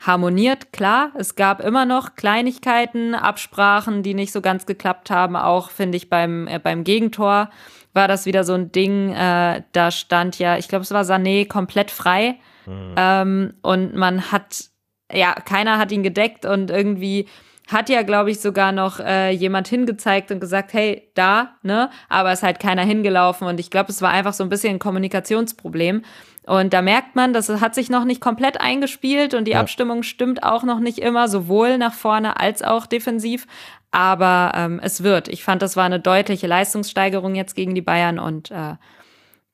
[0.00, 0.72] harmoniert.
[0.72, 5.36] Klar, es gab immer noch Kleinigkeiten, Absprachen, die nicht so ganz geklappt haben.
[5.36, 7.50] Auch, finde ich, beim, äh, beim Gegentor
[7.92, 9.12] war das wieder so ein Ding.
[9.12, 12.36] Äh, da stand ja, ich glaube, es war Sané komplett frei.
[12.66, 12.94] Mhm.
[12.96, 14.64] Ähm, und man hat,
[15.12, 17.28] ja, keiner hat ihn gedeckt und irgendwie
[17.68, 21.90] hat ja, glaube ich, sogar noch äh, jemand hingezeigt und gesagt, hey, da, ne?
[22.08, 24.76] Aber es ist halt keiner hingelaufen und ich glaube, es war einfach so ein bisschen
[24.76, 26.02] ein Kommunikationsproblem.
[26.46, 29.60] Und da merkt man, dass es hat sich noch nicht komplett eingespielt und die ja.
[29.60, 33.46] Abstimmung stimmt auch noch nicht immer, sowohl nach vorne als auch defensiv.
[33.90, 35.28] Aber ähm, es wird.
[35.28, 38.74] Ich fand, das war eine deutliche Leistungssteigerung jetzt gegen die Bayern und äh,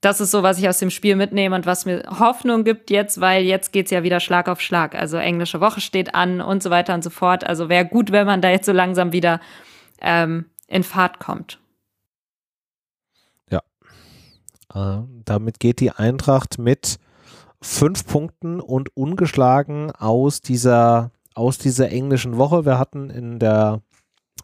[0.01, 3.21] das ist so, was ich aus dem Spiel mitnehme und was mir Hoffnung gibt jetzt,
[3.21, 4.95] weil jetzt geht's ja wieder Schlag auf Schlag.
[4.95, 7.45] Also englische Woche steht an und so weiter und so fort.
[7.45, 9.41] Also wäre gut, wenn man da jetzt so langsam wieder
[10.01, 11.59] ähm, in Fahrt kommt.
[13.51, 13.61] Ja.
[14.75, 16.99] Äh, damit geht die Eintracht mit
[17.61, 22.65] fünf Punkten und ungeschlagen aus dieser, aus dieser englischen Woche.
[22.65, 23.83] Wir hatten in der,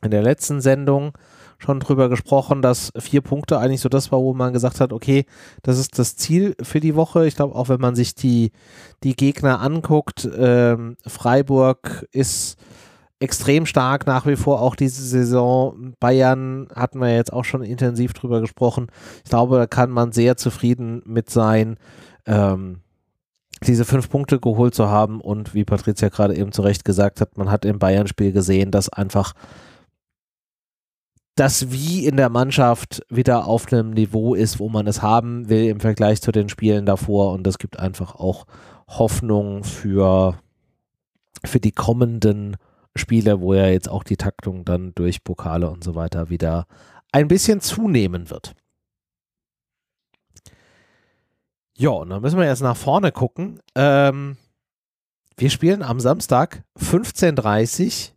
[0.03, 1.17] in der letzten Sendung
[1.59, 5.25] schon drüber gesprochen, dass vier Punkte eigentlich so das war, wo man gesagt hat, okay,
[5.63, 7.27] das ist das Ziel für die Woche.
[7.27, 8.53] Ich glaube, auch wenn man sich die,
[9.03, 12.59] die Gegner anguckt, ähm, Freiburg ist
[13.19, 15.95] extrem stark nach wie vor auch diese Saison.
[16.01, 18.89] Bayern hatten wir jetzt auch schon intensiv drüber gesprochen.
[19.25, 21.77] Ich glaube, da kann man sehr zufrieden mit sein,
[22.27, 22.81] ähm,
[23.63, 27.39] diese fünf Punkte geholt zu haben und wie Patricia gerade eben zu Recht gesagt hat,
[27.39, 29.33] man hat im Bayern-Spiel gesehen, dass einfach
[31.37, 35.69] das wie in der Mannschaft wieder auf einem Niveau ist, wo man es haben will
[35.69, 37.33] im Vergleich zu den Spielen davor.
[37.33, 38.47] Und das gibt einfach auch
[38.89, 40.39] Hoffnung für,
[41.45, 42.57] für die kommenden
[42.97, 46.67] Spiele, wo ja jetzt auch die Taktung dann durch Pokale und so weiter wieder
[47.13, 48.55] ein bisschen zunehmen wird.
[51.77, 53.61] Ja, und dann müssen wir jetzt nach vorne gucken.
[53.75, 54.39] Ähm,
[55.37, 58.16] wir spielen am Samstag 15.30 Uhr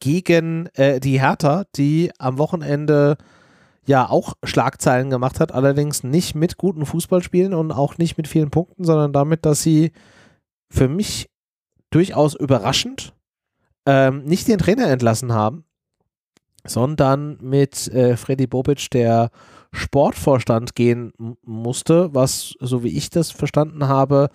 [0.00, 3.16] gegen äh, die Hertha, die am Wochenende
[3.86, 8.50] ja auch Schlagzeilen gemacht hat, allerdings nicht mit guten Fußballspielen und auch nicht mit vielen
[8.50, 9.92] Punkten, sondern damit, dass sie
[10.68, 11.30] für mich
[11.90, 13.14] durchaus überraschend
[13.86, 15.64] ähm, nicht den Trainer entlassen haben,
[16.66, 19.30] sondern mit äh, Freddy Bobic der
[19.72, 21.12] Sportvorstand gehen
[21.42, 24.30] musste, was, so wie ich das verstanden habe,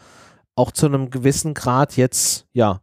[0.55, 2.81] auch zu einem gewissen Grad jetzt, ja,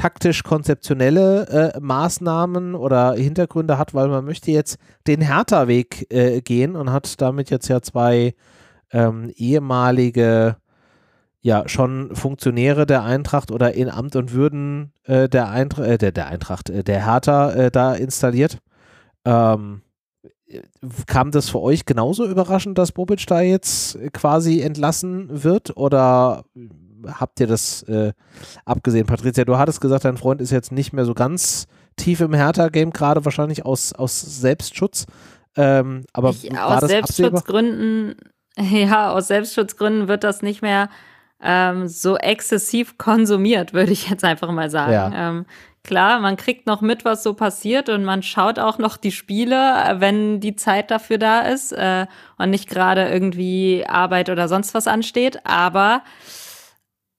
[0.00, 6.90] taktisch-konzeptionelle äh, Maßnahmen oder Hintergründe hat, weil man möchte jetzt den Hertha-Weg äh, gehen und
[6.90, 8.34] hat damit jetzt ja zwei
[8.92, 10.56] ähm, ehemalige
[11.42, 16.12] ja schon Funktionäre der Eintracht oder in Amt und Würden äh, der, Eintra äh, der,
[16.12, 18.58] der Eintracht, äh, der Hertha äh, da installiert.
[19.26, 19.82] Ähm,
[21.06, 26.44] kam das für euch genauso überraschend, dass Bobic da jetzt quasi entlassen wird oder
[27.06, 28.12] habt ihr das äh,
[28.64, 29.06] abgesehen?
[29.06, 31.66] Patricia, du hattest gesagt, dein Freund ist jetzt nicht mehr so ganz
[31.96, 35.06] tief im Hertha-Game, gerade wahrscheinlich aus, aus Selbstschutz.
[35.56, 38.16] Ähm, aber ich, aus Selbstschutzgründen,
[38.58, 40.88] ja, aus Selbstschutzgründen wird das nicht mehr
[41.42, 44.92] ähm, so exzessiv konsumiert, würde ich jetzt einfach mal sagen.
[44.92, 45.30] Ja.
[45.30, 45.46] Ähm,
[45.82, 49.96] klar, man kriegt noch mit, was so passiert und man schaut auch noch die Spiele,
[49.98, 52.06] wenn die Zeit dafür da ist äh,
[52.36, 55.40] und nicht gerade irgendwie Arbeit oder sonst was ansteht.
[55.44, 56.02] Aber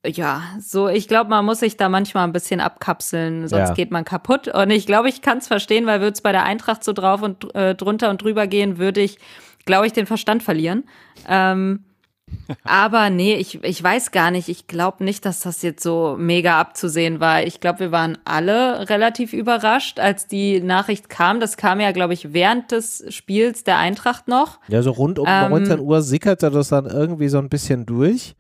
[0.05, 3.73] ja, so, ich glaube, man muss sich da manchmal ein bisschen abkapseln, sonst ja.
[3.73, 4.47] geht man kaputt.
[4.47, 7.21] Und ich glaube, ich kann es verstehen, weil würde es bei der Eintracht so drauf
[7.21, 9.19] und äh, drunter und drüber gehen, würde ich,
[9.65, 10.85] glaube ich, den Verstand verlieren.
[11.29, 11.85] Ähm,
[12.63, 14.49] aber nee, ich, ich weiß gar nicht.
[14.49, 17.43] Ich glaube nicht, dass das jetzt so mega abzusehen war.
[17.43, 21.39] Ich glaube, wir waren alle relativ überrascht, als die Nachricht kam.
[21.39, 24.59] Das kam ja, glaube ich, während des Spiels der Eintracht noch.
[24.67, 28.35] Ja, so rund um ähm, 19 Uhr sickerte das dann irgendwie so ein bisschen durch.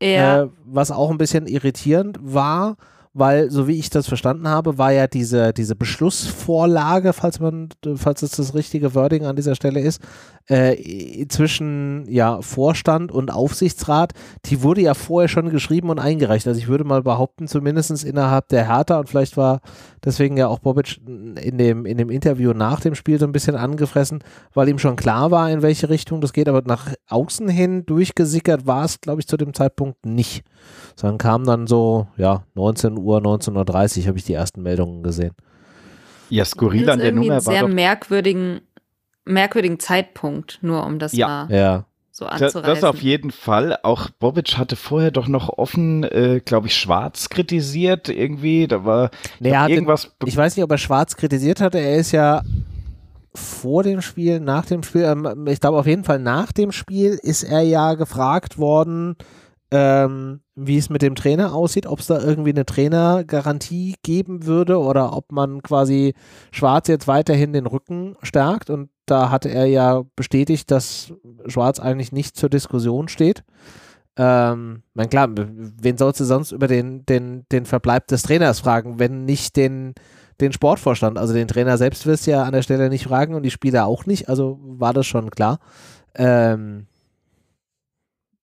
[0.00, 0.42] Ja.
[0.42, 2.76] Äh, was auch ein bisschen irritierend war
[3.18, 8.22] weil, so wie ich das verstanden habe, war ja diese, diese Beschlussvorlage, falls man, falls
[8.22, 10.02] es das richtige Wording an dieser Stelle ist,
[10.48, 14.12] äh, zwischen ja, Vorstand und Aufsichtsrat,
[14.44, 16.46] die wurde ja vorher schon geschrieben und eingereicht.
[16.46, 19.60] Also ich würde mal behaupten, zumindest innerhalb der Hertha und vielleicht war
[20.04, 23.56] deswegen ja auch Bobic in dem, in dem Interview nach dem Spiel so ein bisschen
[23.56, 24.22] angefressen,
[24.54, 28.66] weil ihm schon klar war, in welche Richtung das geht, aber nach außen hin durchgesickert
[28.66, 30.44] war es, glaube ich, zu dem Zeitpunkt nicht.
[30.94, 35.34] Sondern kam dann so, ja, 19 Uhr, 19.30 Uhr habe ich die ersten Meldungen gesehen.
[36.28, 38.60] Ja, skurril an der Nummer war sehr merkwürdigen
[39.26, 41.26] merkwürdigen Zeitpunkt, nur um das ja.
[41.26, 41.84] mal ja.
[42.10, 42.62] so anzureißen.
[42.62, 43.78] Das, das auf jeden Fall.
[43.82, 48.66] Auch Bobic hatte vorher doch noch offen, äh, glaube ich, Schwarz kritisiert irgendwie.
[48.66, 49.10] Da war
[49.40, 50.14] nee, irgendwas.
[50.24, 51.78] ich weiß nicht, ob er Schwarz kritisiert hatte.
[51.78, 52.42] Er ist ja
[53.34, 57.18] vor dem Spiel, nach dem Spiel, ähm, ich glaube auf jeden Fall nach dem Spiel
[57.22, 59.16] ist er ja gefragt worden,
[59.70, 64.78] ähm, wie es mit dem Trainer aussieht, ob es da irgendwie eine Trainergarantie geben würde
[64.78, 66.14] oder ob man quasi
[66.52, 68.70] Schwarz jetzt weiterhin den Rücken stärkt.
[68.70, 71.12] Und da hatte er ja bestätigt, dass
[71.46, 73.44] Schwarz eigentlich nicht zur Diskussion steht.
[74.16, 78.98] Ähm, mein klar, wen sollst du sonst über den, den, den Verbleib des Trainers fragen,
[78.98, 79.94] wenn nicht den,
[80.40, 81.18] den Sportvorstand?
[81.18, 83.86] Also den Trainer selbst wirst du ja an der Stelle nicht fragen und die Spieler
[83.86, 85.58] auch nicht, also war das schon klar.
[86.14, 86.86] Ähm,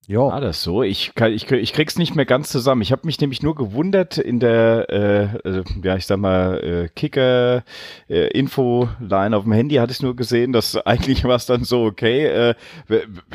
[0.08, 0.20] ja.
[0.20, 0.84] War das so?
[0.84, 2.82] Ich, kann, ich, ich krieg's nicht mehr ganz zusammen.
[2.82, 6.90] Ich habe mich nämlich nur gewundert in der, äh, äh, ja, ich sag mal, äh,
[6.94, 11.86] Kicker-Info-Line äh, auf dem Handy hatte ich nur gesehen, dass eigentlich war es dann so,
[11.86, 12.56] okay, äh,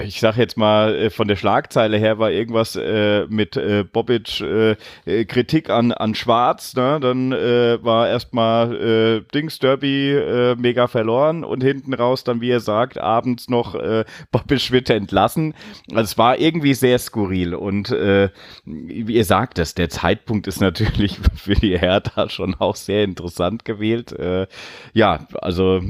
[0.05, 4.43] ich sag jetzt mal, äh, von der Schlagzeile her war irgendwas äh, mit äh, Bobic
[4.43, 4.77] äh,
[5.25, 6.99] Kritik an, an Schwarz, ne?
[7.01, 12.61] Dann äh, war erstmal Dings Derby äh, mega verloren und hinten raus dann, wie er
[12.61, 15.55] sagt, abends noch äh, Bobic wird entlassen.
[15.91, 17.55] Also es war irgendwie irgendwie sehr skurril.
[17.55, 18.31] Und äh,
[18.65, 23.65] wie ihr sagt es, der Zeitpunkt ist natürlich für die Hertha schon auch sehr interessant
[23.65, 24.13] gewählt.
[24.13, 24.47] Äh,
[24.93, 25.81] ja, also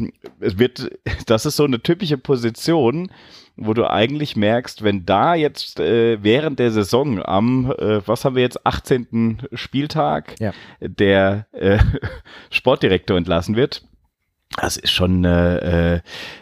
[0.41, 0.91] es wird,
[1.27, 3.11] das ist so eine typische Position,
[3.57, 8.37] wo du eigentlich merkst, wenn da jetzt äh, während der Saison am, äh, was haben
[8.37, 9.43] wir jetzt, 18.
[9.53, 10.53] Spieltag, ja.
[10.81, 11.79] der äh,
[12.51, 13.83] Sportdirektor entlassen wird,
[14.57, 16.01] das ist schon, äh, äh,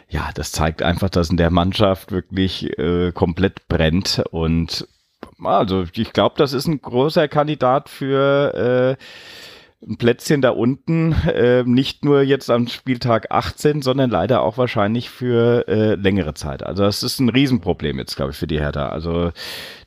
[0.09, 4.87] ja, das zeigt einfach, dass in der Mannschaft wirklich äh, komplett brennt und
[5.43, 11.63] also ich glaube, das ist ein großer Kandidat für äh, ein Plätzchen da unten, äh,
[11.63, 16.63] nicht nur jetzt am Spieltag 18, sondern leider auch wahrscheinlich für äh, längere Zeit.
[16.63, 18.89] Also das ist ein Riesenproblem jetzt, glaube ich, für die Hertha.
[18.89, 19.31] Also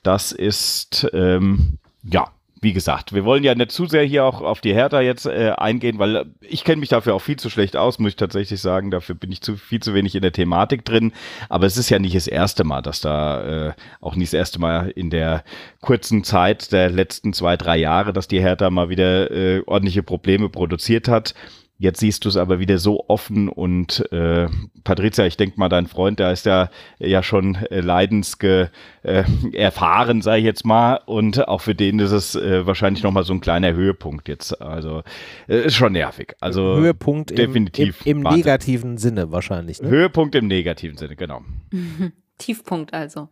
[0.02, 2.28] das ist, ähm, ja,
[2.62, 5.52] wie gesagt, wir wollen ja nicht zu sehr hier auch auf die Hertha jetzt äh,
[5.56, 8.90] eingehen, weil ich kenne mich dafür auch viel zu schlecht aus, muss ich tatsächlich sagen.
[8.90, 11.12] Dafür bin ich zu viel zu wenig in der Thematik drin.
[11.48, 14.58] Aber es ist ja nicht das erste Mal, dass da äh, auch nicht das erste
[14.58, 15.42] Mal in der
[15.80, 20.50] kurzen Zeit der letzten zwei, drei Jahre, dass die Hertha mal wieder äh, ordentliche Probleme
[20.50, 21.34] produziert hat.
[21.80, 24.48] Jetzt siehst du es aber wieder so offen und äh,
[24.84, 28.70] Patricia, ich denke mal, dein Freund, der ist ja ja schon äh, leidensge
[29.02, 29.24] äh,
[29.54, 33.24] erfahren, sage ich jetzt mal, und auch für den ist es äh, wahrscheinlich noch mal
[33.24, 34.60] so ein kleiner Höhepunkt jetzt.
[34.60, 35.04] Also
[35.48, 36.34] äh, ist schon nervig.
[36.38, 39.80] Also Höhepunkt definitiv im, im, im negativen Sinne wahrscheinlich.
[39.80, 39.88] Ne?
[39.88, 41.40] Höhepunkt im negativen Sinne, genau.
[42.36, 43.30] Tiefpunkt also.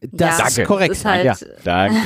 [0.00, 0.90] Das ja, ist korrekt.
[0.90, 1.36] Ist halt, ja.
[1.62, 1.96] Danke.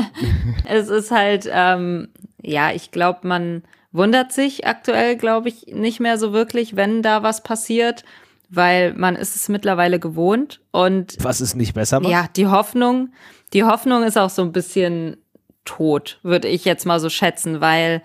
[0.70, 2.08] es ist halt, ähm,
[2.40, 3.62] ja, ich glaube, man
[3.94, 8.04] wundert sich aktuell, glaube ich, nicht mehr so wirklich, wenn da was passiert,
[8.50, 12.12] weil man ist es mittlerweile gewohnt und was ist nicht besser macht?
[12.12, 13.12] Ja, die Hoffnung,
[13.52, 15.16] die Hoffnung ist auch so ein bisschen
[15.64, 18.02] tot, würde ich jetzt mal so schätzen, weil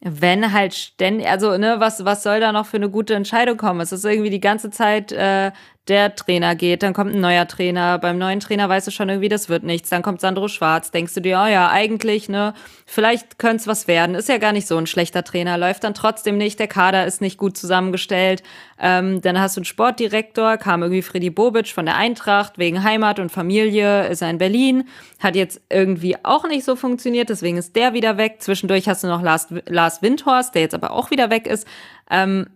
[0.00, 3.80] wenn halt ständig, also ne, was was soll da noch für eine gute Entscheidung kommen?
[3.80, 5.52] Es ist irgendwie die ganze Zeit äh,
[5.88, 7.98] der Trainer geht, dann kommt ein neuer Trainer.
[7.98, 9.90] Beim neuen Trainer weißt du schon irgendwie, das wird nichts.
[9.90, 12.54] Dann kommt Sandro Schwarz, denkst du dir, oh ja, eigentlich, ne,
[12.86, 14.14] vielleicht könnte es was werden.
[14.14, 17.20] Ist ja gar nicht so ein schlechter Trainer, läuft dann trotzdem nicht, der Kader ist
[17.20, 18.42] nicht gut zusammengestellt.
[18.78, 23.18] Ähm, dann hast du einen Sportdirektor, kam irgendwie Freddy Bobic von der Eintracht, wegen Heimat
[23.18, 24.88] und Familie, ist er in Berlin,
[25.20, 28.36] hat jetzt irgendwie auch nicht so funktioniert, deswegen ist der wieder weg.
[28.38, 31.68] Zwischendurch hast du noch Lars, Lars Windhorst, der jetzt aber auch wieder weg ist.
[32.10, 32.46] Ähm,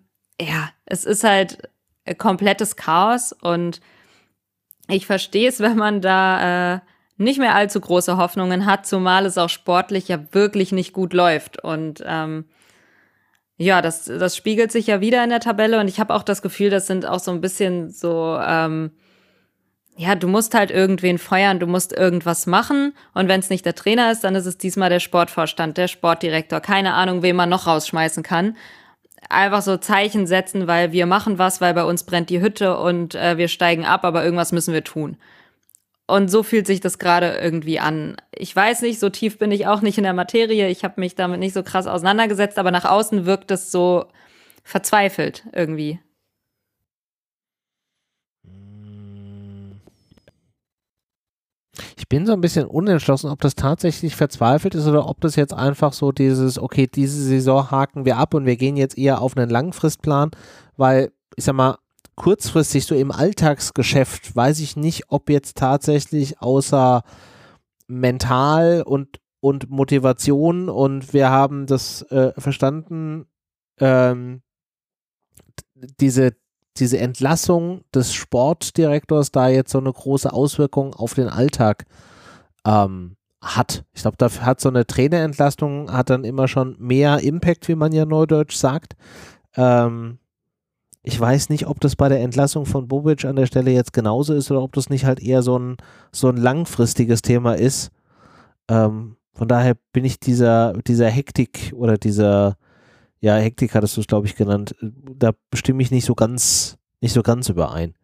[0.40, 1.58] ja, es ist halt
[2.14, 3.32] komplettes Chaos.
[3.32, 3.80] Und
[4.88, 6.80] ich verstehe es, wenn man da äh,
[7.16, 11.62] nicht mehr allzu große Hoffnungen hat, zumal es auch sportlich ja wirklich nicht gut läuft.
[11.62, 12.44] Und ähm,
[13.56, 15.80] ja, das, das spiegelt sich ja wieder in der Tabelle.
[15.80, 18.92] Und ich habe auch das Gefühl, das sind auch so ein bisschen so, ähm,
[19.96, 22.94] ja, du musst halt irgendwen feuern, du musst irgendwas machen.
[23.14, 26.60] Und wenn es nicht der Trainer ist, dann ist es diesmal der Sportvorstand, der Sportdirektor,
[26.60, 28.54] keine Ahnung, wen man noch rausschmeißen kann
[29.28, 33.14] einfach so Zeichen setzen, weil wir machen was, weil bei uns brennt die Hütte und
[33.14, 35.16] äh, wir steigen ab, aber irgendwas müssen wir tun.
[36.06, 38.16] Und so fühlt sich das gerade irgendwie an.
[38.32, 40.68] Ich weiß nicht, so tief bin ich auch nicht in der Materie.
[40.68, 44.06] Ich habe mich damit nicht so krass auseinandergesetzt, aber nach außen wirkt es so
[44.64, 46.00] verzweifelt irgendwie.
[51.98, 55.52] Ich bin so ein bisschen unentschlossen, ob das tatsächlich verzweifelt ist oder ob das jetzt
[55.52, 59.36] einfach so dieses, okay, diese Saison haken wir ab und wir gehen jetzt eher auf
[59.36, 60.30] einen Langfristplan,
[60.76, 61.76] weil ich sag mal,
[62.14, 67.02] kurzfristig so im Alltagsgeschäft weiß ich nicht, ob jetzt tatsächlich außer
[67.88, 73.26] mental und, und Motivation und wir haben das äh, verstanden,
[73.80, 74.42] ähm,
[76.00, 76.36] diese,
[76.80, 81.84] diese Entlassung des Sportdirektors da jetzt so eine große Auswirkung auf den Alltag
[82.64, 83.84] ähm, hat.
[83.92, 87.92] Ich glaube, da hat so eine Trainerentlastung hat dann immer schon mehr Impact, wie man
[87.92, 88.96] ja neudeutsch sagt.
[89.56, 90.18] Ähm,
[91.02, 94.34] ich weiß nicht, ob das bei der Entlassung von Bobic an der Stelle jetzt genauso
[94.34, 95.76] ist oder ob das nicht halt eher so ein,
[96.12, 97.90] so ein langfristiges Thema ist.
[98.68, 102.56] Ähm, von daher bin ich dieser, dieser Hektik oder dieser
[103.20, 104.74] ja, Hektik hattest du es, glaube ich, genannt.
[104.80, 107.94] Da stimme ich nicht so ganz, nicht so ganz überein.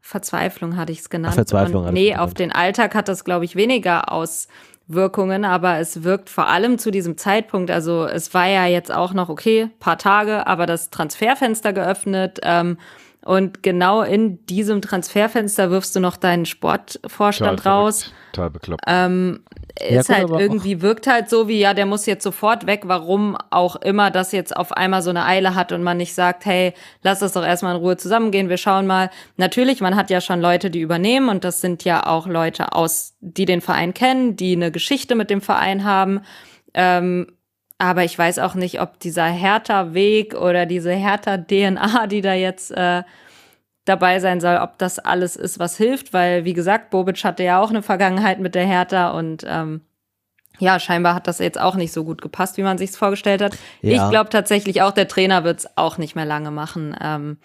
[0.00, 1.32] Verzweiflung hatte ich es genannt.
[1.32, 1.86] Ach, Verzweiflung.
[1.86, 6.48] Und nee, auf den Alltag hat das, glaube ich, weniger Auswirkungen, aber es wirkt vor
[6.48, 10.66] allem zu diesem Zeitpunkt, also es war ja jetzt auch noch, okay, paar Tage, aber
[10.66, 12.40] das Transferfenster geöffnet.
[12.42, 12.78] Ähm,
[13.24, 18.12] und genau in diesem Transferfenster wirfst du noch deinen Sportvorstand Total raus.
[18.32, 18.82] Total bekloppt.
[18.86, 19.40] Ähm,
[19.78, 22.82] ist ja, gut, halt irgendwie, wirkt halt so wie, ja, der muss jetzt sofort weg,
[22.84, 26.44] warum auch immer das jetzt auf einmal so eine Eile hat und man nicht sagt,
[26.44, 26.72] hey,
[27.02, 29.10] lass das doch erstmal in Ruhe zusammengehen, wir schauen mal.
[29.36, 33.16] Natürlich, man hat ja schon Leute, die übernehmen und das sind ja auch Leute aus,
[33.20, 36.22] die den Verein kennen, die eine Geschichte mit dem Verein haben.
[36.72, 37.26] Ähm,
[37.80, 43.02] aber ich weiß auch nicht, ob dieser Hertha-Weg oder diese Hertha-DNA, die da jetzt äh,
[43.86, 47.60] dabei sein soll, ob das alles ist, was hilft, weil, wie gesagt, Bobic hatte ja
[47.60, 49.80] auch eine Vergangenheit mit der Hertha und ähm,
[50.58, 53.40] ja, scheinbar hat das jetzt auch nicht so gut gepasst, wie man sich es vorgestellt
[53.40, 53.56] hat.
[53.80, 54.04] Ja.
[54.04, 56.94] Ich glaube tatsächlich auch, der Trainer wird es auch nicht mehr lange machen.
[57.00, 57.38] Ähm,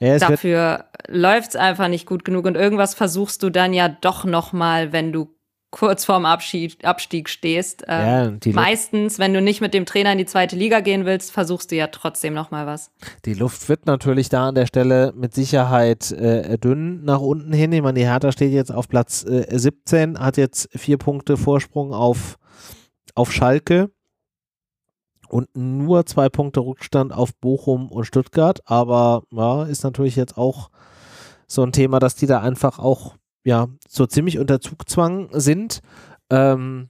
[0.00, 4.24] ja, dafür läuft es einfach nicht gut genug und irgendwas versuchst du dann ja doch
[4.24, 5.35] noch mal, wenn du
[5.76, 7.84] kurz vorm Abschied, Abstieg stehst.
[7.86, 11.32] Ähm, ja, meistens, wenn du nicht mit dem Trainer in die zweite Liga gehen willst,
[11.32, 12.90] versuchst du ja trotzdem noch mal was.
[13.26, 17.72] Die Luft wird natürlich da an der Stelle mit Sicherheit äh, dünn nach unten hin.
[17.72, 21.92] Ich meine, die Hertha steht jetzt auf Platz äh, 17, hat jetzt vier Punkte Vorsprung
[21.92, 22.38] auf,
[23.14, 23.90] auf Schalke
[25.28, 28.60] und nur zwei Punkte Rückstand auf Bochum und Stuttgart.
[28.64, 30.70] Aber ja, ist natürlich jetzt auch
[31.46, 33.16] so ein Thema, dass die da einfach auch
[33.46, 35.80] ja, so ziemlich unter Zugzwang sind.
[36.30, 36.88] Ähm,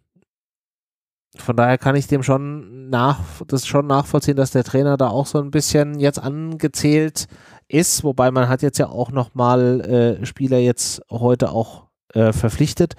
[1.36, 5.26] von daher kann ich dem schon nach, das schon nachvollziehen, dass der Trainer da auch
[5.26, 7.26] so ein bisschen jetzt angezählt
[7.68, 12.94] ist, wobei man hat jetzt ja auch nochmal äh, Spieler jetzt heute auch äh, verpflichtet.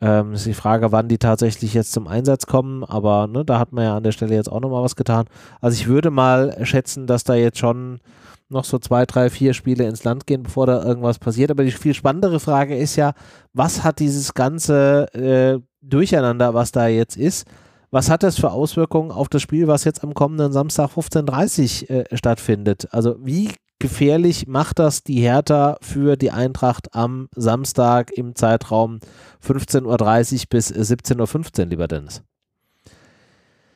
[0.00, 3.72] Ähm, ist die Frage, wann die tatsächlich jetzt zum Einsatz kommen, aber ne, da hat
[3.72, 5.26] man ja an der Stelle jetzt auch nochmal was getan.
[5.60, 8.00] Also ich würde mal schätzen, dass da jetzt schon
[8.48, 11.50] noch so zwei, drei, vier Spiele ins Land gehen, bevor da irgendwas passiert.
[11.50, 13.14] Aber die viel spannendere Frage ist ja,
[13.52, 17.46] was hat dieses ganze äh, Durcheinander, was da jetzt ist,
[17.90, 22.12] was hat das für Auswirkungen auf das Spiel, was jetzt am kommenden Samstag 15.30 Uhr
[22.12, 22.88] äh, stattfindet?
[22.92, 28.98] Also wie gefährlich macht das die Hertha für die Eintracht am Samstag im Zeitraum
[29.46, 32.22] 15.30 Uhr bis 17.15 Uhr, lieber Dennis?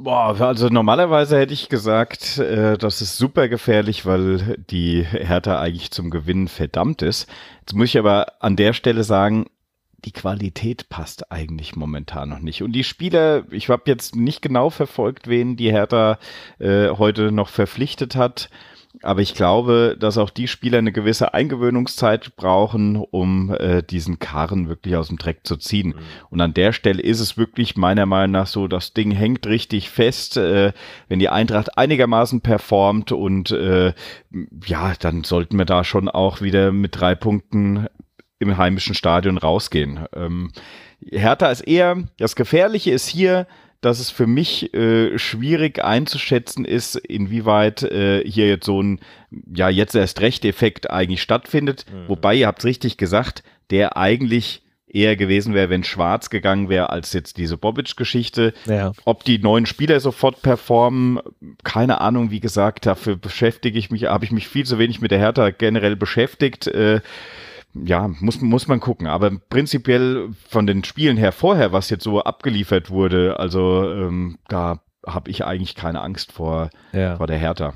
[0.01, 5.91] Boah, also normalerweise hätte ich gesagt, äh, das ist super gefährlich, weil die Hertha eigentlich
[5.91, 7.29] zum Gewinnen verdammt ist.
[7.61, 9.47] Jetzt muss ich aber an der Stelle sagen,
[10.05, 12.63] die Qualität passt eigentlich momentan noch nicht.
[12.63, 16.21] Und die Spieler, ich habe jetzt nicht genau verfolgt, wen die Hertha
[16.61, 18.51] äh, heute noch verpflichtet hat.
[19.03, 24.69] Aber ich glaube, dass auch die Spieler eine gewisse Eingewöhnungszeit brauchen, um äh, diesen Karren
[24.69, 25.89] wirklich aus dem Dreck zu ziehen.
[25.89, 26.01] Mhm.
[26.31, 29.91] Und an der Stelle ist es wirklich meiner Meinung nach so, das Ding hängt richtig
[29.91, 30.37] fest.
[30.37, 30.73] Äh,
[31.09, 33.93] wenn die Eintracht einigermaßen performt und äh,
[34.67, 37.87] ja, dann sollten wir da schon auch wieder mit drei Punkten
[38.39, 40.07] im heimischen Stadion rausgehen.
[40.15, 40.53] Ähm,
[41.05, 43.47] Hertha ist eher, das Gefährliche ist hier,
[43.81, 49.01] dass es für mich äh, schwierig einzuschätzen ist, inwieweit äh, hier jetzt so ein,
[49.55, 51.85] ja, jetzt erst recht Effekt eigentlich stattfindet.
[51.93, 52.09] Mhm.
[52.09, 56.91] Wobei, ihr habt es richtig gesagt, der eigentlich eher gewesen wäre, wenn Schwarz gegangen wäre,
[56.91, 58.55] als jetzt diese Bobic-Geschichte.
[58.67, 58.93] Ja.
[59.05, 61.21] Ob die neuen Spieler sofort performen,
[61.63, 65.11] keine Ahnung, wie gesagt, dafür beschäftige ich mich, habe ich mich viel zu wenig mit
[65.11, 66.67] der Hertha generell beschäftigt.
[66.69, 67.01] Äh,
[67.75, 69.07] ja, muss, muss man gucken.
[69.07, 74.81] Aber prinzipiell von den Spielen her vorher, was jetzt so abgeliefert wurde, also ähm, da
[75.07, 77.17] habe ich eigentlich keine Angst vor, ja.
[77.17, 77.73] vor der Hertha.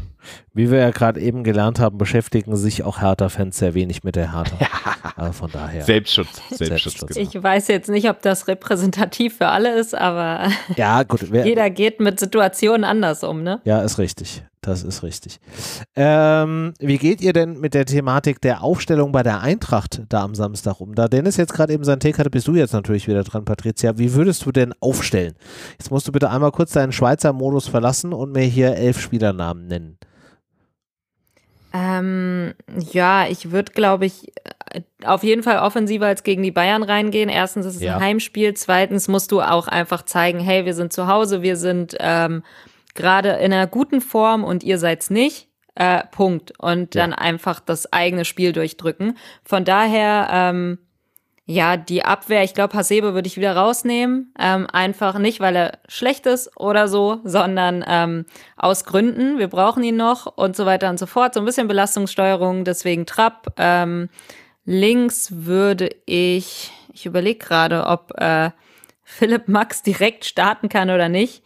[0.53, 4.33] Wie wir ja gerade eben gelernt haben, beschäftigen sich auch Hertha-Fans sehr wenig mit der
[4.33, 4.57] Hertha.
[5.17, 5.83] also von daher.
[5.83, 6.29] Selbstschutz.
[6.51, 6.99] Selbstschutz.
[6.99, 7.15] Selbstschutz.
[7.15, 7.29] Genau.
[7.29, 12.01] Ich weiß jetzt nicht, ob das repräsentativ für alle ist, aber ja, gut, jeder geht
[12.01, 13.61] mit Situationen anders um, ne?
[13.65, 14.45] Ja, ist richtig.
[14.65, 15.41] Das ist richtig.
[15.97, 20.37] Ähm, wie geht ihr denn mit der Thematik der Aufstellung bei der Eintracht da am
[20.37, 20.95] Samstag um?
[20.95, 23.99] Da Dennis jetzt gerade eben sein Take hatte, bist du jetzt natürlich wieder dran, Patricia.
[23.99, 25.35] Wie würdest du denn aufstellen?
[25.73, 29.67] Jetzt musst du bitte einmal kurz deinen Schweizer Modus verlassen und mir hier elf Spielernamen
[29.67, 29.99] nennen.
[31.75, 32.55] Ähm,
[32.93, 34.33] ja, ich würde, glaube ich,
[35.05, 37.29] auf jeden Fall offensiver als gegen die Bayern reingehen.
[37.29, 37.97] Erstens ist es ja.
[37.97, 38.55] ein Heimspiel.
[38.55, 42.45] Zweitens musst du auch einfach zeigen, hey, wir sind zu Hause, wir sind ähm,
[42.95, 45.49] gerade in einer guten Form und ihr seid's nicht.
[45.75, 46.53] Äh, Punkt.
[46.59, 49.17] Und dann einfach das eigene Spiel durchdrücken.
[49.43, 50.79] Von daher, ähm,
[51.47, 54.33] ja, die Abwehr, ich glaube, Hasebe würde ich wieder rausnehmen.
[54.39, 59.39] Ähm, einfach nicht, weil er schlecht ist oder so, sondern ähm, aus Gründen.
[59.39, 61.35] Wir brauchen ihn noch und so weiter und so fort.
[61.35, 63.55] So ein bisschen Belastungssteuerung, deswegen Trapp.
[63.57, 64.09] Ähm,
[64.65, 68.51] links würde ich, ich überlege gerade, ob äh,
[69.03, 71.43] Philipp Max direkt starten kann oder nicht.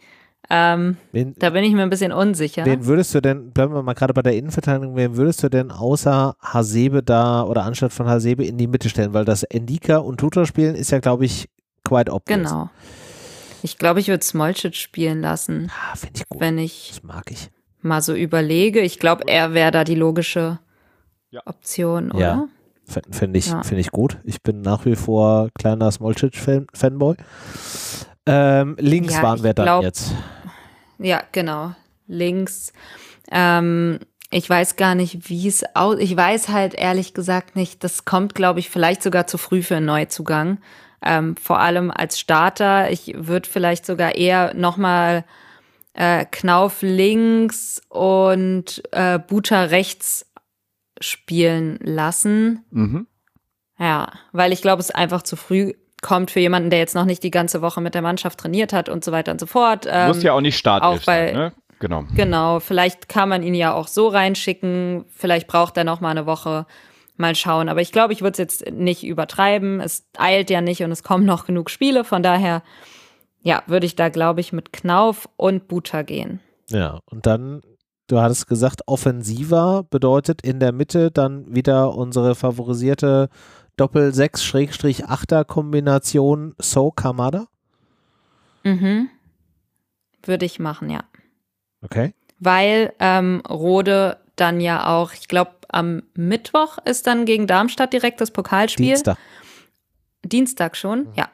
[0.49, 2.65] Ähm, wen, da bin ich mir ein bisschen unsicher.
[2.65, 5.71] Wen würdest du denn, bleiben wir mal gerade bei der Innenverteidigung, wen würdest du denn
[5.71, 9.13] außer Hasebe da oder anstatt von Hasebe in die Mitte stellen?
[9.13, 11.49] Weil das Endika und Tutor spielen ist ja, glaube ich,
[11.83, 12.37] quite obvious.
[12.37, 12.69] Genau.
[13.63, 15.69] Ich glaube, ich würde Smolcic spielen lassen.
[15.91, 16.39] Ah, finde ich gut.
[16.39, 17.49] Wenn ich das mag ich.
[17.81, 18.79] mal so überlege.
[18.81, 20.59] Ich glaube, er wäre da die logische
[21.31, 21.41] ja.
[21.45, 22.19] Option, oder?
[22.19, 22.47] Ja.
[23.11, 23.63] Finde ich, ja.
[23.63, 24.17] Find ich gut.
[24.23, 27.17] Ich bin nach wie vor kleiner Smolcic-Fanboy.
[28.25, 30.13] Ähm, links ja, waren wir dann glaub, jetzt.
[30.99, 31.73] Ja, genau.
[32.07, 32.73] Links.
[33.31, 33.99] Ähm,
[34.29, 35.97] ich weiß gar nicht, wie es aus.
[35.99, 37.83] Ich weiß halt ehrlich gesagt nicht.
[37.83, 40.59] Das kommt, glaube ich, vielleicht sogar zu früh für einen Neuzugang.
[41.01, 42.91] Ähm, vor allem als Starter.
[42.91, 45.23] Ich würde vielleicht sogar eher nochmal
[45.93, 50.25] äh, Knauf links und äh, Buta rechts
[50.99, 52.65] spielen lassen.
[52.71, 53.07] Mhm.
[53.79, 57.23] Ja, weil ich glaube, es einfach zu früh kommt für jemanden, der jetzt noch nicht
[57.23, 59.87] die ganze Woche mit der Mannschaft trainiert hat und so weiter und so fort.
[59.89, 60.85] Ähm, Muss ja auch nicht starten.
[61.33, 61.53] ne?
[61.79, 62.05] Genau.
[62.15, 66.25] Genau, vielleicht kann man ihn ja auch so reinschicken, vielleicht braucht er noch mal eine
[66.25, 66.65] Woche.
[67.19, 69.79] Mal schauen, aber ich glaube, ich würde es jetzt nicht übertreiben.
[69.79, 72.61] Es eilt ja nicht und es kommen noch genug Spiele, von daher
[73.41, 76.41] ja, würde ich da glaube ich mit Knauf und Buta gehen.
[76.69, 77.61] Ja, und dann
[78.07, 83.29] du hattest gesagt, offensiver bedeutet in der Mitte dann wieder unsere favorisierte
[83.77, 87.47] Doppel-6-8er-Kombination So Kamada?
[88.63, 89.09] Mhm.
[90.23, 91.03] Würde ich machen, ja.
[91.81, 92.13] Okay.
[92.39, 98.21] Weil ähm, Rode dann ja auch, ich glaube, am Mittwoch ist dann gegen Darmstadt direkt
[98.21, 98.87] das Pokalspiel.
[98.87, 99.17] Dienstag.
[100.23, 101.13] Dienstag schon, mhm.
[101.15, 101.29] ja.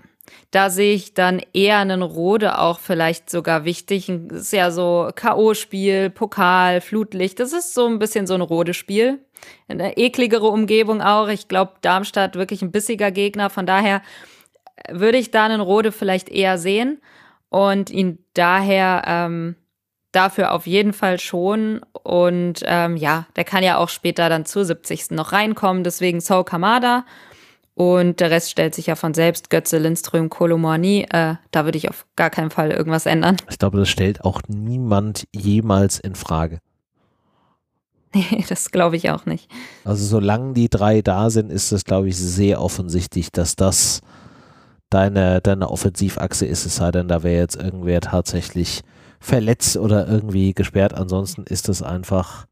[0.52, 4.12] Da sehe ich dann eher einen Rode auch vielleicht sogar wichtig.
[4.28, 7.40] Das ist ja so K.O.-Spiel, Pokal, Flutlicht.
[7.40, 9.20] Das ist so ein bisschen so ein Rode-Spiel
[9.68, 11.28] eine ekligere Umgebung auch.
[11.28, 13.50] Ich glaube, Darmstadt wirklich ein bissiger Gegner.
[13.50, 14.02] Von daher
[14.90, 17.02] würde ich da einen Rode vielleicht eher sehen
[17.50, 19.56] und ihn daher ähm,
[20.12, 21.82] dafür auf jeden Fall schon.
[22.04, 25.12] Und ähm, ja, der kann ja auch später dann zur 70.
[25.12, 25.84] noch reinkommen.
[25.84, 27.06] Deswegen So Kamada.
[27.76, 29.50] Und der Rest stellt sich ja von selbst.
[29.50, 31.08] Götze, Lindström, Kolomani.
[31.10, 33.38] Äh, da würde ich auf gar keinen Fall irgendwas ändern.
[33.50, 36.60] Ich glaube, das stellt auch niemand jemals in Frage.
[38.32, 39.50] Nee, das glaube ich auch nicht.
[39.84, 44.02] Also solange die drei da sind, ist es, glaube ich, sehr offensichtlich, dass das
[44.90, 48.84] deine, deine Offensivachse ist, es sei denn, da wäre jetzt irgendwer tatsächlich
[49.20, 50.94] verletzt oder irgendwie gesperrt.
[50.94, 52.46] Ansonsten ist es einfach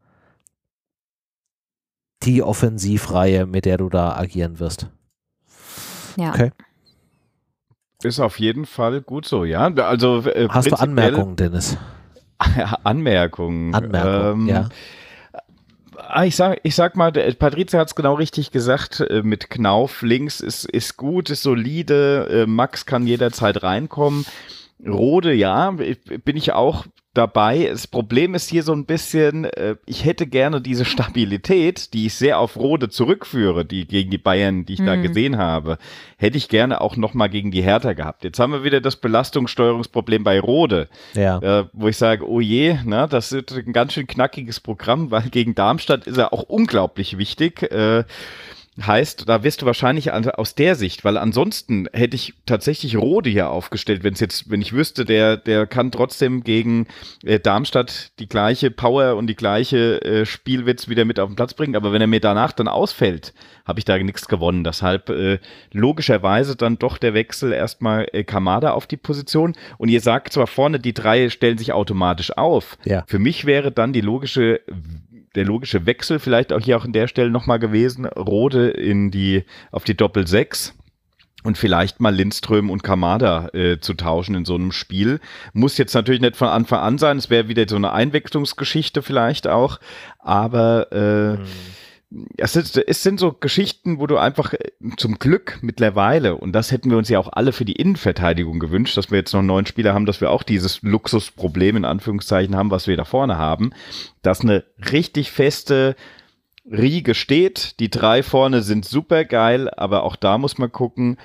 [2.24, 4.88] die Offensivreihe, mit der du da agieren wirst.
[6.18, 6.30] Ja.
[6.30, 6.52] Okay.
[8.04, 9.72] Ist auf jeden Fall gut so, ja.
[9.76, 11.78] Also, äh, Hast du Anmerkungen, Dennis?
[12.84, 13.76] Anmerkungen.
[13.76, 14.70] Anmerkungen, ähm, ja
[16.14, 20.02] Ah, ich sag, ich sag mal, Patrizia hat es genau richtig gesagt, äh, mit Knauf
[20.02, 24.26] links ist, ist gut, ist solide, äh, Max kann jederzeit reinkommen.
[24.86, 27.68] Rode, ja, bin ich auch dabei.
[27.70, 32.14] Das Problem ist hier so ein bisschen, äh, ich hätte gerne diese Stabilität, die ich
[32.16, 34.86] sehr auf Rode zurückführe, die gegen die Bayern, die ich mhm.
[34.86, 35.78] da gesehen habe,
[36.18, 38.24] hätte ich gerne auch nochmal gegen die Hertha gehabt.
[38.24, 41.40] Jetzt haben wir wieder das Belastungssteuerungsproblem bei Rode, ja.
[41.40, 45.24] äh, wo ich sage, oh je, na, das ist ein ganz schön knackiges Programm, weil
[45.30, 47.64] gegen Darmstadt ist er auch unglaublich wichtig.
[47.64, 48.06] Äh,
[48.80, 53.49] Heißt, da wirst du wahrscheinlich aus der Sicht, weil ansonsten hätte ich tatsächlich Rode hier
[53.49, 56.88] aufgestellt, wenn es jetzt, wenn ich wüsste, der, der kann trotzdem gegen
[57.26, 61.53] äh, Darmstadt die gleiche Power und die gleiche äh, Spielwitz wieder mit auf den Platz
[61.53, 61.76] bringen.
[61.76, 63.34] Aber wenn er mir danach dann ausfällt,
[63.65, 64.64] habe ich da nichts gewonnen.
[64.64, 65.39] Deshalb äh,
[65.73, 69.53] logischerweise dann doch der Wechsel erstmal äh, Kamada auf die Position.
[69.80, 72.77] Und ihr sagt zwar vorne, die drei stellen sich automatisch auf.
[72.85, 73.03] Ja.
[73.06, 74.61] Für mich wäre dann die logische
[75.36, 78.06] der logische Wechsel vielleicht auch hier auch in der Stelle nochmal gewesen.
[78.06, 80.74] Rode in die, auf die Doppel 6
[81.44, 85.20] und vielleicht mal Lindström und Kamada äh, zu tauschen in so einem Spiel.
[85.53, 89.48] Muss jetzt natürlich nicht von Anfang an sein, es wäre wieder so eine Einwechslungsgeschichte vielleicht
[89.48, 89.80] auch,
[90.20, 91.48] aber äh, mhm
[92.38, 96.72] es sind, es sind so Geschichten, wo du einfach äh, zum Glück mittlerweile, und das
[96.72, 99.66] hätten wir uns ja auch alle für die Innenverteidigung gewünscht, dass wir jetzt noch neun
[99.66, 103.72] Spieler haben, dass wir auch dieses Luxusproblem in Anführungszeichen haben, was wir da vorne haben,
[104.22, 105.96] dass eine richtig feste
[106.66, 107.80] Riege steht.
[107.80, 111.18] Die drei vorne sind super geil, aber auch da muss man gucken,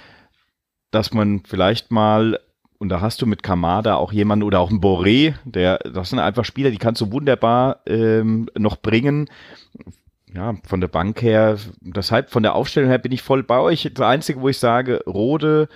[0.92, 2.38] dass man vielleicht mal
[2.78, 6.18] und da hast du mit Kamada auch jemanden oder auch ein Boré, der, das sind
[6.18, 9.30] einfach Spieler, die kannst du wunderbar ähm, noch bringen
[10.36, 13.90] ja, von der Bank her, deshalb von der Aufstellung her bin ich voll bei euch.
[13.94, 15.68] Das Einzige, wo ich sage, Rode,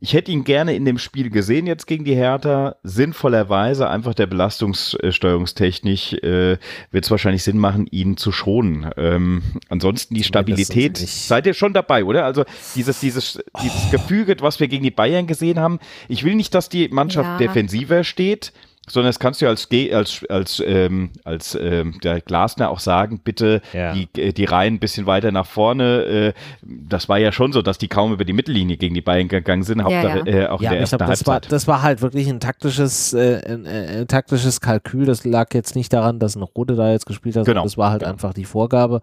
[0.00, 2.76] ich hätte ihn gerne in dem Spiel gesehen jetzt gegen die Hertha.
[2.84, 6.58] Sinnvollerweise einfach der Belastungssteuerungstechnik äh,
[6.92, 8.88] wird es wahrscheinlich Sinn machen, ihn zu schonen.
[8.96, 10.96] Ähm, ansonsten die Stabilität.
[10.96, 12.24] Seid ihr schon dabei, oder?
[12.24, 12.44] Also
[12.76, 15.80] dieses, dieses, dieses Gefüge, was wir gegen die Bayern gesehen haben.
[16.06, 17.48] Ich will nicht, dass die Mannschaft ja.
[17.48, 18.52] defensiver steht
[18.88, 23.60] sondern das kannst du als als als ähm, als ähm, der Glasner auch sagen, bitte
[23.72, 23.92] ja.
[23.92, 26.02] die äh, die Reihen ein bisschen weiter nach vorne.
[26.04, 26.32] Äh,
[26.62, 29.62] das war ja schon so, dass die kaum über die Mittellinie gegen die Bayern gegangen
[29.62, 30.42] sind, Hauptsache ja, ja.
[30.44, 33.40] Äh, auch ja, der ersten glaub, das War, das war halt wirklich ein taktisches äh,
[33.46, 35.06] ein, äh, ein, taktisches Kalkül.
[35.06, 37.62] Das lag jetzt nicht daran, dass ein Rode da jetzt gespielt hat, genau.
[37.62, 38.12] das war halt genau.
[38.12, 39.00] einfach die Vorgabe.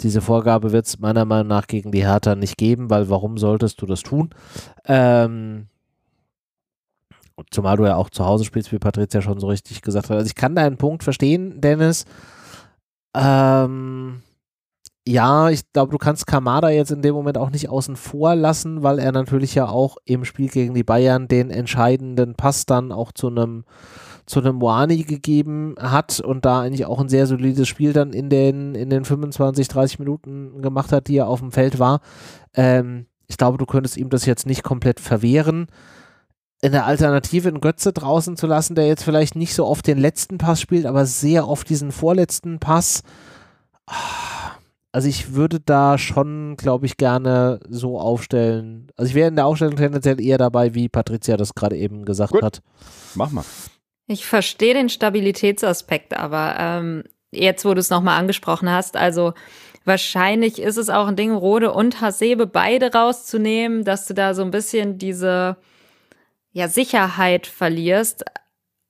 [0.00, 3.80] Diese Vorgabe wird es meiner Meinung nach gegen die Hertha nicht geben, weil warum solltest
[3.82, 4.30] du das tun?
[4.86, 5.66] Ähm,
[7.50, 10.16] Zumal du ja auch zu Hause spielst, wie Patricia schon so richtig gesagt hat.
[10.16, 12.04] Also ich kann deinen Punkt verstehen, Dennis.
[13.16, 14.22] Ähm,
[15.06, 18.82] ja, ich glaube, du kannst Kamada jetzt in dem Moment auch nicht außen vor lassen,
[18.82, 23.12] weil er natürlich ja auch im Spiel gegen die Bayern den entscheidenden Pass dann auch
[23.12, 23.64] zu einem
[24.26, 28.28] zu einem Moani gegeben hat und da eigentlich auch ein sehr solides Spiel dann in
[28.28, 32.00] den, in den 25, 30 Minuten gemacht hat, die er auf dem Feld war.
[32.54, 35.66] Ähm, ich glaube, du könntest ihm das jetzt nicht komplett verwehren
[36.62, 39.98] in der Alternative einen Götze draußen zu lassen, der jetzt vielleicht nicht so oft den
[39.98, 43.02] letzten Pass spielt, aber sehr oft diesen vorletzten Pass.
[44.92, 48.88] Also ich würde da schon, glaube ich, gerne so aufstellen.
[48.96, 52.32] Also ich wäre in der Aufstellung tendenziell eher dabei, wie Patricia das gerade eben gesagt
[52.32, 52.42] Gut.
[52.42, 52.60] hat.
[53.14, 53.44] Mach mal.
[54.06, 59.32] Ich verstehe den Stabilitätsaspekt, aber ähm, jetzt, wo du es nochmal angesprochen hast, also
[59.84, 64.42] wahrscheinlich ist es auch ein Ding, Rode und Hasebe beide rauszunehmen, dass du da so
[64.42, 65.56] ein bisschen diese
[66.52, 68.24] ja, Sicherheit verlierst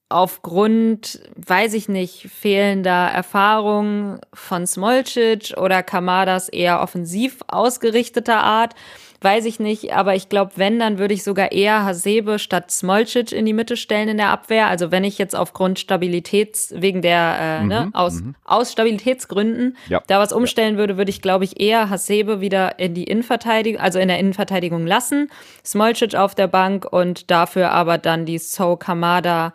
[0.09, 8.75] aufgrund, weiß ich nicht, fehlender Erfahrung von Smolcic oder Kamadas eher offensiv ausgerichteter Art
[9.23, 13.33] weiß ich nicht, aber ich glaube, wenn, dann würde ich sogar eher Hasebe statt Smolcic
[13.33, 14.69] in die Mitte stellen in der Abwehr.
[14.69, 18.35] Also wenn ich jetzt aufgrund Stabilitäts, wegen der, äh, ne, mhm, ne, aus, mhm.
[18.45, 20.03] aus Stabilitätsgründen ja.
[20.07, 23.99] da was umstellen würde, würde ich, glaube ich, eher Hasebe wieder in die Innenverteidigung, also
[23.99, 25.31] in der Innenverteidigung lassen,
[25.65, 29.53] Smolcic auf der Bank und dafür aber dann die So Kamada,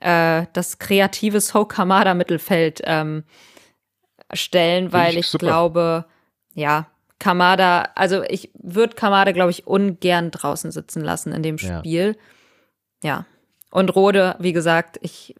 [0.00, 3.24] äh, das kreative So Kamada Mittelfeld ähm,
[4.34, 6.04] stellen, weil ich, ich glaube,
[6.54, 6.88] ja,
[7.18, 12.16] Kamada, also ich würde Kamada, glaube ich, ungern draußen sitzen lassen in dem Spiel.
[13.02, 13.08] Ja.
[13.08, 13.26] ja.
[13.70, 15.34] Und Rode, wie gesagt, ich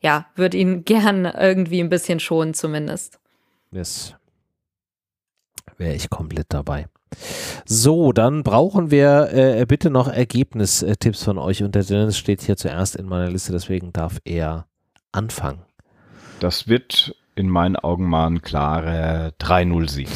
[0.00, 3.18] ja, würde ihn gern irgendwie ein bisschen schonen, zumindest.
[3.70, 4.14] Das
[5.76, 6.86] wäre ich komplett dabei.
[7.64, 11.62] So, dann brauchen wir äh, bitte noch Ergebnistipps von euch.
[11.62, 14.66] Und der Dennis steht hier zuerst in meiner Liste, deswegen darf er
[15.12, 15.62] anfangen.
[16.40, 20.08] Das wird in meinen Augen mal ein klarer 3-0-Sieg.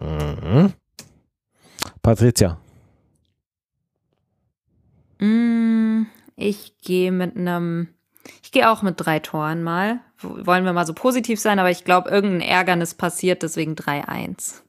[0.00, 0.72] Mhm.
[2.02, 2.58] Patricia.
[5.18, 6.06] Mm,
[6.36, 7.88] ich gehe mit einem
[8.42, 10.00] Ich gehe auch mit drei Toren mal.
[10.20, 14.62] Wollen wir mal so positiv sein, aber ich glaube, irgendein Ärgernis passiert, deswegen 3-1.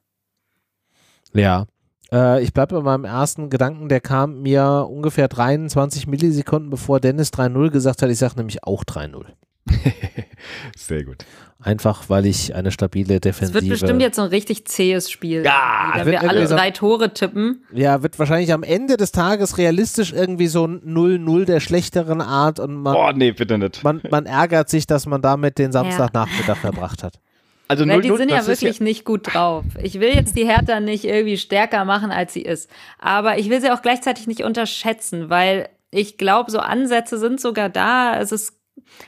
[1.33, 1.65] Ja.
[2.11, 7.31] Äh, ich bleibe bei meinem ersten Gedanken, der kam mir ungefähr 23 Millisekunden, bevor Dennis
[7.31, 8.09] 3-0 gesagt hat.
[8.09, 9.25] Ich sage nämlich auch 3-0.
[10.77, 11.25] Sehr gut.
[11.63, 13.59] Einfach, weil ich eine stabile Defensive.
[13.59, 15.43] Es wird bestimmt jetzt so ein richtig zähes Spiel.
[15.45, 17.63] Ja, wenn wir alle drei Tore tippen.
[17.71, 22.59] Ja, wird wahrscheinlich am Ende des Tages realistisch irgendwie so ein 0-0 der schlechteren Art
[22.59, 22.95] und man.
[22.95, 23.83] Oh, nee, bitte nicht.
[23.83, 26.55] Man, man ärgert sich, dass man damit den Samstagnachmittag ja.
[26.55, 27.19] verbracht hat.
[27.67, 29.63] Also Weil 0 -0, die sind ja wirklich ja nicht gut drauf.
[29.81, 32.69] Ich will jetzt die Hertha nicht irgendwie stärker machen, als sie ist.
[32.97, 37.69] Aber ich will sie auch gleichzeitig nicht unterschätzen, weil ich glaube, so Ansätze sind sogar
[37.69, 38.19] da.
[38.19, 38.60] Es ist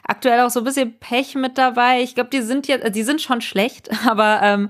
[0.07, 2.01] aktuell auch so ein bisschen Pech mit dabei.
[2.01, 4.69] Ich glaube, die sind jetzt, die sind schon schlecht, aber ähm,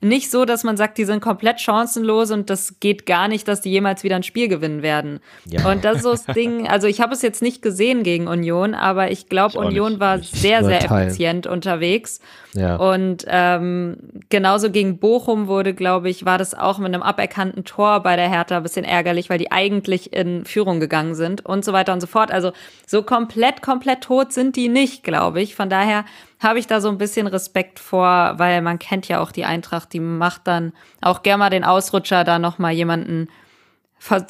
[0.00, 3.62] nicht so, dass man sagt, die sind komplett chancenlos und das geht gar nicht, dass
[3.62, 5.20] die jemals wieder ein Spiel gewinnen werden.
[5.46, 5.70] Ja.
[5.70, 8.74] Und das ist so das Ding, also ich habe es jetzt nicht gesehen gegen Union,
[8.74, 10.00] aber ich glaube, Union nicht.
[10.00, 12.20] war sehr, sehr effizient unterwegs.
[12.52, 12.76] Ja.
[12.76, 13.96] Und ähm,
[14.28, 18.28] genauso gegen Bochum wurde, glaube ich, war das auch mit einem aberkannten Tor bei der
[18.28, 22.00] Hertha ein bisschen ärgerlich, weil die eigentlich in Führung gegangen sind und so weiter und
[22.00, 22.30] so fort.
[22.30, 22.52] Also
[22.86, 25.54] so komplett, komplett tot sind die nicht, glaube ich.
[25.54, 26.04] Von daher
[26.44, 29.92] habe ich da so ein bisschen Respekt vor, weil man kennt ja auch die Eintracht,
[29.92, 33.28] die macht dann auch gerne mal den Ausrutscher, da nochmal jemanden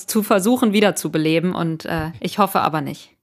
[0.06, 3.13] zu versuchen wiederzubeleben und äh, ich hoffe aber nicht.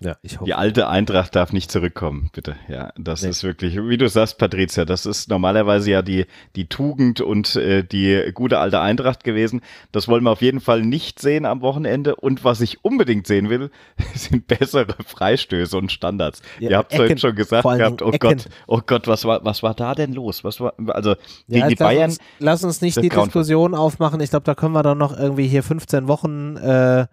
[0.00, 0.44] Ja, ich hoffe.
[0.44, 2.54] Die alte Eintracht darf nicht zurückkommen, bitte.
[2.68, 3.30] Ja, das nee.
[3.30, 7.82] ist wirklich, wie du sagst, Patricia, das ist normalerweise ja die, die Tugend und äh,
[7.82, 9.60] die gute alte Eintracht gewesen.
[9.90, 12.14] Das wollen wir auf jeden Fall nicht sehen am Wochenende.
[12.14, 13.70] Und was ich unbedingt sehen will,
[14.14, 16.42] sind bessere Freistöße und Standards.
[16.60, 18.36] Ja, Ihr habt es heute schon gesagt gehabt, oh Ecken.
[18.36, 20.44] Gott, oh Gott, was war, was war da denn los?
[20.44, 21.16] Was war, also
[21.48, 22.10] gegen ja, die Bayern.
[22.10, 24.20] Uns, lass uns nicht die Diskussion aufmachen.
[24.20, 27.06] Ich glaube, da können wir dann noch irgendwie hier 15 Wochen äh,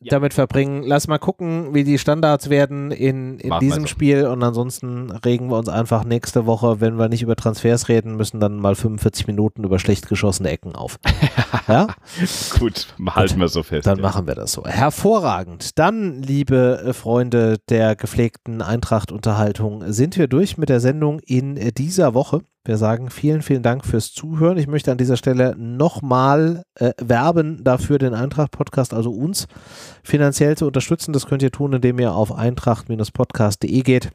[0.00, 0.10] ja.
[0.10, 0.82] damit verbringen.
[0.82, 3.86] Lass mal gucken, wie die Standards werden in, in diesem so.
[3.86, 8.16] Spiel und ansonsten regen wir uns einfach nächste Woche, wenn wir nicht über Transfers reden
[8.16, 10.98] müssen, dann mal 45 Minuten über schlecht geschossene Ecken auf.
[11.68, 11.88] ja?
[12.58, 13.86] Gut, halten wir so fest.
[13.86, 14.02] Dann ja.
[14.02, 14.64] machen wir das so.
[14.64, 15.78] Hervorragend.
[15.78, 22.14] Dann, liebe äh, Freunde der gepflegten Eintracht-Unterhaltung, sind wir durch mit der Sendung in dieser
[22.14, 22.42] Woche.
[22.66, 24.58] Wir sagen vielen, vielen Dank fürs Zuhören.
[24.58, 29.46] Ich möchte an dieser Stelle nochmal äh, werben dafür, den Eintracht-Podcast, also uns
[30.02, 31.12] finanziell zu unterstützen.
[31.12, 34.10] Das könnt ihr tun, indem ihr auf eintracht-podcast.de geht.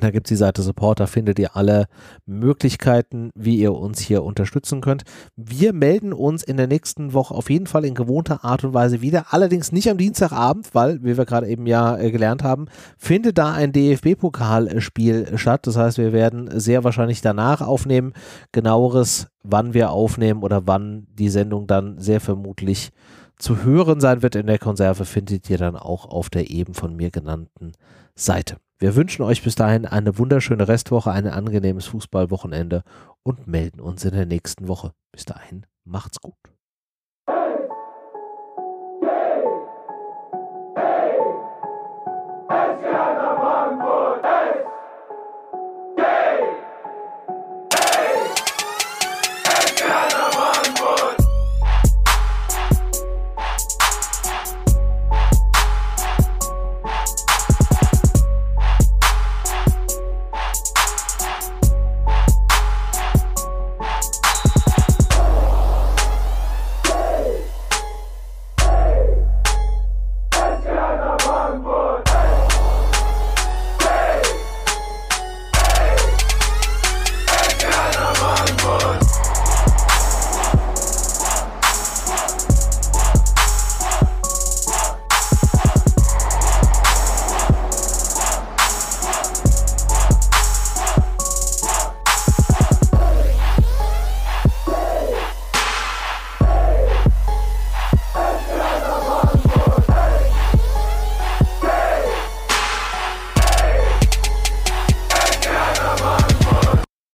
[0.00, 1.86] Da gibt es die Seite Support, da findet ihr alle
[2.26, 5.04] Möglichkeiten, wie ihr uns hier unterstützen könnt.
[5.36, 9.00] Wir melden uns in der nächsten Woche auf jeden Fall in gewohnter Art und Weise
[9.02, 9.26] wieder.
[9.30, 12.66] Allerdings nicht am Dienstagabend, weil, wie wir gerade eben ja äh, gelernt haben,
[12.98, 15.66] findet da ein DFB-Pokalspiel statt.
[15.66, 18.14] Das heißt, wir werden sehr wahrscheinlich danach aufnehmen.
[18.50, 22.90] Genaueres, wann wir aufnehmen oder wann die Sendung dann sehr vermutlich
[23.38, 26.96] zu hören sein wird in der Konserve, findet ihr dann auch auf der eben von
[26.96, 27.72] mir genannten
[28.14, 28.56] Seite.
[28.84, 32.82] Wir wünschen euch bis dahin eine wunderschöne Restwoche, ein angenehmes Fußballwochenende
[33.22, 34.92] und melden uns in der nächsten Woche.
[35.10, 36.53] Bis dahin, macht's gut.